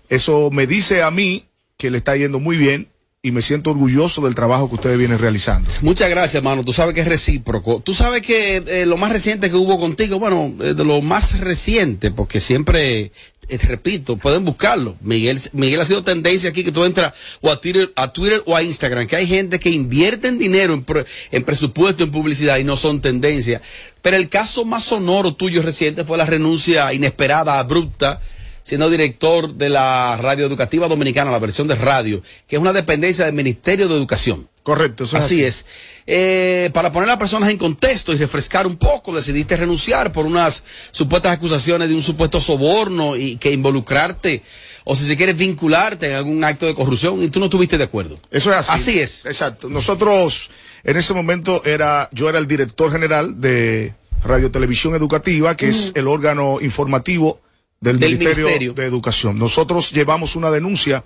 eso 0.09 0.49
me 0.51 0.65
dice 0.65 1.03
a 1.03 1.11
mí 1.11 1.45
que 1.77 1.91
le 1.91 1.99
está 1.99 2.15
yendo 2.15 2.39
muy 2.39 2.57
bien 2.57 2.89
y 3.21 3.31
me 3.31 3.41
siento 3.41 3.71
orgulloso 3.71 4.21
del 4.21 4.35
trabajo 4.35 4.69
que 4.69 4.75
ustedes 4.75 4.97
vienen 4.97 5.19
realizando. 5.19 5.69
Muchas 5.81 6.09
gracias, 6.09 6.35
hermano. 6.35 6.63
Tú 6.63 6.71
sabes 6.71 6.95
que 6.95 7.01
es 7.01 7.07
recíproco. 7.07 7.81
Tú 7.81 7.93
sabes 7.93 8.21
que 8.21 8.63
eh, 8.65 8.85
lo 8.85 8.97
más 8.97 9.11
reciente 9.11 9.49
que 9.49 9.55
hubo 9.55 9.79
contigo, 9.79 10.17
bueno, 10.17 10.53
eh, 10.61 10.73
de 10.73 10.83
lo 10.83 11.01
más 11.01 11.39
reciente, 11.39 12.09
porque 12.11 12.39
siempre, 12.39 13.11
eh, 13.49 13.57
repito, 13.57 14.17
pueden 14.17 14.43
buscarlo. 14.43 14.97
Miguel, 15.01 15.39
Miguel 15.53 15.79
ha 15.81 15.85
sido 15.85 16.03
tendencia 16.03 16.49
aquí 16.49 16.63
que 16.63 16.71
tú 16.71 16.83
entras 16.83 17.13
o 17.41 17.49
a 17.49 17.61
Twitter, 17.61 17.91
a 17.95 18.11
Twitter 18.11 18.43
o 18.45 18.55
a 18.55 18.63
Instagram, 18.63 19.07
que 19.07 19.15
hay 19.15 19.27
gente 19.27 19.59
que 19.59 19.69
invierte 19.69 20.27
en 20.27 20.37
dinero, 20.37 20.73
en, 20.73 20.85
en 21.31 21.43
presupuesto, 21.43 22.03
en 22.03 22.11
publicidad 22.11 22.57
y 22.57 22.63
no 22.63 22.75
son 22.75 23.01
tendencia. 23.01 23.61
Pero 24.01 24.17
el 24.17 24.29
caso 24.29 24.65
más 24.65 24.83
sonoro 24.83 25.35
tuyo 25.35 25.61
reciente 25.61 26.03
fue 26.03 26.17
la 26.17 26.25
renuncia 26.25 26.93
inesperada, 26.93 27.59
abrupta, 27.59 28.21
siendo 28.63 28.89
director 28.89 29.53
de 29.53 29.69
la 29.69 30.17
Radio 30.17 30.45
Educativa 30.45 30.89
Dominicana, 30.89 31.31
la 31.31 31.39
versión 31.39 31.69
de 31.69 31.75
radio, 31.75 32.21
que 32.47 32.57
es 32.57 32.61
una 32.61 32.73
dependencia 32.73 33.25
del 33.25 33.33
Ministerio 33.33 33.87
de 33.87 33.95
Educación. 33.95 34.49
Correcto, 34.67 35.05
eso 35.05 35.15
es 35.15 35.23
así, 35.23 35.35
así. 35.35 35.43
es. 35.45 35.65
Eh, 36.05 36.69
para 36.73 36.91
poner 36.91 37.07
a 37.07 37.13
las 37.13 37.19
personas 37.19 37.49
en 37.49 37.57
contexto 37.57 38.11
y 38.11 38.17
refrescar 38.17 38.67
un 38.67 38.75
poco, 38.75 39.15
decidiste 39.15 39.55
renunciar 39.55 40.11
por 40.11 40.25
unas 40.25 40.65
supuestas 40.91 41.31
acusaciones 41.31 41.87
de 41.87 41.95
un 41.95 42.01
supuesto 42.01 42.41
soborno 42.41 43.15
y 43.15 43.37
que 43.37 43.49
involucrarte, 43.53 44.43
o 44.83 44.93
si 44.93 45.05
se 45.05 45.15
quiere 45.15 45.31
vincularte 45.31 46.07
en 46.07 46.15
algún 46.15 46.43
acto 46.43 46.65
de 46.65 46.75
corrupción, 46.75 47.23
y 47.23 47.29
tú 47.29 47.39
no 47.39 47.45
estuviste 47.45 47.77
de 47.77 47.85
acuerdo. 47.85 48.19
Eso 48.29 48.51
es 48.51 48.57
así. 48.57 48.71
Así 48.73 48.99
es. 48.99 49.25
Exacto. 49.25 49.69
Nosotros, 49.69 50.51
en 50.83 50.97
ese 50.97 51.13
momento, 51.13 51.63
era, 51.63 52.09
yo 52.11 52.27
era 52.27 52.37
el 52.37 52.45
director 52.45 52.91
general 52.91 53.39
de 53.39 53.93
Radio 54.21 54.51
Televisión 54.51 54.95
Educativa, 54.95 55.55
que 55.55 55.69
es 55.69 55.93
el 55.95 56.09
órgano 56.09 56.59
informativo 56.59 57.39
del, 57.79 57.95
Del 57.95 58.09
Ministerio, 58.09 58.47
Ministerio. 58.47 58.73
de 58.73 58.85
Educación. 58.85 59.39
Nosotros 59.39 59.93
llevamos 59.93 60.35
una 60.35 60.51
denuncia, 60.51 61.05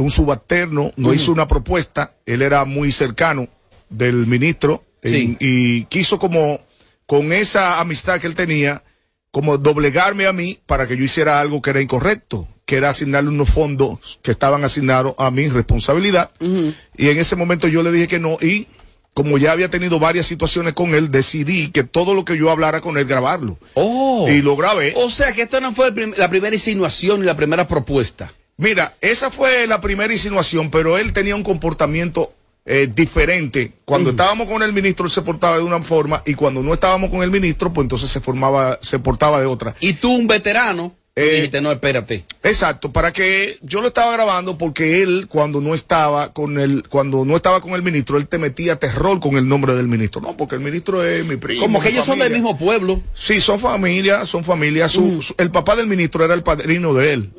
un 0.00 0.10
subalterno 0.10 0.92
nos 0.96 1.14
hizo 1.14 1.32
una 1.32 1.48
propuesta, 1.48 2.14
él 2.26 2.42
era 2.42 2.64
muy 2.64 2.92
cercano 2.92 3.48
del 3.88 4.26
ministro 4.26 4.84
Sí. 5.02 5.36
y, 5.38 5.46
y 5.78 5.84
quiso 5.84 6.18
como, 6.18 6.60
con 7.06 7.32
esa 7.32 7.78
amistad 7.80 8.18
que 8.20 8.26
él 8.26 8.34
tenía, 8.34 8.82
como 9.30 9.56
doblegarme 9.56 10.26
a 10.26 10.32
mí 10.32 10.58
para 10.66 10.86
que 10.88 10.96
yo 10.96 11.04
hiciera 11.04 11.40
algo 11.40 11.62
que 11.62 11.70
era 11.70 11.80
incorrecto, 11.80 12.48
que 12.66 12.76
era 12.76 12.90
asignarle 12.90 13.30
unos 13.30 13.48
fondos 13.50 14.18
que 14.22 14.32
estaban 14.32 14.64
asignados 14.64 15.14
a 15.18 15.30
mi 15.30 15.48
responsabilidad. 15.48 16.32
Y 16.40 17.08
en 17.08 17.18
ese 17.18 17.36
momento 17.36 17.68
yo 17.68 17.82
le 17.84 17.92
dije 17.92 18.08
que 18.08 18.18
no 18.18 18.38
y 18.40 18.66
como 19.14 19.38
ya 19.38 19.52
había 19.52 19.70
tenido 19.70 19.98
varias 19.98 20.26
situaciones 20.26 20.74
con 20.74 20.94
él, 20.94 21.10
decidí 21.10 21.70
que 21.70 21.82
todo 21.84 22.14
lo 22.14 22.24
que 22.24 22.36
yo 22.36 22.50
hablara 22.50 22.80
con 22.80 22.98
él 22.98 23.04
grabarlo. 23.04 23.58
Oh. 23.74 24.28
Y 24.28 24.42
lo 24.42 24.56
grabé. 24.56 24.94
O 24.96 25.10
sea 25.10 25.32
que 25.32 25.42
esta 25.42 25.60
no 25.60 25.72
fue 25.74 25.92
prim- 25.92 26.14
la 26.16 26.28
primera 26.28 26.54
insinuación 26.54 27.22
y 27.22 27.26
la 27.26 27.36
primera 27.36 27.66
propuesta. 27.68 28.32
Mira, 28.58 28.96
esa 29.00 29.30
fue 29.30 29.66
la 29.68 29.80
primera 29.80 30.12
insinuación, 30.12 30.70
pero 30.70 30.98
él 30.98 31.12
tenía 31.12 31.36
un 31.36 31.44
comportamiento 31.44 32.32
eh, 32.66 32.88
diferente. 32.92 33.72
Cuando 33.84 34.10
estábamos 34.10 34.48
con 34.48 34.62
el 34.64 34.72
ministro, 34.72 35.06
él 35.06 35.12
se 35.12 35.22
portaba 35.22 35.56
de 35.58 35.62
una 35.62 35.80
forma, 35.80 36.22
y 36.26 36.34
cuando 36.34 36.60
no 36.62 36.74
estábamos 36.74 37.08
con 37.10 37.22
el 37.22 37.30
ministro, 37.30 37.72
pues 37.72 37.84
entonces 37.84 38.10
se 38.10 38.20
formaba, 38.20 38.76
se 38.82 38.98
portaba 38.98 39.40
de 39.40 39.46
otra. 39.46 39.74
Y 39.80 39.92
tú, 39.94 40.12
un 40.12 40.26
veterano, 40.26 40.92
Eh, 41.20 41.34
dijiste, 41.36 41.60
no, 41.60 41.72
espérate. 41.72 42.24
Exacto, 42.44 42.92
para 42.92 43.12
que 43.12 43.58
yo 43.62 43.80
lo 43.80 43.88
estaba 43.88 44.12
grabando 44.12 44.56
porque 44.58 45.02
él 45.02 45.26
cuando 45.28 45.60
no 45.60 45.74
estaba 45.74 46.32
con 46.32 46.60
el 46.60 46.84
cuando 46.88 47.24
no 47.24 47.34
estaba 47.34 47.60
con 47.60 47.72
el 47.72 47.82
ministro, 47.82 48.18
él 48.18 48.28
te 48.28 48.38
metía 48.38 48.76
terror 48.76 49.18
con 49.18 49.36
el 49.36 49.48
nombre 49.48 49.74
del 49.74 49.88
ministro. 49.88 50.20
No, 50.20 50.36
porque 50.36 50.54
el 50.54 50.60
ministro 50.60 51.02
es 51.04 51.24
mi 51.24 51.34
primo. 51.36 51.60
Como 51.60 51.80
que 51.80 51.88
ellos 51.88 52.04
son 52.06 52.20
del 52.20 52.32
mismo 52.32 52.56
pueblo. 52.56 53.00
Sí, 53.14 53.40
son 53.40 53.58
familia, 53.58 54.26
son 54.26 54.44
familia. 54.44 54.88
Su, 54.88 55.20
su- 55.22 55.34
el 55.38 55.50
papá 55.50 55.74
del 55.74 55.88
ministro 55.88 56.24
era 56.24 56.34
el 56.34 56.44
padrino 56.44 56.94
de 56.94 57.12
él, 57.14 57.32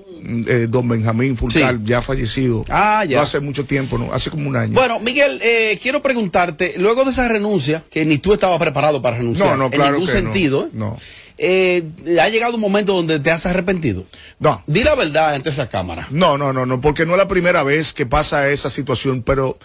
eh, 0.47 0.67
don 0.69 0.87
Benjamín 0.87 1.37
Fulcal, 1.37 1.83
ya 1.83 2.01
fallecido. 2.01 2.65
Ah, 2.69 3.05
ya. 3.05 3.17
No 3.17 3.23
hace 3.23 3.39
mucho 3.39 3.65
tiempo, 3.65 3.97
¿no? 3.97 4.13
Hace 4.13 4.29
como 4.29 4.49
un 4.49 4.55
año. 4.55 4.73
Bueno, 4.73 4.99
Miguel, 4.99 5.39
eh, 5.43 5.79
quiero 5.81 6.01
preguntarte, 6.01 6.73
luego 6.77 7.05
de 7.05 7.11
esa 7.11 7.27
renuncia, 7.27 7.83
que 7.89 8.05
ni 8.05 8.17
tú 8.17 8.33
estabas 8.33 8.59
preparado 8.59 9.01
para 9.01 9.17
renunciar, 9.17 9.49
no, 9.49 9.57
no, 9.57 9.69
claro 9.69 9.89
en 9.89 9.93
ningún 9.93 10.07
que 10.07 10.13
sentido. 10.13 10.69
No. 10.73 10.97
Eh, 11.41 11.85
ha 12.21 12.27
llegado 12.27 12.55
un 12.55 12.61
momento 12.61 12.93
donde 12.93 13.17
te 13.19 13.31
has 13.31 13.45
arrepentido. 13.45 14.05
No. 14.39 14.61
Di 14.67 14.83
la 14.83 14.93
verdad 14.95 15.35
ante 15.35 15.49
esa 15.49 15.69
cámara. 15.69 16.05
No, 16.11 16.37
no, 16.37 16.51
no, 16.51 16.65
no, 16.65 16.81
porque 16.81 17.05
no 17.05 17.13
es 17.13 17.17
la 17.17 17.29
primera 17.29 17.63
vez 17.63 17.93
que 17.93 18.05
pasa 18.05 18.49
esa 18.49 18.69
situación, 18.69 19.23
pero 19.23 19.57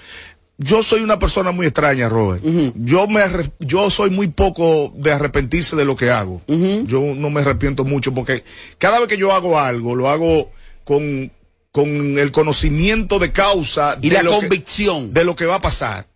yo 0.59 0.83
soy 0.83 1.01
una 1.03 1.19
persona 1.19 1.51
muy 1.51 1.67
extraña, 1.67 2.09
Robert. 2.09 2.43
Yo 2.77 3.07
me 3.09 3.23
yo 3.61 3.91
soy 3.91 4.11
muy 4.11 4.29
poco 4.29 4.93
de 4.97 5.13
arrepentirse 5.13 5.75
de 5.77 5.85
lo 5.85 5.97
que 5.97 6.11
hago. 6.11 6.41
Yo 6.47 7.01
no 7.17 7.31
me 7.31 7.41
arrepiento 7.41 7.85
mucho 7.85 8.15
porque 8.15 8.45
cada 8.79 8.99
vez 9.01 9.09
que 9.09 9.17
yo 9.19 9.33
hago 9.33 9.59
algo, 9.59 9.95
lo 9.95 10.09
hago 10.11 10.51
con, 10.85 11.31
con 11.73 12.19
el 12.19 12.31
conocimiento 12.31 13.19
de 13.19 13.33
causa 13.33 13.99
Y 14.01 14.11
de 14.11 14.17
la 14.17 14.23
que- 14.23 14.29
convicción. 14.37 15.13
de 15.13 15.25
lo 15.25 15.35
que 15.35 15.47
va 15.47 15.57
a 15.57 15.61
pasar. 15.61 16.07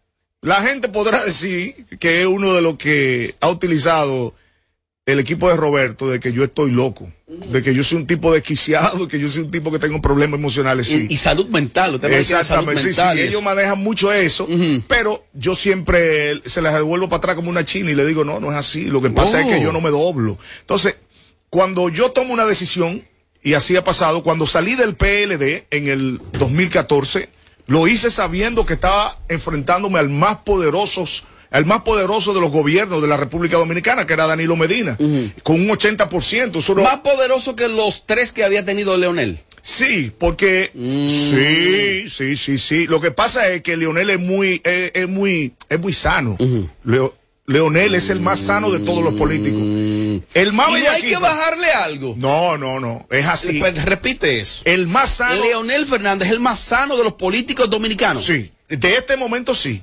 La 0.40 0.62
gente 0.62 0.88
podrá 0.88 1.24
decir 1.24 1.86
que 1.98 2.20
es 2.20 2.26
uno 2.28 2.54
de 2.54 2.62
los 2.62 2.76
que 2.76 3.34
ha 3.40 3.48
utilizado 3.50 4.34
el 5.08 5.20
equipo 5.20 5.48
de 5.48 5.56
Roberto 5.56 6.06
de 6.10 6.20
que 6.20 6.34
yo 6.34 6.44
estoy 6.44 6.70
loco, 6.70 7.10
de 7.26 7.62
que 7.62 7.74
yo 7.74 7.82
soy 7.82 7.96
un 7.96 8.06
tipo 8.06 8.30
desquiciado, 8.30 9.08
que 9.08 9.18
yo 9.18 9.30
soy 9.30 9.44
un 9.44 9.50
tipo 9.50 9.72
que 9.72 9.78
tengo 9.78 10.02
problemas 10.02 10.38
emocionales. 10.38 10.86
Sí. 10.86 11.06
Y, 11.08 11.14
y 11.14 11.16
salud 11.16 11.46
mental. 11.46 11.94
Usted 11.94 12.12
Exactamente, 12.12 12.82
sí, 12.82 12.92
sí, 12.92 13.00
mental 13.00 13.18
y 13.18 13.22
ellos 13.22 13.42
manejan 13.42 13.78
mucho 13.78 14.12
eso, 14.12 14.46
pero 14.86 15.24
yo 15.32 15.54
siempre 15.54 16.42
se 16.44 16.60
les 16.60 16.74
devuelvo 16.74 17.08
para 17.08 17.16
atrás 17.18 17.36
como 17.36 17.48
una 17.48 17.64
china 17.64 17.90
y 17.90 17.94
le 17.94 18.04
digo, 18.04 18.22
no, 18.22 18.38
no 18.38 18.50
es 18.52 18.58
así, 18.58 18.84
lo 18.84 19.00
que 19.00 19.08
pasa 19.08 19.40
es 19.40 19.46
que 19.46 19.62
yo 19.62 19.72
no 19.72 19.80
me 19.80 19.88
doblo. 19.88 20.36
Entonces, 20.60 20.96
cuando 21.48 21.88
yo 21.88 22.10
tomo 22.10 22.34
una 22.34 22.44
decisión, 22.44 23.02
y 23.42 23.54
así 23.54 23.76
ha 23.76 23.84
pasado, 23.84 24.22
cuando 24.22 24.46
salí 24.46 24.74
del 24.74 24.94
PLD 24.94 25.68
en 25.70 25.88
el 25.88 26.20
2014, 26.32 27.30
lo 27.66 27.88
hice 27.88 28.10
sabiendo 28.10 28.66
que 28.66 28.74
estaba 28.74 29.20
enfrentándome 29.30 30.00
al 30.00 30.10
más 30.10 30.36
poderosos 30.38 31.24
al 31.50 31.64
más 31.64 31.82
poderoso 31.82 32.34
de 32.34 32.40
los 32.40 32.50
gobiernos 32.50 33.00
de 33.00 33.08
la 33.08 33.16
República 33.16 33.56
Dominicana, 33.56 34.06
que 34.06 34.12
era 34.14 34.26
Danilo 34.26 34.56
Medina, 34.56 34.96
con 35.42 35.60
un 35.60 35.68
80%. 35.68 36.58
Eso 36.58 36.72
era- 36.72 36.82
Más 36.82 36.98
poderoso 36.98 37.56
que 37.56 37.68
los 37.68 38.06
tres 38.06 38.32
que 38.32 38.44
había 38.44 38.64
tenido 38.64 38.96
Leonel. 38.96 39.38
Sí, 39.60 40.12
porque 40.16 40.70
sí, 40.74 42.08
sí, 42.08 42.36
sí, 42.36 42.58
sí. 42.58 42.86
Lo 42.86 43.00
que 43.00 43.10
pasa 43.10 43.48
es 43.48 43.62
que 43.62 43.76
Leonel 43.76 44.10
es 44.10 44.20
muy, 44.20 44.60
es, 44.64 44.92
es 44.94 45.08
muy, 45.08 45.52
es 45.68 45.80
muy 45.80 45.92
sano. 45.92 46.36
Leo- 46.84 47.14
Leonel 47.46 47.94
es 47.94 48.10
el 48.10 48.20
más 48.20 48.40
sano 48.40 48.70
de 48.70 48.80
todos 48.80 49.02
los 49.02 49.14
políticos. 49.14 49.60
El 50.34 50.52
más 50.52 50.68
Y 50.68 50.82
no 50.84 50.90
hay 50.90 51.02
que 51.02 51.16
bajarle 51.16 51.70
algo. 51.72 52.14
No, 52.18 52.58
no, 52.58 52.78
no. 52.78 53.06
Es 53.10 53.26
así. 53.26 53.58
Pues, 53.58 53.82
repite 53.86 54.38
eso. 54.40 54.62
El 54.66 54.86
más 54.86 55.14
sano. 55.14 55.42
Leonel 55.42 55.86
Fernández 55.86 56.26
es 56.28 56.32
el 56.32 56.40
más 56.40 56.58
sano 56.58 56.96
de 56.96 57.04
los 57.04 57.14
políticos 57.14 57.70
dominicanos. 57.70 58.26
Sí. 58.26 58.50
De 58.68 58.94
este 58.96 59.16
momento 59.16 59.54
sí. 59.54 59.82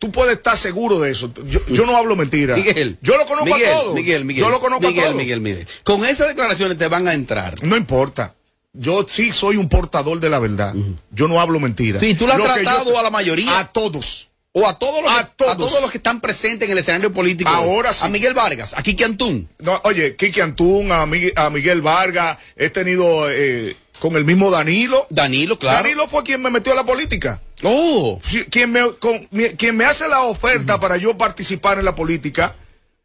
Tú 0.00 0.10
puedes 0.10 0.38
estar 0.38 0.56
seguro 0.56 0.98
de 0.98 1.10
eso. 1.12 1.30
Yo, 1.46 1.60
yo 1.68 1.86
no 1.86 1.96
hablo 1.96 2.16
mentira. 2.16 2.56
Miguel. 2.56 2.98
Yo 3.02 3.16
lo 3.18 3.26
conozco 3.26 3.54
Miguel, 3.54 3.68
a 3.68 3.72
todos. 3.72 3.94
Miguel, 3.94 4.24
Miguel. 4.24 4.42
Yo 4.42 4.50
lo 4.50 4.58
conozco 4.60 4.88
Miguel, 4.88 5.04
a 5.04 5.06
todos. 5.08 5.16
Miguel, 5.18 5.40
Miguel. 5.42 5.68
Con 5.84 6.04
esas 6.06 6.28
declaraciones 6.28 6.78
te 6.78 6.88
van 6.88 7.06
a 7.06 7.12
entrar. 7.14 7.62
No 7.62 7.76
importa. 7.76 8.34
Yo 8.72 9.04
sí 9.06 9.30
soy 9.32 9.56
un 9.56 9.68
portador 9.68 10.18
de 10.18 10.30
la 10.30 10.38
verdad. 10.38 10.74
Yo 11.10 11.28
no 11.28 11.40
hablo 11.40 11.60
mentira. 11.60 12.00
Sí, 12.00 12.14
tú 12.14 12.26
lo 12.26 12.32
has 12.32 12.38
Lo 12.38 12.44
tratado 12.46 12.90
yo- 12.92 12.98
a 12.98 13.02
la 13.02 13.10
mayoría. 13.10 13.58
A 13.58 13.70
todos. 13.70 14.28
O 14.52 14.66
a 14.66 14.78
todos, 14.78 15.02
los 15.02 15.12
A 15.12 15.16
que, 15.16 15.20
a 15.44 15.54
todos. 15.54 15.56
todos 15.68 15.82
los 15.82 15.90
que 15.92 15.98
están 15.98 16.20
presentes 16.20 16.66
en 16.66 16.72
el 16.72 16.78
escenario 16.78 17.12
político. 17.12 17.48
Ahora 17.50 17.92
sí. 17.92 18.00
A 18.04 18.08
Miguel 18.08 18.34
Vargas, 18.34 18.74
a 18.76 18.82
Kiki 18.82 19.04
Antún. 19.04 19.48
No, 19.60 19.80
oye, 19.84 20.16
Kiki 20.16 20.40
Antún, 20.40 20.90
a 20.90 21.06
Miguel, 21.06 21.32
a 21.36 21.50
Miguel 21.50 21.82
Vargas, 21.82 22.38
he 22.56 22.68
tenido 22.70 23.30
eh, 23.30 23.76
con 24.00 24.16
el 24.16 24.24
mismo 24.24 24.50
Danilo. 24.50 25.06
Danilo, 25.10 25.56
claro. 25.58 25.82
Danilo 25.84 26.08
fue 26.08 26.24
quien 26.24 26.42
me 26.42 26.50
metió 26.50 26.72
a 26.72 26.76
la 26.76 26.84
política. 26.84 27.40
Oh. 27.62 28.20
Quien, 28.50 28.72
me, 28.72 28.80
con- 28.98 29.26
quien 29.56 29.76
me 29.76 29.84
hace 29.84 30.08
la 30.08 30.22
oferta 30.22 30.78
para 30.80 30.96
yo 30.96 31.16
participar 31.18 31.78
en 31.78 31.84
la 31.84 31.94
política 31.94 32.54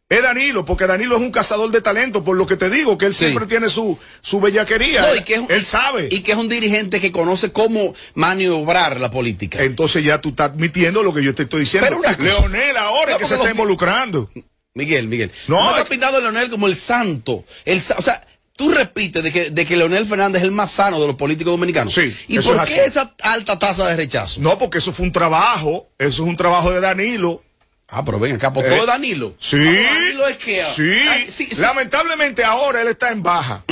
es 0.07 0.21
Danilo, 0.21 0.65
porque 0.65 0.85
Danilo 0.85 1.15
es 1.17 1.21
un 1.23 1.31
cazador 1.31 1.71
de 1.71 1.81
talento, 1.81 2.23
por 2.23 2.37
lo 2.37 2.45
que 2.45 2.55
te 2.57 2.69
digo, 2.69 2.95
que 2.97 3.07
él 3.07 3.13
siempre 3.15 3.47
tiene 3.47 3.69
su, 3.69 3.97
su 4.21 4.39
bellaquería. 4.39 5.01
No, 5.01 5.15
y 5.15 5.23
que 5.23 5.33
es, 5.33 5.41
él 5.49 5.65
sabe. 5.65 6.09
Y 6.11 6.19
que 6.21 6.33
es 6.33 6.37
un 6.37 6.47
dirigente 6.47 7.01
que 7.01 7.11
conoce 7.11 7.51
cómo 7.51 7.95
maniobrar 8.13 8.99
la 8.99 9.09
política. 9.09 9.63
Entonces 9.63 10.03
ya 10.03 10.21
tú 10.21 10.29
estás 10.29 10.51
admitiendo 10.51 11.01
lo 11.03 11.13
que 11.13 11.23
yo 11.23 11.33
te 11.33 11.43
estoy 11.43 11.61
diciendo. 11.61 11.87
Pero 11.87 11.99
una 11.99 12.15
cosa- 12.15 12.23
Leonel 12.47 12.77
ahora 12.77 13.11
No, 13.11 13.15
es 13.15 13.17
que 13.23 13.25
se 13.27 13.35
está 13.35 13.49
involucrando. 13.49 14.29
Miguel, 14.75 15.07
Miguel. 15.07 15.31
No, 15.47 15.55
No, 15.61 15.71
es 15.71 15.77
está 15.77 15.89
pintando 15.89 16.17
a 16.17 16.21
Leonel 16.21 16.49
como 16.49 16.67
el 16.67 16.75
santo. 16.75 17.43
El, 17.63 17.81
o 17.97 18.01
sea, 18.01 18.21
tú 18.55 18.71
repites 18.71 19.21
de 19.23 19.31
que, 19.31 19.49
de 19.51 19.65
que 19.65 19.75
Leonel 19.77 20.05
Fernández 20.05 20.41
es 20.41 20.45
el 20.47 20.51
más 20.51 20.71
sano 20.71 20.99
de 21.01 21.07
los 21.07 21.15
políticos 21.15 21.51
dominicanos. 21.51 21.93
Sí, 21.93 22.15
¿Y 22.27 22.39
por 22.39 22.55
es 22.55 22.61
qué 22.69 22.79
así. 22.81 22.89
esa 22.89 23.13
alta 23.21 23.59
tasa 23.59 23.87
de 23.87 23.95
rechazo? 23.95 24.39
No, 24.41 24.57
porque 24.57 24.77
eso 24.77 24.91
fue 24.93 25.05
un 25.05 25.11
trabajo, 25.11 25.89
eso 25.99 26.23
es 26.23 26.29
un 26.29 26.35
trabajo 26.37 26.71
de 26.71 26.79
Danilo. 26.81 27.43
Ah, 27.87 28.03
pero 28.03 28.19
ven 28.19 28.35
acá, 28.35 28.51
por 28.51 28.65
Eh, 28.65 28.69
todo 28.69 28.85
Danilo. 28.85 29.35
Sí. 29.39 29.57
Ah, 29.59 29.93
Danilo 29.93 30.27
es 30.27 30.37
que. 30.37 30.61
Sí. 30.63 30.89
Ay, 31.07 31.25
sí, 31.29 31.47
sí. 31.51 31.61
Lamentablemente 31.61 32.43
ahora 32.43 32.81
él 32.81 32.87
está 32.87 33.11
en 33.11 33.21
baja. 33.21 33.63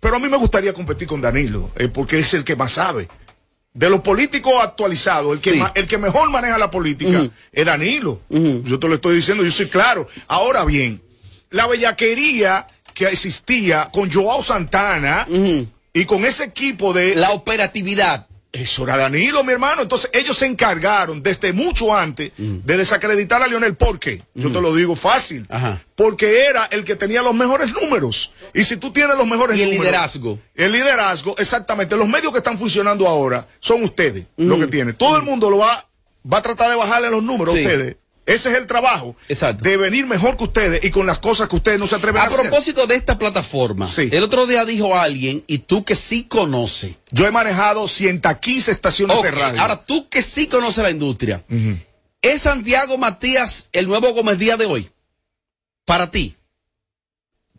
Pero 0.00 0.16
a 0.16 0.18
mí 0.18 0.28
me 0.28 0.36
gustaría 0.36 0.72
competir 0.72 1.08
con 1.08 1.20
Danilo, 1.20 1.70
eh, 1.76 1.88
porque 1.88 2.18
es 2.20 2.32
el 2.34 2.44
que 2.44 2.56
más 2.56 2.72
sabe. 2.72 3.08
De 3.72 3.88
los 3.90 4.00
políticos 4.00 4.54
actualizados, 4.62 5.32
el 5.32 5.40
que, 5.40 5.50
Sí. 5.52 5.56
ma- 5.58 5.72
el 5.74 5.86
que 5.86 5.98
mejor 5.98 6.28
maneja 6.30 6.58
la 6.58 6.70
política 6.70 7.22
es 7.52 7.66
Danilo. 7.66 8.20
Yo 8.28 8.78
te 8.78 8.88
lo 8.88 8.94
estoy 8.96 9.16
diciendo, 9.16 9.44
yo 9.44 9.50
soy 9.50 9.68
claro. 9.68 10.08
Ahora 10.28 10.64
bien, 10.64 11.02
la 11.50 11.66
bellaquería 11.66 12.66
que 13.00 13.06
existía 13.06 13.88
con 13.90 14.12
Joao 14.12 14.42
Santana 14.42 15.26
y 15.94 16.04
con 16.04 16.22
ese 16.26 16.44
equipo 16.44 16.92
de... 16.92 17.14
La 17.14 17.30
operatividad. 17.30 18.26
Eso 18.52 18.84
era 18.84 18.98
Danilo, 18.98 19.42
mi 19.42 19.52
hermano. 19.54 19.80
Entonces 19.80 20.10
ellos 20.12 20.36
se 20.36 20.44
encargaron 20.44 21.22
desde 21.22 21.54
mucho 21.54 21.96
antes 21.96 22.32
de 22.36 22.76
desacreditar 22.76 23.42
a 23.42 23.46
Lionel. 23.46 23.74
¿Por 23.74 23.98
qué? 23.98 24.22
Yo 24.34 24.52
te 24.52 24.60
lo 24.60 24.74
digo 24.74 24.96
fácil. 24.96 25.48
Porque 25.94 26.44
era 26.44 26.66
el 26.66 26.84
que 26.84 26.94
tenía 26.94 27.22
los 27.22 27.34
mejores 27.34 27.72
números. 27.72 28.32
Y 28.52 28.64
si 28.64 28.76
tú 28.76 28.92
tienes 28.92 29.16
los 29.16 29.26
mejores 29.26 29.56
Y 29.58 29.62
el 29.62 29.68
números. 29.70 29.86
liderazgo. 29.86 30.38
El 30.54 30.72
liderazgo, 30.72 31.34
exactamente. 31.38 31.96
Los 31.96 32.06
medios 32.08 32.32
que 32.32 32.38
están 32.38 32.58
funcionando 32.58 33.08
ahora 33.08 33.46
son 33.60 33.82
ustedes, 33.82 34.24
lo 34.36 34.58
que 34.58 34.66
tienen. 34.66 34.94
Todo 34.94 35.16
el 35.16 35.22
mundo 35.22 35.48
lo 35.48 35.56
va, 35.58 35.88
va 36.30 36.38
a 36.38 36.42
tratar 36.42 36.68
de 36.68 36.76
bajarle 36.76 37.08
los 37.10 37.22
números 37.22 37.54
Sí. 37.54 37.60
a 37.64 37.66
ustedes. 37.66 37.96
Ese 38.26 38.50
es 38.50 38.56
el 38.58 38.66
trabajo. 38.66 39.16
De 39.62 39.76
venir 39.76 40.06
mejor 40.06 40.36
que 40.36 40.44
ustedes 40.44 40.84
y 40.84 40.90
con 40.90 41.06
las 41.06 41.18
cosas 41.18 41.48
que 41.48 41.56
ustedes 41.56 41.80
no 41.80 41.86
se 41.88 41.96
atreven 41.96 42.20
a, 42.20 42.24
A 42.24 42.26
hacer. 42.28 42.40
propósito 42.42 42.86
de 42.86 42.94
esta 42.94 43.18
plataforma, 43.18 43.88
el 44.12 44.22
otro 44.22 44.46
día 44.46 44.64
dijo 44.64 44.96
alguien, 44.96 45.42
y 45.48 45.58
tú 45.58 45.84
que 45.84 45.96
sí 45.96 46.24
conoces. 46.24 46.92
Yo 47.10 47.26
he 47.26 47.32
manejado 47.32 47.88
115 47.88 48.70
estaciones 48.70 49.20
de 49.22 49.30
radio. 49.32 49.60
Ahora, 49.60 49.84
tú 49.84 50.08
que 50.08 50.22
sí 50.22 50.46
conoces 50.46 50.82
la 50.84 50.90
industria, 50.90 51.42
¿es 52.22 52.42
Santiago 52.42 52.98
Matías 52.98 53.68
el 53.72 53.88
nuevo 53.88 54.12
Gómez 54.12 54.38
Díaz 54.38 54.58
de 54.58 54.66
hoy? 54.66 54.90
Para 55.84 56.10
ti. 56.10 56.36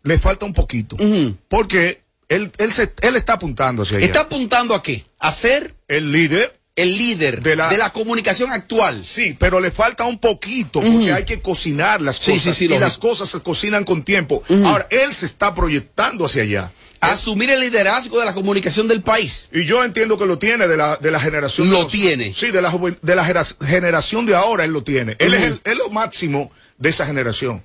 Le 0.04 0.18
falta 0.18 0.46
un 0.46 0.54
poquito. 0.54 0.96
Porque 1.48 2.02
él, 2.28 2.50
él, 2.58 2.72
se- 2.72 2.94
él 3.02 3.16
está 3.16 3.34
apuntando 3.34 3.82
hacia 3.82 3.98
allá. 3.98 4.06
¿Está 4.06 4.20
apuntando 4.20 4.74
a 4.74 4.82
qué? 4.82 5.04
¿A 5.18 5.30
ser 5.30 5.74
el 5.86 6.12
líder? 6.12 6.58
El 6.74 6.96
líder 6.96 7.42
de 7.42 7.54
la, 7.54 7.90
comunicación 7.92 8.50
actual. 8.50 9.04
Sí, 9.04 9.36
pero 9.38 9.60
le 9.60 9.70
falta 9.70 10.04
un 10.04 10.18
poquito 10.18 10.80
porque 10.80 11.12
hay 11.12 11.24
que 11.24 11.40
cocinar 11.40 12.00
las 12.00 12.16
Sí, 12.16 12.32
cosas. 12.32 12.56
sí, 12.56 12.66
sí, 12.68 12.74
y 12.74 12.78
las 12.78 12.96
cosas 12.96 13.28
se 13.28 13.40
cocinan 13.40 13.84
con 13.84 14.02
tiempo. 14.02 14.42
Ahora, 14.64 14.86
él 14.90 15.12
se 15.12 15.26
está 15.26 15.54
proyectando 15.54 16.24
hacia 16.24 16.42
allá. 16.44 16.72
Asumir 17.00 17.50
el 17.50 17.60
liderazgo 17.60 18.20
de 18.20 18.24
la 18.24 18.32
comunicación 18.32 18.88
del 18.88 19.02
país. 19.02 19.48
Y 19.52 19.64
yo 19.64 19.84
entiendo 19.84 20.16
que 20.16 20.24
lo 20.24 20.38
tiene 20.38 20.66
de 20.68 20.76
la, 20.76 20.96
de 20.96 21.10
la 21.10 21.20
generación. 21.20 21.68
Lo 21.68 21.78
de 21.78 21.82
los- 21.82 21.92
tiene. 21.92 22.32
Sí, 22.32 22.52
de 22.52 22.62
la, 22.62 22.72
de 23.02 23.16
la 23.16 23.44
generación 23.60 24.24
de 24.24 24.34
ahora 24.36 24.64
él 24.64 24.70
lo 24.70 24.82
tiene. 24.82 25.16
Él 25.18 25.34
es, 25.34 25.42
el, 25.42 25.60
es 25.64 25.76
lo 25.76 25.90
máximo 25.90 26.52
de 26.78 26.88
esa 26.90 27.04
generación. 27.04 27.62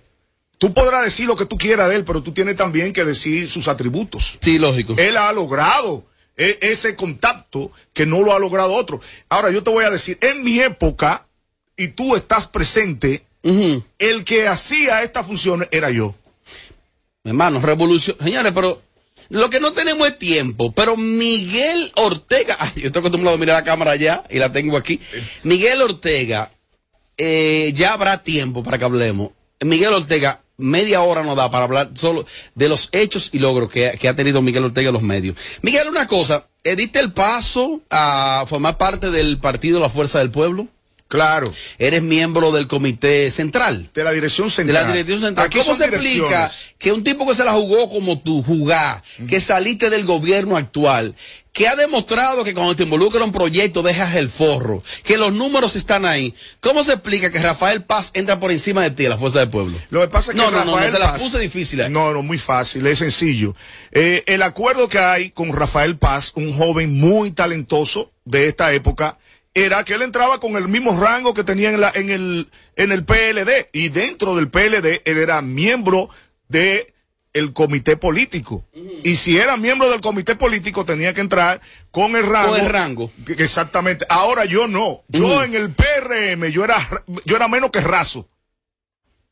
Tú 0.58 0.74
podrás 0.74 1.06
decir 1.06 1.28
lo 1.28 1.36
que 1.38 1.46
tú 1.46 1.56
quieras 1.58 1.88
de 1.90 1.96
él, 1.98 2.04
pero 2.04 2.24
tú 2.24 2.34
tienes 2.34 2.56
también 2.58 2.92
que 2.92 3.06
decir 3.06 3.48
sus 3.50 3.68
atributos. 3.68 4.40
Sí, 4.42 4.58
lógico. 4.58 4.96
Él 4.98 5.16
ha 5.16 5.32
logrado 5.32 6.04
e- 6.38 6.60
ese 6.62 6.96
contacto 6.96 7.72
que 7.94 8.06
no 8.06 8.22
lo 8.22 8.34
ha 8.34 8.40
logrado 8.40 8.74
otro. 8.74 9.02
Ahora, 9.28 9.52
yo 9.52 9.64
te 9.64 9.72
voy 9.72 9.84
a 9.84 9.90
decir, 9.90 10.18
en 10.22 10.44
mi 10.44 10.60
época, 10.60 11.28
y 11.76 11.90
tú 11.90 12.16
estás 12.16 12.48
presente, 12.48 13.24
el 14.00 14.26
que 14.26 14.48
hacía 14.48 15.04
estas 15.04 15.26
funciones 15.26 15.70
era 15.72 15.90
yo. 15.90 16.16
Hermano, 17.24 17.62
revolución. 17.62 18.18
Señores, 18.22 18.52
pero 18.54 18.82
lo 19.30 19.50
que 19.50 19.60
no 19.60 19.74
tenemos 19.74 20.08
es 20.08 20.18
tiempo. 20.18 20.72
Pero 20.74 20.98
Miguel 20.98 21.92
Ortega, 21.96 22.58
ay, 22.60 22.72
yo 22.76 22.88
estoy 22.88 23.00
acostumbrado 23.00 23.36
a 23.36 23.40
mirar 23.40 23.58
la 23.58 23.64
cámara 23.64 23.92
allá 23.92 24.24
y 24.30 24.40
la 24.40 24.52
tengo 24.52 24.78
aquí. 24.78 25.00
Miguel 25.44 25.82
Ortega, 25.82 26.52
eh, 27.18 27.72
ya 27.76 27.94
habrá 27.94 28.24
tiempo 28.24 28.64
para 28.64 28.78
que 28.78 28.86
hablemos. 28.86 29.32
Miguel 29.62 29.94
Ortega, 29.94 30.42
media 30.58 31.02
hora 31.02 31.24
no 31.24 31.36
da 31.36 31.50
para 31.50 31.66
hablar 31.66 31.92
solo 31.94 32.26
de 32.56 32.70
los 32.70 32.90
hechos 32.92 33.30
y 33.32 33.40
logros 33.40 33.72
que, 33.72 33.98
que 34.00 34.10
ha 34.10 34.16
tenido 34.16 34.42
Miguel 34.42 34.66
Ortega 34.66 34.90
en 34.90 34.94
los 34.94 35.04
medios. 35.04 35.38
Miguel, 35.62 35.88
una 35.88 36.08
cosa, 36.08 36.48
eh, 36.64 36.76
¿diste 36.76 37.00
el 37.00 37.14
paso 37.14 37.82
a 37.90 38.44
formar 38.48 38.78
parte 38.78 39.12
del 39.12 39.40
partido 39.40 39.80
La 39.80 39.90
Fuerza 39.90 40.20
del 40.20 40.32
Pueblo? 40.32 40.68
Claro. 41.08 41.54
Eres 41.80 42.02
miembro 42.02 42.52
del 42.52 42.68
comité 42.68 43.32
central. 43.32 43.90
De 43.94 44.04
la 44.04 44.12
dirección 44.12 44.48
De 44.48 44.54
central. 44.54 44.86
la 44.88 44.92
dirección 44.92 45.20
central. 45.22 45.46
Aquí 45.48 45.60
¿Cómo 45.60 45.76
se 45.76 45.86
explica 45.86 46.52
que 46.78 46.92
un 46.92 47.04
tipo 47.04 47.26
que 47.28 47.36
se 47.36 47.46
la 47.46 47.54
jugó 47.54 47.90
como 47.90 48.20
tú, 48.20 48.44
jugá, 48.44 49.02
que 49.30 49.40
saliste 49.40 49.90
del 49.90 50.06
gobierno 50.06 50.58
actual, 50.58 51.16
que 51.54 51.68
ha 51.68 51.76
demostrado 51.76 52.44
que 52.44 52.54
cuando 52.54 52.76
te 52.76 52.84
involucra 52.84 53.20
en 53.20 53.28
un 53.28 53.32
proyecto 53.32 53.82
dejas 53.82 54.16
el 54.16 54.30
forro, 54.30 54.84
que 55.04 55.18
los 55.18 55.34
números 55.34 55.76
están 55.76 56.06
ahí, 56.06 56.36
¿cómo 56.60 56.84
se 56.84 56.92
explica 56.94 57.32
que 57.32 57.40
Rafael 57.40 57.84
Paz 57.84 58.12
entra 58.14 58.40
por 58.40 58.52
encima 58.52 58.84
de 58.84 58.92
ti 58.92 59.06
a 59.06 59.10
la 59.10 59.18
fuerza 59.18 59.40
del 59.40 59.50
pueblo? 59.50 59.76
Lo 59.90 60.02
que 60.02 60.08
pasa 60.10 60.32
es 60.32 60.36
que 60.38 60.44
no, 60.44 60.52
no, 60.52 60.66
no, 60.66 60.74
Rafael 60.76 60.92
no, 60.92 60.98
te 61.00 61.04
la 61.04 61.12
Paz- 61.14 61.22
puse 61.22 61.40
difícil. 61.40 61.82
ahí. 61.82 61.90
No, 61.90 62.12
no, 62.14 62.22
muy 62.22 62.38
fácil, 62.38 62.86
es 62.86 63.00
sencillo. 63.00 63.56
Eh, 63.92 64.24
el 64.28 64.44
acuerdo 64.44 64.88
que 64.88 65.00
hay 65.00 65.32
con 65.32 65.52
Rafael 65.54 65.98
Paz, 65.98 66.34
un 66.36 66.56
joven 66.56 67.00
muy 67.00 67.32
talentoso 67.32 68.12
de 68.26 68.48
esta 68.50 68.72
época, 68.74 69.18
era 69.64 69.84
que 69.84 69.94
él 69.94 70.02
entraba 70.02 70.40
con 70.40 70.56
el 70.56 70.68
mismo 70.68 71.00
rango 71.00 71.34
que 71.34 71.44
tenía 71.44 71.72
en, 71.72 71.82
la, 71.82 71.92
en, 71.96 72.10
el, 72.10 72.50
en 72.76 72.92
el 72.92 73.04
PLD. 73.06 73.68
Y 73.74 73.90
dentro 73.90 74.36
del 74.36 74.50
PLD, 74.50 75.02
él 75.06 75.18
era 75.18 75.42
miembro 75.42 76.10
de 76.48 76.94
el 77.34 77.54
comité 77.54 77.98
político. 77.98 78.66
Y 79.04 79.16
si 79.18 79.38
era 79.38 79.58
miembro 79.58 79.90
del 79.92 80.02
comité 80.02 80.36
político, 80.36 80.86
tenía 80.86 81.14
que 81.14 81.22
entrar 81.22 81.62
con 81.92 82.16
el 82.16 82.26
rango. 82.26 82.50
Con 82.56 82.60
el 82.60 82.70
rango. 82.70 83.12
Que- 83.26 83.36
que 83.36 83.44
Exactamente. 83.44 84.06
Ahora 84.10 84.46
yo 84.46 84.68
no. 84.68 85.04
Yo 85.08 85.44
en 85.44 85.54
el 85.54 85.72
PRM, 85.74 86.50
yo 86.52 86.64
era, 86.64 86.78
yo 87.26 87.36
era 87.36 87.48
menos 87.48 87.70
que 87.72 87.82
raso. 87.82 88.28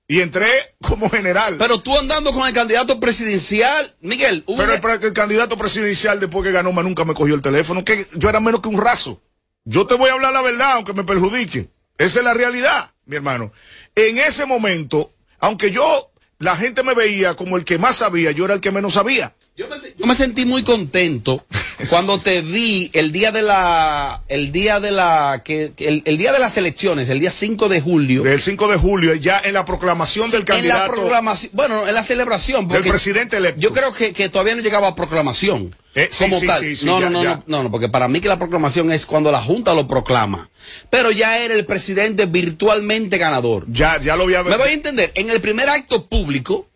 Y 0.07 0.21
entré 0.21 0.47
como 0.81 1.09
general. 1.09 1.55
Pero 1.57 1.81
tú 1.81 1.97
andando 1.97 2.31
con 2.31 2.47
el 2.47 2.53
candidato 2.53 2.99
presidencial, 2.99 3.95
Miguel, 4.01 4.43
hubo 4.45 4.57
Pero 4.57 4.75
una- 4.75 4.93
el, 4.93 5.13
candidato 5.13 5.57
presidencial 5.57 6.19
después 6.19 6.45
que 6.45 6.51
ganó 6.51 6.71
más 6.71 6.85
nunca 6.85 7.05
me 7.05 7.15
cogió 7.15 7.33
el 7.33 7.41
teléfono, 7.41 7.83
que 7.83 8.05
yo 8.13 8.29
era 8.29 8.39
menos 8.39 8.61
que 8.61 8.69
un 8.69 8.79
raso. 8.79 9.19
Yo 9.65 9.87
te 9.87 9.95
voy 9.95 10.09
a 10.09 10.13
hablar 10.13 10.31
la 10.31 10.43
verdad, 10.43 10.73
aunque 10.73 10.93
me 10.93 11.03
perjudique. 11.03 11.69
Esa 11.97 12.19
es 12.19 12.25
la 12.25 12.35
realidad, 12.35 12.93
mi 13.05 13.15
hermano. 13.15 13.51
En 13.95 14.19
ese 14.19 14.45
momento, 14.45 15.11
aunque 15.39 15.71
yo, 15.71 16.11
la 16.37 16.55
gente 16.55 16.83
me 16.83 16.93
veía 16.93 17.35
como 17.35 17.57
el 17.57 17.65
que 17.65 17.79
más 17.79 17.97
sabía, 17.97 18.31
yo 18.31 18.45
era 18.45 18.53
el 18.53 18.61
que 18.61 18.71
menos 18.71 18.93
sabía. 18.93 19.33
Yo 19.57 20.05
me 20.05 20.15
sentí 20.15 20.45
muy 20.45 20.63
contento 20.63 21.45
cuando 21.89 22.19
te 22.19 22.41
vi 22.41 22.89
el 22.91 23.13
día 23.13 23.31
de 23.31 23.41
la, 23.41 24.21
el 24.27 24.51
día 24.51 24.81
de 24.81 24.91
la, 24.91 25.43
que, 25.45 25.71
el, 25.77 26.03
el 26.03 26.17
día 26.17 26.33
de 26.33 26.39
las 26.39 26.57
elecciones, 26.57 27.07
el 27.07 27.21
día 27.21 27.31
5 27.31 27.69
de 27.69 27.79
julio. 27.79 28.25
El 28.25 28.41
5 28.41 28.67
de 28.67 28.75
julio, 28.75 29.15
ya 29.15 29.39
en 29.41 29.53
la 29.53 29.63
proclamación 29.63 30.29
del 30.29 30.41
En 30.41 30.45
la 30.47 30.55
candidato. 30.55 30.91
proclamación, 30.91 31.51
bueno, 31.55 31.87
en 31.87 31.93
la 31.93 32.03
celebración. 32.03 32.67
Del 32.67 32.83
presidente 32.83 33.37
electo. 33.37 33.61
Yo 33.61 33.71
creo 33.71 33.93
que, 33.93 34.11
que 34.11 34.27
todavía 34.27 34.55
no 34.55 34.61
llegaba 34.61 34.89
a 34.89 34.95
proclamación. 34.95 35.73
Eh, 35.95 36.09
sí, 36.11 36.25
como 36.25 36.37
sí, 36.41 36.47
tal. 36.47 36.59
sí, 36.59 36.75
sí, 36.75 36.85
no, 36.85 36.99
ya, 36.99 37.09
no, 37.09 37.19
no, 37.19 37.23
ya. 37.23 37.35
no, 37.37 37.43
no, 37.47 37.63
no, 37.63 37.71
porque 37.71 37.87
para 37.87 38.09
mí 38.09 38.19
que 38.19 38.27
la 38.27 38.37
proclamación 38.37 38.91
es 38.91 39.05
cuando 39.05 39.31
la 39.31 39.41
Junta 39.41 39.73
lo 39.73 39.87
proclama. 39.87 40.49
Pero 40.89 41.11
ya 41.11 41.37
era 41.37 41.53
el 41.53 41.65
presidente 41.65 42.25
virtualmente 42.25 43.17
ganador. 43.17 43.65
Ya, 43.69 44.01
ya 44.01 44.17
lo 44.17 44.23
había 44.23 44.43
Me 44.43 44.57
voy 44.57 44.67
a 44.67 44.73
entender. 44.73 45.13
En 45.15 45.29
el 45.29 45.39
primer 45.39 45.69
acto 45.69 46.07
público, 46.07 46.67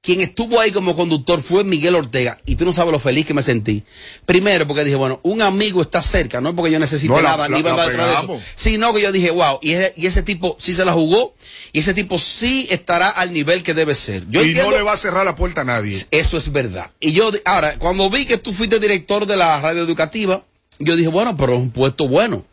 quien 0.00 0.20
estuvo 0.20 0.60
ahí 0.60 0.70
como 0.70 0.94
conductor 0.96 1.42
fue 1.42 1.64
Miguel 1.64 1.94
Ortega. 1.96 2.38
Y 2.46 2.54
tú 2.56 2.64
no 2.64 2.72
sabes 2.72 2.92
lo 2.92 2.98
feliz 3.00 3.26
que 3.26 3.34
me 3.34 3.42
sentí. 3.42 3.82
Primero, 4.24 4.66
porque 4.66 4.84
dije, 4.84 4.96
bueno, 4.96 5.18
un 5.24 5.42
amigo 5.42 5.82
está 5.82 6.00
cerca, 6.02 6.40
no 6.40 6.50
es 6.50 6.54
porque 6.54 6.70
yo 6.70 6.78
necesite 6.78 7.12
No, 7.12 7.20
la- 7.20 7.30
nada, 7.30 7.48
la- 7.48 7.56
ni 7.56 7.62
la 7.62 7.70
andar 7.70 7.88
detrás 7.88 8.06
de 8.08 8.14
eso. 8.34 8.40
Sino 8.56 8.94
que 8.94 9.02
yo 9.02 9.12
dije, 9.12 9.30
wow, 9.32 9.58
y 9.60 9.72
ese, 9.72 9.94
y 9.96 10.06
ese 10.06 10.22
tipo 10.22 10.56
sí 10.60 10.72
se 10.72 10.84
la 10.84 10.92
jugó, 10.92 11.34
y 11.72 11.80
ese 11.80 11.94
tipo 11.94 12.16
sí 12.18 12.68
estará 12.70 13.08
al 13.10 13.32
nivel 13.32 13.62
que 13.62 13.74
debe 13.74 13.94
ser. 13.94 14.24
Yo 14.30 14.40
y 14.42 14.48
entiendo- 14.48 14.70
no 14.70 14.76
le 14.76 14.82
va 14.84 14.92
a 14.92 14.96
cerrar 14.96 15.24
la 15.24 15.34
puerta 15.34 15.62
a 15.62 15.64
nadie. 15.64 16.06
eso 16.12 16.38
es 16.38 16.52
verdad. 16.52 16.92
Y 17.00 17.12
yo, 17.12 17.30
ahora, 17.44 17.76
cuando 17.78 18.08
vi 18.08 18.24
que 18.24 18.38
tú 18.38 18.52
fuiste 18.52 18.78
director 18.78 19.26
de 19.26 19.36
la 19.36 19.60
radio 19.60 19.82
educativa, 19.82 20.44
yo 20.78 20.94
dije, 20.94 21.08
bueno, 21.08 21.36
pero 21.36 21.54
es 21.54 21.58
un 21.58 21.70
puesto 21.70 22.06
bueno. 22.08 22.46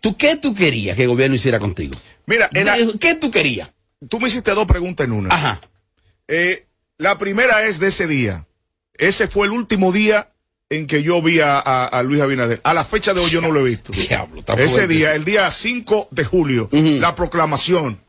¿Tú 0.00 0.16
qué 0.16 0.36
tú 0.36 0.54
querías 0.54 0.96
que 0.96 1.04
el 1.04 1.08
gobierno 1.08 1.36
hiciera 1.36 1.58
contigo? 1.58 1.92
Mira, 2.26 2.50
en 2.54 2.66
la- 2.66 2.76
¿qué 3.00 3.14
tú 3.14 3.30
querías? 3.30 3.70
Tú 4.08 4.20
me 4.20 4.28
hiciste 4.28 4.50
dos 4.52 4.66
preguntas 4.66 5.06
en 5.06 5.12
una. 5.12 5.34
Ajá. 5.34 5.60
Eh, 6.28 6.66
la 6.98 7.16
primera 7.18 7.64
es 7.64 7.78
de 7.78 7.88
ese 7.88 8.06
día. 8.06 8.46
Ese 8.94 9.28
fue 9.28 9.46
el 9.46 9.52
último 9.52 9.92
día 9.92 10.32
en 10.70 10.86
que 10.86 11.02
yo 11.02 11.22
vi 11.22 11.40
a, 11.40 11.58
a- 11.58 11.86
a 11.86 12.02
Luis 12.02 12.20
Abinader. 12.20 12.60
A 12.64 12.74
la 12.74 12.84
fecha 12.84 13.14
de 13.14 13.20
hoy 13.20 13.30
yo 13.30 13.40
no 13.40 13.50
lo 13.50 13.60
he 13.60 13.70
visto. 13.70 13.92
Diablo, 13.92 14.42
Ese 14.58 14.86
día, 14.88 15.14
el 15.14 15.24
día 15.24 15.50
5 15.50 16.08
de 16.10 16.24
julio, 16.24 16.68
la 16.72 17.14
proclamación. 17.14 18.00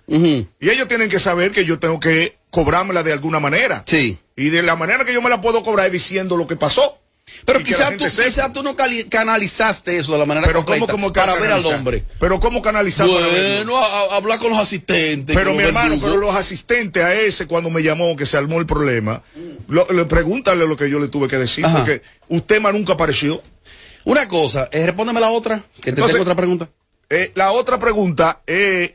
Y 0.60 0.70
ellos 0.70 0.88
tienen 0.88 1.10
que 1.10 1.20
saber 1.20 1.52
que 1.52 1.64
yo 1.66 1.80
tengo 1.80 2.00
que 2.00 2.38
cobrármela 2.50 3.04
de 3.04 3.14
alguna 3.14 3.40
manera. 3.40 3.84
Sí. 3.86 4.18
Y 4.36 4.50
de 4.50 4.64
la 4.64 4.76
manera 4.76 5.06
que 5.06 5.14
yo 5.14 5.22
me 5.22 5.30
la 5.30 5.40
puedo 5.40 5.64
cobrar 5.64 5.86
es 5.86 5.92
diciendo 5.92 6.36
lo 6.36 6.48
que 6.48 6.56
pasó. 6.56 6.98
Pero 7.46 7.64
quizás 7.64 7.96
tú, 7.98 8.06
quizá 8.06 8.52
tú 8.54 8.64
no 8.64 8.76
canalizaste 9.10 9.98
eso 9.98 10.14
de 10.14 10.18
la 10.20 10.26
manera 10.26 10.48
Pero 10.48 10.66
correcta 10.66 10.92
¿cómo, 10.92 11.08
cómo 11.08 11.14
para 11.14 11.36
ver 11.36 11.52
al 11.52 11.66
hombre. 11.66 12.04
Pero 12.20 12.40
¿cómo 12.40 12.62
canalizar 12.62 13.08
para 13.08 13.28
verlo? 13.28 13.74
Bueno, 13.74 13.78
a- 13.78 14.14
a- 14.14 14.16
hablar 14.18 14.40
con 14.40 14.52
los 14.52 14.60
asistentes. 14.60 15.36
Pero 15.36 15.54
mi 15.54 15.64
hermano, 15.64 15.98
pero 16.02 16.18
los 16.18 16.36
asistentes 16.36 17.04
a 17.04 17.14
ese 17.14 17.48
cuando 17.48 17.70
me 17.70 17.82
llamó 17.82 18.16
que 18.16 18.26
se 18.26 18.38
armó 18.38 18.60
el 18.60 18.66
problema, 18.66 19.22
lo- 19.68 19.88
le 19.92 20.06
pregúntale 20.06 20.66
lo 20.68 20.76
que 20.78 20.90
yo 20.90 21.00
le 21.00 21.08
tuve 21.08 21.28
que 21.28 21.38
decir, 21.38 21.66
Ajá. 21.66 21.78
porque 21.78 22.02
usted 22.28 22.62
más 22.62 22.74
nunca 22.74 22.94
apareció. 22.94 23.42
Una 24.06 24.28
cosa, 24.28 24.70
eh, 24.72 24.86
respóndeme 24.86 25.20
la 25.20 25.30
otra, 25.30 25.64
que 25.76 25.82
te 25.84 25.90
Entonces- 25.92 26.14
tengo 26.14 26.24
otra 26.24 26.36
pregunta. 26.36 26.70
Eh, 27.10 27.32
la 27.36 27.52
otra 27.52 27.80
pregunta 27.80 28.42
es 28.46 28.92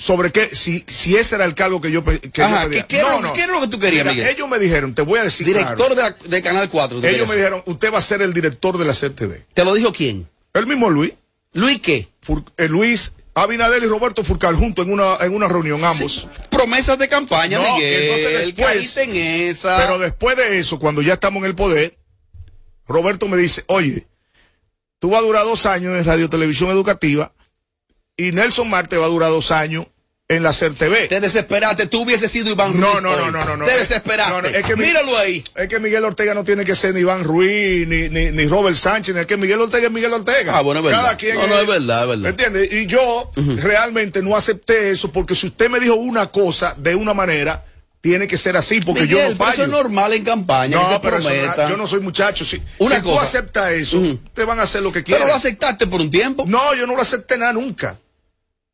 sobre 0.00 0.32
qué, 0.32 0.48
si, 0.56 0.82
si 0.88 1.14
ese 1.16 1.34
era 1.34 1.44
el 1.44 1.54
cargo 1.54 1.78
que 1.82 1.90
yo, 1.90 2.02
que 2.02 2.42
Ajá, 2.42 2.62
yo 2.64 2.68
pedía. 2.70 2.82
¿qué- 2.86 2.96
qué 2.96 3.00
era 3.00 3.32
qué 3.34 3.42
era 3.42 3.52
lo 3.52 3.60
que 3.60 3.68
tú 3.68 3.78
querías, 3.78 4.04
Mira, 4.06 4.14
Miguel? 4.14 4.28
Ellos 4.34 4.48
me 4.48 4.58
dijeron, 4.58 4.94
te 4.94 5.02
voy 5.02 5.18
a 5.18 5.24
decir 5.24 5.46
Director 5.46 5.76
claro. 5.76 5.94
de, 5.94 6.02
la- 6.02 6.16
de 6.36 6.42
Canal 6.42 6.70
4. 6.70 7.00
¿tú 7.02 7.06
Ellos 7.06 7.28
me 7.28 7.36
dijeron, 7.36 7.62
usted 7.66 7.92
va 7.92 7.98
a 7.98 8.02
ser 8.02 8.22
el 8.22 8.32
director 8.32 8.78
de 8.78 8.86
la 8.86 8.94
CTV. 8.94 9.44
¿Te 9.52 9.62
lo 9.62 9.74
dijo 9.74 9.92
quién? 9.92 10.26
El 10.54 10.66
mismo 10.66 10.88
Luis. 10.88 11.12
¿Luis 11.52 11.80
qué? 11.82 12.08
Fur- 12.26 12.44
eh, 12.56 12.66
Luis 12.68 13.12
Abinader 13.34 13.82
y 13.82 13.86
Roberto 13.86 14.24
Furcal 14.24 14.56
juntos 14.56 14.86
en 14.86 14.92
una, 14.94 15.16
en 15.20 15.34
una 15.34 15.48
reunión 15.48 15.84
ambos. 15.84 16.26
Promesas 16.48 16.98
de 16.98 17.06
campaña, 17.08 17.58
No, 17.58 17.74
Miguel. 17.74 18.02
entonces 18.04 18.46
después- 18.56 18.96
en 18.96 19.10
esa. 19.50 19.76
Pero 19.76 19.98
después 19.98 20.36
de 20.38 20.58
eso, 20.58 20.78
cuando 20.78 21.02
ya 21.02 21.12
estamos 21.12 21.40
en 21.42 21.46
el 21.50 21.54
poder, 21.54 21.98
Roberto 22.88 23.28
me 23.28 23.36
dice, 23.36 23.64
oye, 23.66 24.06
tú 24.98 25.10
vas 25.10 25.20
a 25.20 25.24
durar 25.26 25.44
dos 25.44 25.66
años 25.66 25.92
en 25.98 26.04
Radio 26.06 26.30
Televisión 26.30 26.70
Educativa 26.70 27.32
y 28.28 28.32
Nelson 28.32 28.68
Marte 28.68 28.96
va 28.96 29.06
a 29.06 29.08
durar 29.08 29.30
dos 29.30 29.50
años 29.50 29.86
en 30.28 30.44
la 30.44 30.52
CERTV. 30.52 31.08
Te 31.08 31.18
desesperaste, 31.20 31.86
tú 31.86 32.02
hubieses 32.02 32.30
sido 32.30 32.50
Iván 32.50 32.72
Ruiz. 32.72 32.82
No, 32.82 33.00
no, 33.00 33.30
no, 33.32 33.44
no, 33.44 33.56
no. 33.56 33.64
Te 33.64 33.74
Eh, 33.74 33.78
desesperaste. 33.78 34.60
es 34.60 34.64
que 34.64 34.76
Míralo 34.76 35.16
ahí. 35.18 35.42
Es 35.56 35.66
que 35.68 35.80
Miguel 35.80 36.04
Ortega 36.04 36.34
no 36.34 36.44
tiene 36.44 36.64
que 36.64 36.76
ser 36.76 36.94
ni 36.94 37.00
Iván 37.00 37.24
Ruiz, 37.24 37.88
ni, 37.88 38.08
ni, 38.08 38.30
ni 38.30 38.46
Robert 38.46 38.76
Sánchez, 38.76 39.12
ni 39.12 39.20
es 39.22 39.26
que 39.26 39.36
Miguel 39.36 39.60
Ortega 39.60 39.86
es 39.86 39.92
Miguel 39.92 40.12
Ortega. 40.12 40.56
Ah, 40.56 40.60
bueno, 40.60 40.78
es 40.80 40.84
verdad. 40.86 41.02
Cada 41.02 41.16
quien 41.16 41.34
No, 41.34 41.46
no, 41.48 41.58
es 41.58 41.66
verdad, 41.66 42.02
es 42.02 42.08
verdad. 42.10 42.22
¿Me 42.22 42.28
entiendes? 42.28 42.72
Y 42.72 42.86
yo 42.86 43.32
realmente 43.56 44.22
no 44.22 44.36
acepté 44.36 44.90
eso 44.92 45.10
porque 45.10 45.34
si 45.34 45.48
usted 45.48 45.68
me 45.68 45.80
dijo 45.80 45.94
una 45.96 46.28
cosa 46.28 46.74
de 46.78 46.94
una 46.94 47.12
manera, 47.12 47.64
tiene 48.00 48.28
que 48.28 48.38
ser 48.38 48.56
así 48.56 48.80
porque 48.80 49.02
Miguel, 49.02 49.16
yo 49.18 49.22
no 49.22 49.28
pero 49.30 49.36
fallo. 49.50 49.52
eso 49.54 49.62
es 49.64 49.68
normal 49.68 50.12
en 50.12 50.24
campaña. 50.24 50.78
que 50.78 50.86
se 50.86 50.92
No, 50.92 51.02
pero 51.02 51.16
prometa. 51.18 51.62
no- 51.64 51.70
yo 51.70 51.76
no 51.76 51.86
soy 51.88 52.00
muchacho. 52.00 52.44
Si, 52.44 52.62
Una 52.78 52.96
si 52.96 53.02
tú 53.02 53.18
aceptas 53.18 53.72
eso, 53.72 54.00
te 54.32 54.44
van 54.44 54.60
a 54.60 54.62
hacer 54.62 54.80
lo 54.82 54.92
que 54.92 55.00
Pero 55.02 55.06
quieran. 55.18 55.28
lo 55.28 55.34
aceptaste 55.34 55.88
por 55.88 56.00
un 56.00 56.08
tiempo. 56.08 56.44
No, 56.46 56.72
yo 56.76 56.86
no 56.86 56.94
lo 56.94 57.02
acepté 57.02 57.36
nada 57.36 57.52
nunca. 57.52 57.98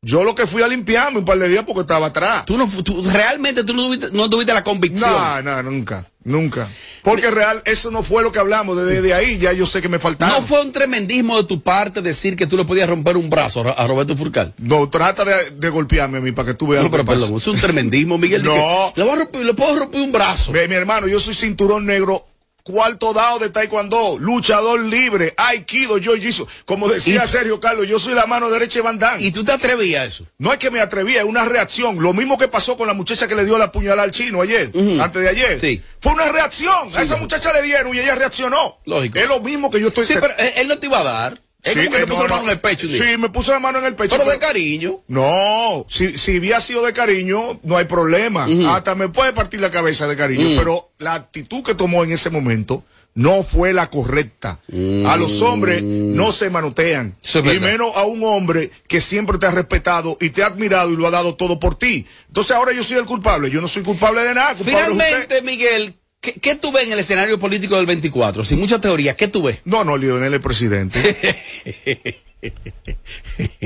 Yo 0.03 0.23
lo 0.23 0.35
que 0.35 0.45
fui 0.45 0.61
a 0.61 0.67
limpiarme 0.67 1.17
un 1.19 1.25
par 1.25 1.39
de 1.39 1.49
días 1.49 1.63
porque 1.65 1.81
estaba 1.81 2.07
atrás. 2.07 2.45
Tú 2.45 2.55
no, 2.55 2.67
tú- 2.83 3.03
realmente 3.11 3.63
tú 3.63 3.73
no 3.73 3.85
tuviste, 3.87 4.07
no 4.13 4.29
tuviste 4.29 4.53
la 4.53 4.63
convicción. 4.63 5.09
No, 5.09 5.41
no, 5.41 5.63
nunca, 5.63 6.07
nunca. 6.23 6.69
Porque 7.01 7.31
real, 7.31 7.63
eso 7.65 7.89
no 7.89 8.03
fue 8.03 8.21
lo 8.21 8.31
que 8.31 8.37
hablamos. 8.37 8.77
Desde 8.77 9.01
de 9.01 9.15
ahí 9.15 9.39
ya 9.39 9.53
yo 9.53 9.65
sé 9.65 9.81
que 9.81 9.89
me 9.89 9.97
faltaba. 9.97 10.33
No 10.33 10.41
fue 10.43 10.61
un 10.61 10.71
tremendismo 10.71 11.35
de 11.37 11.45
tu 11.45 11.61
parte 11.63 12.03
decir 12.03 12.35
que 12.35 12.45
tú 12.45 12.57
le 12.57 12.65
podías 12.65 12.87
romper 12.87 13.17
un 13.17 13.31
brazo 13.31 13.65
a 13.75 13.87
Roberto 13.87 14.15
Furcal. 14.15 14.53
No, 14.59 14.87
trata 14.87 15.25
de, 15.25 15.49
de 15.51 15.69
golpearme 15.69 16.19
a 16.19 16.21
mí 16.21 16.31
para 16.31 16.49
que 16.49 16.53
tú 16.53 16.67
veas 16.67 16.83
No, 16.83 16.91
pero 16.91 17.03
perdón, 17.03 17.33
es 17.35 17.47
un 17.47 17.59
tremendismo, 17.59 18.19
Miguel. 18.19 18.43
No. 18.43 18.93
Le, 18.95 19.03
voy 19.03 19.13
a 19.13 19.25
romper- 19.25 19.43
le 19.43 19.53
puedo 19.55 19.79
romper 19.79 19.99
un 19.99 20.11
brazo. 20.11 20.51
Ve, 20.51 20.67
mi 20.67 20.75
hermano, 20.75 21.07
yo 21.07 21.19
soy 21.19 21.33
cinturón 21.33 21.87
negro, 21.87 22.23
cuarto 22.67 23.13
dado 23.13 23.39
de 23.39 23.49
taekwondo, 23.49 24.17
luchador 24.19 24.81
libre, 24.81 25.33
aikido, 25.37 25.97
yo 25.97 26.15
jiu 26.17 26.45
Como 26.65 26.89
decía 26.89 27.23
Y- 27.23 27.27
Sergio 27.27 27.59
Carlos, 27.61 27.87
yo 27.87 27.97
soy 27.97 28.13
la 28.13 28.25
mano 28.25 28.49
derecha 28.49 28.79
de 28.79 28.81
Van 28.81 28.99
Damme. 28.99 29.23
¿Y 29.23 29.31
tú 29.31 29.45
te 29.45 29.53
atrevías 29.53 30.01
a 30.01 30.05
eso? 30.05 30.25
No 30.37 30.51
es 30.51 30.59
que 30.59 30.69
me 30.69 30.81
atrevía, 30.81 31.19
es 31.19 31.25
una 31.25 31.45
reacción. 31.45 31.97
Lo 32.01 32.11
mismo 32.13 32.37
que 32.37 32.49
pasó 32.49 32.75
con 32.75 32.87
la 32.87 32.93
muchacha 32.93 33.27
que 33.27 33.35
le 33.35 33.45
dio 33.45 33.57
la 33.57 33.71
puñalada 33.71 34.03
al 34.03 34.11
chino 34.11 34.41
ayer, 34.41 34.69
antes 35.01 35.21
de 35.21 35.29
ayer. 35.29 35.59
Sí. 35.59 35.81
Fue 36.01 36.11
una 36.13 36.29
reacción. 36.31 36.89
a 36.93 37.01
esa 37.01 37.15
muchacha 37.17 37.53
le 37.53 37.61
dieron 37.61 37.95
y 37.95 37.99
ella 37.99 38.15
reaccionó. 38.15 38.79
Lógico. 38.85 39.17
Es 39.17 39.27
lo 39.27 39.39
mismo 39.39 39.71
que 39.71 39.79
yo 39.79 39.87
estoy 39.87 40.05
Sí, 40.05 40.15
pero 40.19 40.33
él, 40.37 40.51
él 40.57 40.67
no 40.67 40.77
te 40.77 40.87
iba 40.87 40.99
a 40.99 41.03
dar. 41.03 41.41
Es 41.63 41.73
Sí, 41.73 41.79
como 41.79 41.91
que 41.91 41.97
eh, 41.97 41.99
te 42.01 42.07
puso 42.07 42.21
no, 42.21 42.27
la 42.27 42.29
mano 42.35 42.41
no. 42.43 42.47
en 42.51 42.53
el 42.53 42.59
pecho. 42.61 42.87
Sí, 42.87 43.17
me 43.17 43.29
puso 43.29 43.51
la 43.51 43.59
mano 43.59 43.79
en 43.79 43.85
el 43.85 43.95
pecho. 43.95 44.15
Pero 44.17 44.29
de 44.29 44.39
cariño. 44.39 45.01
No, 45.07 45.85
si, 45.89 46.17
si 46.17 46.37
hubiera 46.39 46.61
sido 46.61 46.85
de 46.85 46.93
cariño, 46.93 47.59
no 47.63 47.77
hay 47.77 47.85
problema. 47.85 48.47
Hasta 48.73 48.95
me 48.95 49.09
puede 49.09 49.33
partir 49.33 49.59
la 49.59 49.71
cabeza 49.71 50.07
de 50.07 50.15
cariño. 50.15 50.57
Pero 50.57 50.91
la 50.97 51.13
actitud 51.15 51.63
que 51.63 51.75
tomó 51.75 52.03
en 52.03 52.11
ese 52.11 52.29
momento 52.29 52.83
no 53.15 53.41
fue 53.41 53.73
la 53.73 53.89
correcta. 53.89 54.59
A 55.05 55.17
los 55.17 55.41
hombres 55.41 55.81
no 55.81 56.31
se 56.31 56.51
manotean. 56.51 57.15
Es 57.23 57.35
y 57.35 57.59
menos 57.59 57.95
a 57.97 58.05
un 58.05 58.23
hombre 58.23 58.71
que 58.87 59.01
siempre 59.01 59.39
te 59.39 59.47
ha 59.47 59.51
respetado 59.51 60.17
y 60.21 60.29
te 60.29 60.43
ha 60.43 60.47
admirado 60.47 60.91
y 60.91 60.95
lo 60.95 61.07
ha 61.07 61.11
dado 61.11 61.35
todo 61.35 61.59
por 61.59 61.73
ti. 61.75 62.05
Entonces 62.27 62.55
ahora 62.55 62.73
yo 62.73 62.83
soy 62.83 62.97
el 62.97 63.05
culpable. 63.05 63.49
Yo 63.49 63.59
no 63.59 63.67
soy 63.67 63.81
culpable 63.81 64.21
de 64.21 64.35
nada. 64.35 64.53
Finalmente, 64.53 65.41
Miguel, 65.41 65.96
¿qué, 66.21 66.33
qué 66.33 66.55
tú 66.55 66.71
ves 66.71 66.85
en 66.85 66.93
el 66.93 66.99
escenario 66.99 67.39
político 67.39 67.75
del 67.77 67.85
24? 67.85 68.43
Sin 68.45 68.59
mucha 68.59 68.79
teoría, 68.81 69.15
¿qué 69.15 69.27
tú 69.27 69.43
ves? 69.43 69.59
No, 69.65 69.83
no, 69.83 69.97
Lionel 69.97 70.33
es 70.33 70.39
presidente. 70.41 70.99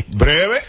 Breve. 0.08 0.62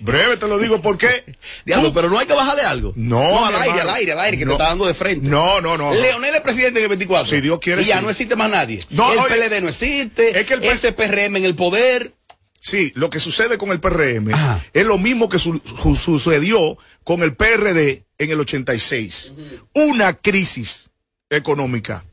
Breve, 0.00 0.38
te 0.38 0.48
lo 0.48 0.58
digo, 0.58 0.80
¿por 0.80 0.96
qué? 0.96 1.24
Diablo, 1.66 1.92
pero 1.92 2.08
no 2.08 2.18
hay 2.18 2.26
que 2.26 2.32
bajar 2.32 2.56
de 2.56 2.62
algo. 2.62 2.94
No, 2.96 3.44
al 3.44 3.52
mi 3.52 3.58
aire, 3.60 3.68
hermano. 3.72 3.90
al 3.90 3.96
aire, 3.96 4.12
al 4.12 4.20
aire, 4.20 4.38
que 4.38 4.44
No. 4.46 4.52
te 4.52 4.54
está 4.62 4.68
dando 4.70 4.86
de 4.86 4.94
frente. 4.94 5.28
No, 5.28 5.60
no, 5.60 5.76
no. 5.76 5.92
Leonel 5.92 6.34
es 6.34 6.40
presidente 6.40 6.78
en 6.78 6.84
el 6.84 6.88
24. 6.88 7.28
Si 7.34 7.40
Dios 7.42 7.58
quiere, 7.60 7.82
Y 7.82 7.84
ya 7.84 7.98
sí. 7.98 8.04
no 8.04 8.10
existe 8.10 8.34
más 8.34 8.50
nadie. 8.50 8.80
No, 8.90 9.12
el 9.12 9.18
oye, 9.18 9.34
PLD 9.36 9.60
no 9.60 9.68
existe. 9.68 10.40
es 10.40 10.46
que 10.46 10.54
el 10.54 10.64
ese 10.64 10.92
PRM 10.92 11.36
en 11.36 11.44
el 11.44 11.54
poder. 11.54 12.14
Sí, 12.62 12.92
lo 12.94 13.10
que 13.10 13.20
sucede 13.20 13.58
con 13.58 13.72
el 13.72 13.80
PRM 13.80 14.30
es 14.72 14.86
lo 14.86 14.96
mismo 14.96 15.28
que 15.28 15.38
su- 15.38 15.60
su- 15.82 15.96
sucedió 15.96 16.78
con 17.02 17.22
el 17.22 17.36
PRD 17.36 18.06
en 18.16 18.30
el 18.30 18.40
86. 18.40 19.34
Una 19.74 20.14
crisis 20.14 20.88
económica. 21.36 22.04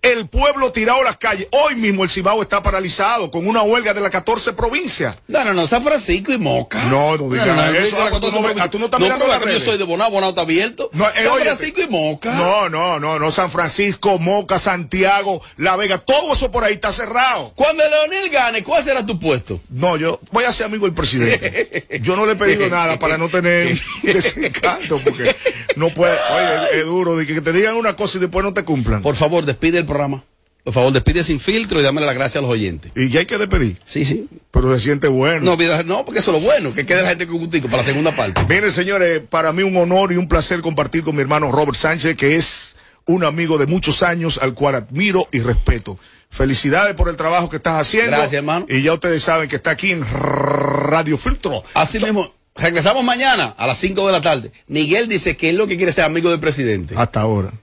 El 0.00 0.28
pueblo 0.28 0.70
tirado 0.70 1.00
a 1.00 1.04
las 1.04 1.16
calles. 1.16 1.48
Hoy 1.50 1.74
mismo 1.74 2.04
el 2.04 2.10
Cibao 2.10 2.40
está 2.40 2.62
paralizado 2.62 3.32
con 3.32 3.48
una 3.48 3.62
huelga 3.62 3.92
de 3.94 4.00
las 4.00 4.12
14 4.12 4.52
provincias. 4.52 5.18
No, 5.26 5.44
no, 5.44 5.52
no, 5.52 5.66
San 5.66 5.82
Francisco 5.82 6.32
y 6.32 6.38
Moca. 6.38 6.84
No, 6.84 7.16
no 7.16 7.28
digas 7.28 7.48
eso. 7.74 7.96
no, 7.98 8.04
Ah, 8.04 8.08
pues 8.10 8.20
tú 8.20 8.40
no 8.40 8.48
ah, 8.60 8.70
tú 8.70 8.78
no 8.78 8.84
estás 8.84 9.00
mirando 9.00 9.26
yo 9.50 9.58
soy 9.58 9.76
de 9.76 9.82
Bonao, 9.82 10.08
Bonao 10.08 10.30
está 10.30 10.42
abierto. 10.42 10.88
No, 10.92 11.04
eh, 11.08 11.24
San 11.24 11.32
oye, 11.32 11.44
Francisco 11.46 11.80
y 11.82 11.88
Moca. 11.88 12.32
No, 12.32 12.68
no, 12.68 13.00
no, 13.00 13.18
no. 13.18 13.32
San 13.32 13.50
Francisco, 13.50 14.20
Moca, 14.20 14.60
Santiago, 14.60 15.42
La 15.56 15.74
Vega, 15.74 15.98
todo 15.98 16.32
eso 16.32 16.52
por 16.52 16.62
ahí 16.62 16.74
está 16.74 16.92
cerrado. 16.92 17.52
Cuando 17.56 17.82
Leonel 17.82 18.30
gane, 18.30 18.62
¿cuál 18.62 18.84
será 18.84 19.04
tu 19.04 19.18
puesto? 19.18 19.60
No, 19.68 19.96
yo 19.96 20.20
voy 20.30 20.44
a 20.44 20.52
ser 20.52 20.66
amigo 20.66 20.86
del 20.86 20.94
presidente. 20.94 21.86
Yo 22.00 22.14
no 22.14 22.24
le 22.24 22.32
he 22.32 22.36
pedido 22.36 22.68
nada 22.70 23.00
para 23.00 23.18
no 23.18 23.28
tener 23.28 23.76
desencanto, 24.04 25.00
porque 25.02 25.34
no 25.78 25.90
puede. 25.90 26.12
Oye, 26.12 26.80
es 26.80 26.84
duro 26.84 27.16
de 27.16 27.26
que 27.26 27.40
te 27.40 27.52
digan 27.52 27.74
una 27.74 27.96
cosa 27.96 28.18
y 28.18 28.20
después 28.20 28.44
no 28.44 28.52
te 28.52 28.64
cumplan. 28.64 29.02
Por 29.02 29.16
favor, 29.16 29.44
despide 29.44 29.78
el 29.78 29.86
programa. 29.86 30.22
Por 30.64 30.74
favor, 30.74 30.92
despide 30.92 31.24
sin 31.24 31.40
filtro 31.40 31.80
y 31.80 31.82
dámele 31.82 32.06
las 32.06 32.14
gracias 32.14 32.36
a 32.36 32.40
los 32.42 32.50
oyentes. 32.50 32.92
Y 32.94 33.08
ya 33.08 33.20
hay 33.20 33.26
que 33.26 33.38
despedir. 33.38 33.78
Sí, 33.86 34.04
sí. 34.04 34.28
Pero 34.50 34.74
se 34.74 34.80
siente 34.80 35.08
bueno. 35.08 35.56
No, 35.56 35.82
no, 35.84 36.04
porque 36.04 36.20
eso 36.20 36.34
es 36.34 36.42
lo 36.42 36.46
bueno, 36.46 36.74
que 36.74 36.84
quede 36.84 37.02
la 37.02 37.08
gente 37.08 37.26
con 37.26 37.38
gustico 37.38 37.68
para 37.68 37.78
la 37.78 37.88
segunda 37.88 38.14
parte. 38.14 38.44
Miren, 38.48 38.70
señores, 38.70 39.22
para 39.30 39.52
mí 39.54 39.62
un 39.62 39.76
honor 39.78 40.12
y 40.12 40.16
un 40.16 40.28
placer 40.28 40.60
compartir 40.60 41.04
con 41.04 41.16
mi 41.16 41.22
hermano 41.22 41.50
Robert 41.50 41.76
Sánchez, 41.76 42.16
que 42.16 42.36
es 42.36 42.76
un 43.06 43.24
amigo 43.24 43.56
de 43.56 43.66
muchos 43.66 44.02
años 44.02 44.38
al 44.42 44.52
cual 44.52 44.74
admiro 44.74 45.26
y 45.32 45.40
respeto. 45.40 45.98
Felicidades 46.28 46.94
por 46.94 47.08
el 47.08 47.16
trabajo 47.16 47.48
que 47.48 47.56
estás 47.56 47.80
haciendo. 47.80 48.10
Gracias, 48.10 48.34
hermano. 48.34 48.66
Y 48.68 48.82
ya 48.82 48.92
ustedes 48.92 49.22
saben 49.22 49.48
que 49.48 49.56
está 49.56 49.70
aquí 49.70 49.92
en 49.92 50.04
Radio 50.06 51.16
Filtro. 51.16 51.62
Así 51.72 51.98
mismo, 51.98 52.34
regresamos 52.58 53.04
mañana 53.04 53.54
a 53.56 53.66
las 53.66 53.78
5 53.78 54.06
de 54.06 54.12
la 54.12 54.20
tarde. 54.20 54.52
Miguel 54.66 55.08
dice 55.08 55.36
que 55.36 55.50
es 55.50 55.54
lo 55.54 55.66
que 55.66 55.76
quiere 55.76 55.92
ser 55.92 56.04
amigo 56.04 56.30
del 56.30 56.40
presidente. 56.40 56.94
Hasta 56.96 57.20
ahora. 57.20 57.52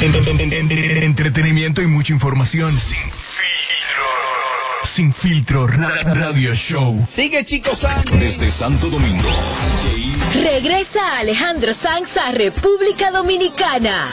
En- 0.00 0.14
en- 0.14 0.52
en- 0.52 0.70
en- 0.70 1.02
entretenimiento 1.02 1.80
y 1.82 1.86
mucha 1.86 2.12
información. 2.12 2.70
Sin 2.78 2.98
filtro. 2.98 4.04
Sin 4.84 5.12
filtro. 5.14 5.66
ra- 5.66 6.02
Radio 6.14 6.54
Show. 6.54 7.02
Sigue, 7.08 7.44
chicos, 7.46 7.80
Desde 8.18 8.50
Santo 8.50 8.88
Domingo. 8.90 9.28
Regresa 10.34 11.18
Alejandro 11.18 11.72
Sanz 11.72 12.18
a 12.18 12.30
República 12.30 13.10
Dominicana. 13.10 14.08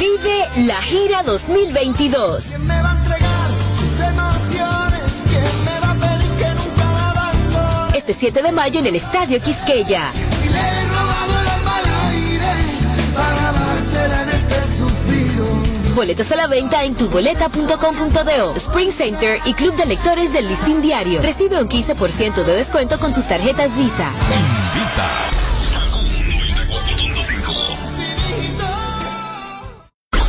Vive 0.00 0.66
la 0.66 0.82
gira 0.82 1.22
2022. 1.22 2.56
Este 8.12 8.26
7 8.26 8.42
de 8.42 8.52
mayo 8.52 8.78
en 8.78 8.86
el 8.88 8.94
Estadio 8.94 9.40
Quisqueya. 9.40 10.12
Boletos 15.94 16.30
a 16.30 16.36
la 16.36 16.46
venta 16.46 16.84
en 16.84 16.94
tuboleta.com.do, 16.94 18.54
Spring 18.56 18.90
Center 18.92 19.40
y 19.46 19.54
Club 19.54 19.74
de 19.76 19.86
Lectores 19.86 20.34
del 20.34 20.46
Listín 20.46 20.82
Diario. 20.82 21.22
Recibe 21.22 21.58
un 21.62 21.70
15% 21.70 22.44
de 22.44 22.54
descuento 22.54 23.00
con 23.00 23.14
sus 23.14 23.26
tarjetas 23.26 23.74
Visa. 23.78 24.10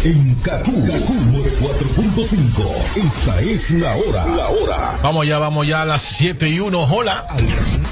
En 0.06 0.36
Kaku, 0.43 0.86
Kaku 0.86 1.14
4.5. 1.62 3.08
Esta 3.08 3.39
es 3.39 3.72
la 3.72 3.95
hora. 3.95 4.26
La 4.36 4.49
hora. 4.49 4.99
Vamos 5.01 5.26
ya, 5.26 5.39
vamos 5.39 5.66
ya 5.66 5.84
a 5.84 5.86
las 5.86 6.01
7 6.01 6.49
y 6.49 6.60
1. 6.60 6.78
Hola. 6.78 7.26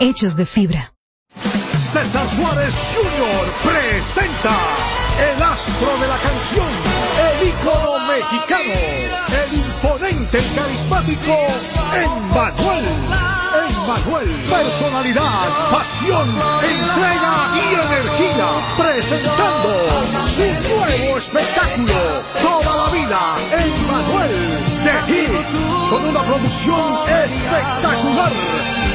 hechos 0.00 0.36
de 0.36 0.46
fibra. 0.46 0.94
César 1.76 2.26
Suárez 2.28 2.74
Jr. 2.94 3.72
presenta 3.72 4.56
el 5.18 5.42
astro 5.42 5.98
de 6.00 6.08
la 6.08 6.18
canción, 6.18 6.66
el 7.26 7.48
ícono 7.48 7.98
mexicano, 8.06 8.74
el 9.42 9.58
imponente 9.58 10.38
y 10.38 10.56
carismático 10.56 11.36
Emmanuel. 11.94 12.84
Emmanuel, 13.54 14.28
personalidad, 14.50 15.70
pasión, 15.70 16.28
entrega 16.28 17.36
y 17.54 17.74
energía, 17.74 18.48
presentando 18.76 19.70
su 20.28 20.42
nuevo 20.42 21.18
espectáculo, 21.18 21.94
Toda 22.42 22.76
la 22.76 22.90
vida, 22.90 23.34
Emmanuel, 23.52 24.34
de 24.84 25.12
Hits, 25.12 25.58
con 25.90 26.04
una 26.06 26.22
producción 26.22 26.98
espectacular. 27.24 28.32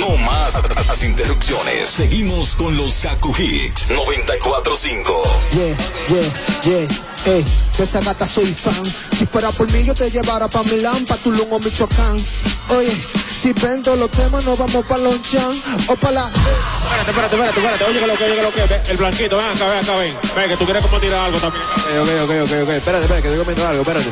No 0.00 0.16
más 0.16 0.54
las 0.86 1.02
interrupciones. 1.04 1.88
Seguimos 1.88 2.56
con 2.56 2.76
los 2.76 2.94
Kaku 2.94 3.32
Hicks 3.38 3.88
945. 3.88 5.22
Yeah, 5.52 5.76
yeah, 6.08 6.32
yeah, 6.64 7.34
ey, 7.36 7.44
de 7.78 7.84
esa 7.84 8.00
gata 8.00 8.26
soy 8.26 8.46
fan. 8.46 8.84
Si 9.16 9.26
fuera 9.26 9.52
por 9.52 9.70
mí, 9.70 9.84
yo 9.84 9.94
te 9.94 10.10
llevara 10.10 10.48
pa' 10.48 10.64
Milán, 10.64 11.04
pa' 11.04 11.16
Tulum 11.18 11.52
o 11.52 11.58
Michoacán. 11.60 12.16
Oye, 12.70 13.00
si 13.44 13.52
vendo 13.52 13.94
los 13.94 14.10
temas, 14.10 14.42
nos 14.46 14.56
vamos 14.56 14.86
pa' 14.86 14.96
Lonchan 14.96 15.50
o 15.88 15.96
pa' 15.96 16.10
la. 16.12 16.30
Espérate, 16.32 17.10
espérate, 17.10 17.34
espérate, 17.36 17.60
espérate. 17.60 17.84
Oye, 17.84 18.00
que 18.00 18.06
lo 18.06 18.16
que, 18.16 18.24
oye, 18.24 18.36
que 18.36 18.42
lo 18.42 18.52
que. 18.54 18.90
El 18.90 18.96
blanquito, 18.96 19.36
ven 19.36 19.46
acá, 19.46 19.66
ven 19.66 19.78
acá, 19.84 19.92
ven. 19.98 20.16
Ven, 20.34 20.48
que 20.48 20.56
tú 20.56 20.64
quieres 20.64 20.82
como 20.82 20.98
tirar 20.98 21.26
algo 21.26 21.38
también. 21.38 21.62
Ok, 21.62 22.08
ok, 22.24 22.30
ok, 22.40 22.52
ok, 22.62 22.70
espérate, 22.72 23.04
espérate, 23.04 23.20
que 23.20 23.28
estoy 23.28 23.38
comiendo 23.44 23.68
algo, 23.68 23.82
espérate. 23.82 24.10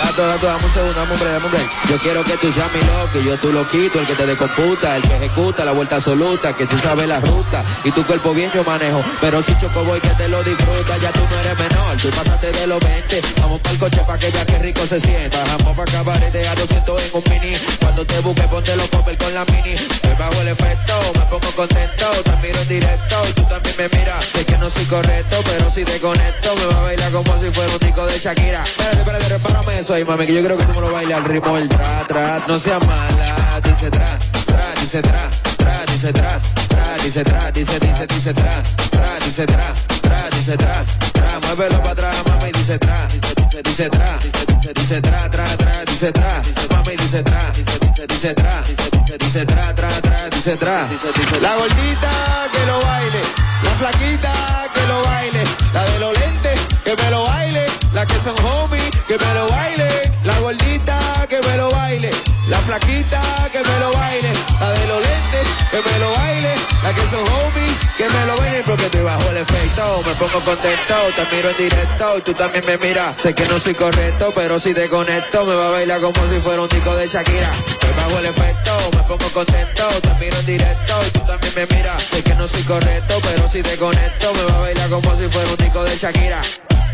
Dato, 0.00 0.26
dato, 0.26 0.46
dame 0.46 0.64
un 0.64 0.72
segundo, 0.72 0.94
dame 0.94 1.12
un 1.12 1.20
break, 1.20 1.32
dame 1.34 1.46
un 1.46 1.52
break. 1.52 1.70
Yo 1.90 1.96
quiero 1.98 2.24
que 2.24 2.36
tú 2.38 2.52
seas 2.52 2.72
mi 2.72 2.80
loco 2.80 3.20
yo 3.20 3.38
tú 3.38 3.52
lo 3.52 3.68
quito, 3.68 4.00
el 4.00 4.06
que 4.06 4.14
te 4.14 4.26
decomputa, 4.26 4.96
el 4.96 5.02
que 5.02 5.16
ejecuta 5.16 5.64
la 5.64 5.72
vuelta 5.72 5.96
absoluta, 5.96 6.56
que 6.56 6.66
tú 6.66 6.78
sabes 6.78 7.06
la 7.06 7.20
ruta 7.20 7.62
y 7.84 7.90
tu 7.90 8.04
cuerpo 8.06 8.32
bien 8.32 8.50
yo 8.54 8.64
manejo. 8.64 9.02
Pero 9.20 9.42
si 9.42 9.54
choco 9.58 9.84
voy 9.84 10.00
que 10.00 10.08
te 10.08 10.26
lo 10.28 10.42
disfruta, 10.42 10.96
ya 10.96 11.12
tú 11.12 11.20
no 11.30 11.38
eres 11.40 11.58
menor, 11.58 11.96
tú 11.98 12.08
pasaste 12.10 12.50
de 12.50 12.66
los 12.66 12.80
20. 12.80 13.22
Vamos 13.40 13.60
para 13.60 13.72
el 13.72 13.78
coche 13.78 14.00
pa' 14.06 14.18
que 14.18 14.30
veas 14.30 14.46
qué 14.46 14.58
rico 14.58 14.86
se 14.86 15.00
sienta. 15.00 15.44
Vamos 15.44 15.76
pa' 15.76 15.84
cabaret 15.84 16.34
a 16.46 16.54
200 16.54 17.02
en 17.02 17.10
un 17.14 17.22
mini. 17.28 17.56
Cuando 17.80 18.06
te 18.06 18.20
busque, 18.20 18.42
ponte 18.42 18.69
los 18.76 18.88
comer 18.88 19.16
con 19.18 19.34
la 19.34 19.44
mini. 19.46 19.74
Me 20.02 20.14
bajo 20.14 20.40
el 20.40 20.48
efecto, 20.48 20.94
me 21.14 21.24
pongo 21.26 21.50
contento, 21.54 22.10
te 22.24 22.36
miro 22.46 22.60
en 22.60 22.68
directo 22.68 23.16
tú 23.34 23.42
también 23.44 23.74
me 23.78 23.88
miras. 23.88 24.24
Sé 24.32 24.44
que 24.44 24.58
no 24.58 24.68
soy 24.68 24.84
correcto, 24.86 25.36
pero 25.44 25.70
si 25.70 25.84
te 25.84 26.00
conecto, 26.00 26.54
me 26.56 26.66
va 26.66 26.78
a 26.78 26.82
bailar 26.82 27.12
como 27.12 27.38
si 27.38 27.50
fuera 27.50 27.72
un 27.72 27.78
tico 27.78 28.06
de 28.06 28.18
Shakira. 28.18 28.64
Espérate, 28.64 28.98
espérate, 28.98 29.28
repárame 29.28 29.78
eso 29.78 29.94
ahí, 29.94 30.04
mami, 30.04 30.26
que 30.26 30.34
yo 30.34 30.44
creo 30.44 30.56
que 30.56 30.64
tú 30.64 30.74
me 30.74 30.80
lo 30.80 30.92
bailes 30.92 31.16
al 31.16 31.24
ritmo 31.24 31.56
del 31.56 31.68
tra, 31.68 32.04
tra. 32.06 32.44
No 32.46 32.58
seas 32.58 32.84
mala, 32.86 33.60
dice 33.62 33.90
tra, 33.90 34.18
tra, 34.46 34.74
dice 34.80 35.02
tra, 35.02 35.30
tra, 35.56 35.84
dice 35.86 36.12
tra, 36.12 36.40
dice 37.02 37.24
tra, 37.24 37.50
dice, 37.50 37.78
dice, 37.78 38.06
dice 38.06 38.34
tra, 38.34 38.62
tra, 38.90 39.18
dice 39.24 39.46
tra, 39.46 39.72
tra, 40.00 40.28
dice 40.30 40.56
tra, 40.56 40.84
tra. 41.12 41.40
Muévelo 41.40 41.78
para 41.80 41.92
atrás, 41.92 42.22
mami, 42.26 42.52
dice 42.52 42.78
tra, 42.78 43.06
dice, 43.06 43.62
dice 43.62 43.88
tra, 43.88 44.18
dice, 44.74 45.00
tra, 45.00 45.28
tra, 45.28 45.56
tra, 45.56 45.84
dice 45.84 46.12
tra, 46.12 46.42
mami, 46.70 46.96
dice 46.96 47.22
tra, 47.22 47.52
dice, 48.06 48.34
tra, 48.34 48.62
dice 49.18 49.44
tra, 49.44 49.74
tra, 49.74 49.88
tra, 50.00 50.28
dice 50.30 50.56
tra. 50.56 50.88
La 51.40 51.54
gordita 51.56 52.10
que 52.52 52.66
lo 52.66 52.80
baile, 52.80 53.22
la 53.62 53.70
flaquita 53.78 54.32
que 54.74 54.86
lo 54.86 55.02
baile, 55.02 55.44
la 55.72 55.84
de 55.84 55.98
los 55.98 56.18
lentes 56.18 56.60
que 56.84 56.96
me 56.96 57.10
lo 57.10 57.24
baile, 57.24 57.66
la 57.92 58.06
que 58.06 58.18
son 58.20 58.34
homies 58.44 58.90
que 59.06 59.18
me 59.18 59.34
lo 59.34 59.48
baile, 59.48 60.12
la 60.24 60.38
gordita 60.40 61.26
que 61.28 61.40
me 61.40 61.56
lo 61.56 61.70
baile, 61.70 62.10
la 62.50 62.58
flaquita 62.58 63.22
que 63.52 63.62
me 63.62 63.78
lo 63.78 63.92
baile, 63.92 64.32
la 64.58 64.70
de 64.72 64.86
los 64.88 65.00
lentes 65.00 65.46
que 65.70 65.80
me 65.88 65.98
lo 66.00 66.12
baile, 66.12 66.54
la 66.82 66.92
que 66.92 67.00
son 67.02 67.20
homies 67.20 67.76
que 67.96 68.08
me 68.08 68.26
lo 68.26 68.36
baile. 68.36 68.62
Porque 68.66 68.84
estoy 68.84 69.02
bajo 69.02 69.30
el 69.30 69.36
efecto, 69.36 70.02
me 70.04 70.14
pongo 70.14 70.40
contento, 70.44 70.94
te 71.14 71.36
miro 71.36 71.50
en 71.50 71.56
directo 71.56 72.18
y 72.18 72.20
tú 72.22 72.34
también 72.34 72.64
me 72.66 72.76
miras, 72.78 73.14
sé 73.22 73.34
que 73.34 73.46
no 73.46 73.58
soy 73.58 73.74
correcto, 73.74 74.32
pero 74.34 74.58
si 74.58 74.74
te 74.74 74.88
conecto 74.88 75.44
me 75.46 75.54
va 75.54 75.68
a 75.68 75.70
bailar 75.70 76.00
como 76.00 76.20
si 76.28 76.40
fuera 76.40 76.62
un 76.62 76.68
tico 76.68 76.94
de 76.96 77.06
Shakira, 77.06 77.52
estoy 77.68 77.90
bajo 77.96 78.18
el 78.18 78.26
efecto, 78.26 78.72
me 78.96 79.02
pongo 79.04 79.32
contento, 79.32 79.88
te 80.02 80.14
miro 80.14 80.36
en 80.36 80.46
directo 80.46 80.94
y 81.06 81.10
tú 81.10 81.20
también 81.20 81.54
me 81.54 81.66
miras, 81.76 82.02
sé 82.10 82.22
que 82.22 82.34
no 82.34 82.46
soy 82.48 82.62
correcto, 82.64 83.20
pero 83.22 83.48
si 83.48 83.62
te 83.62 83.76
conecto 83.76 84.34
me 84.34 84.42
va 84.42 84.56
a 84.56 84.60
bailar 84.60 84.90
como 84.90 85.14
si 85.16 85.28
fuera 85.28 85.48
un 85.48 85.56
tico 85.56 85.84
de 85.84 85.96
Shakira. 85.96 86.42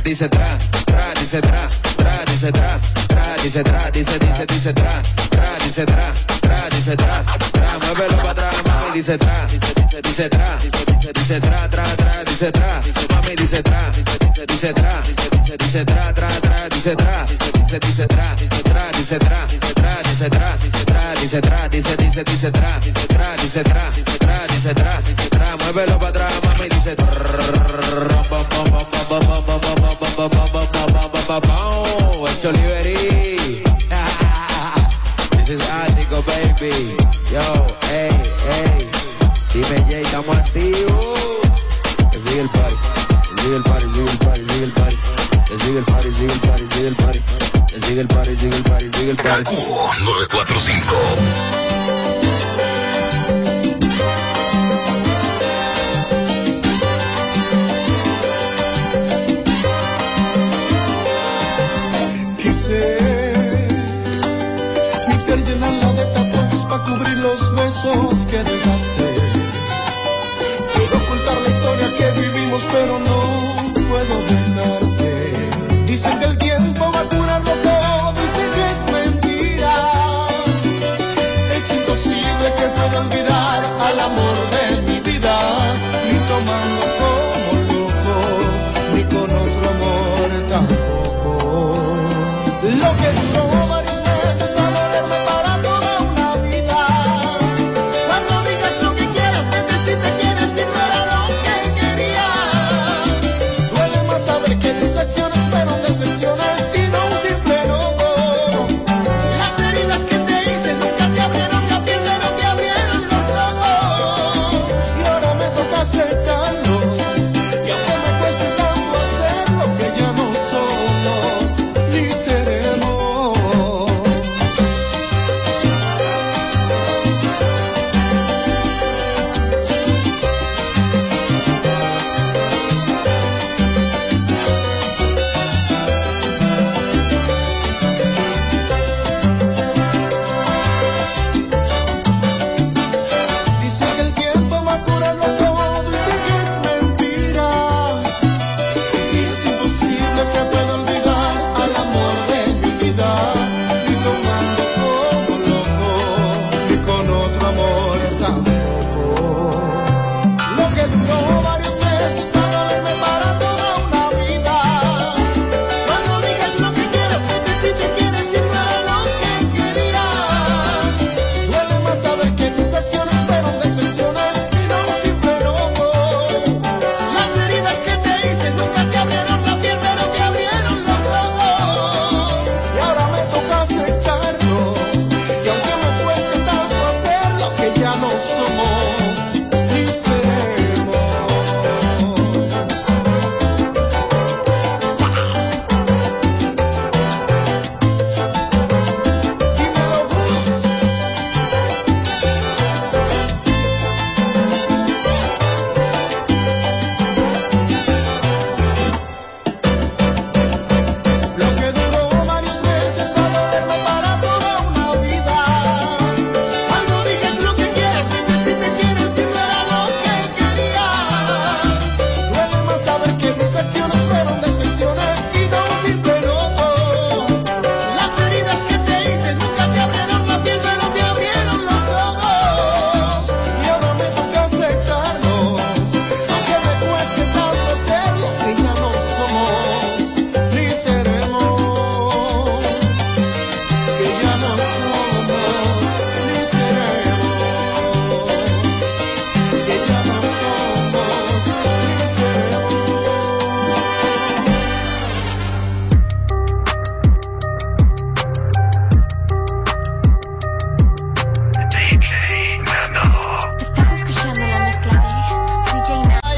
Dice 0.06 0.28
tra, 0.28 0.56
tra, 0.84 1.12
dice 1.18 1.40
tra, 1.40 1.66
tra, 1.96 2.22
dice 2.26 2.50
tra, 2.52 2.78
tra, 3.08 3.34
dice 3.42 3.62
tra, 3.62 3.90
dice, 3.90 4.18
dice, 4.18 4.44
dice 4.46 4.72
tra, 4.72 5.00
tra, 5.30 5.56
dice 5.58 5.84
tra, 5.84 6.12
tra, 6.40 6.68
dice 6.70 6.94
tra, 6.94 7.24
tra, 7.50 7.78
muévelo 7.80 8.16
para 8.18 8.30
atrás, 8.30 8.62
mami, 8.64 8.92
dice 8.92 9.16
tra, 9.18 9.46
dice, 9.48 10.00
dice 10.00 10.28
tra, 10.28 10.85
dice, 11.12 11.40
tra, 11.40 11.68
tra, 11.68 11.84
tra, 11.94 12.22
dice 12.24 12.50
tra, 12.50 12.80
mami, 13.10 13.34
dice 13.34 13.62
tra, 13.62 13.90
dice, 14.46 14.72
tra, 14.72 15.02
dice, 15.56 15.84
tra, 15.84 16.12
tra, 16.12 16.28
tra, 16.40 16.68
dice 16.68 16.94
tra, 16.94 17.24
dice, 17.26 18.06
tra, 18.06 18.34
tra, 18.62 18.90
dice 18.92 19.18
tra, 19.18 19.46
tra, 19.74 20.00
dice 20.02 20.28
tra, 20.28 20.56
tra, 20.84 21.14
dice 21.20 21.40
tra, 21.40 21.68
dice, 21.68 21.96
dice, 21.96 22.22
dice 22.22 22.50
tra, 22.50 22.78
tra, 23.06 23.34
dice 23.40 23.62
tra, 23.62 23.90
tra, 24.18 24.46
dice 24.48 24.74
tra, 24.74 25.00
tra, 25.30 25.56
muévelo 25.56 25.98
para 25.98 26.08
atrás, 26.08 26.32
mami, 26.44 26.68
dice 26.68 26.90
el 26.90 26.96
Cholivery. 32.42 33.66
This 35.46 35.50
is 35.50 35.62
Ático, 35.62 36.26
baby. 36.26 37.05
Party. 49.14 49.54
Kaku 49.54 49.54
945. 50.02 51.05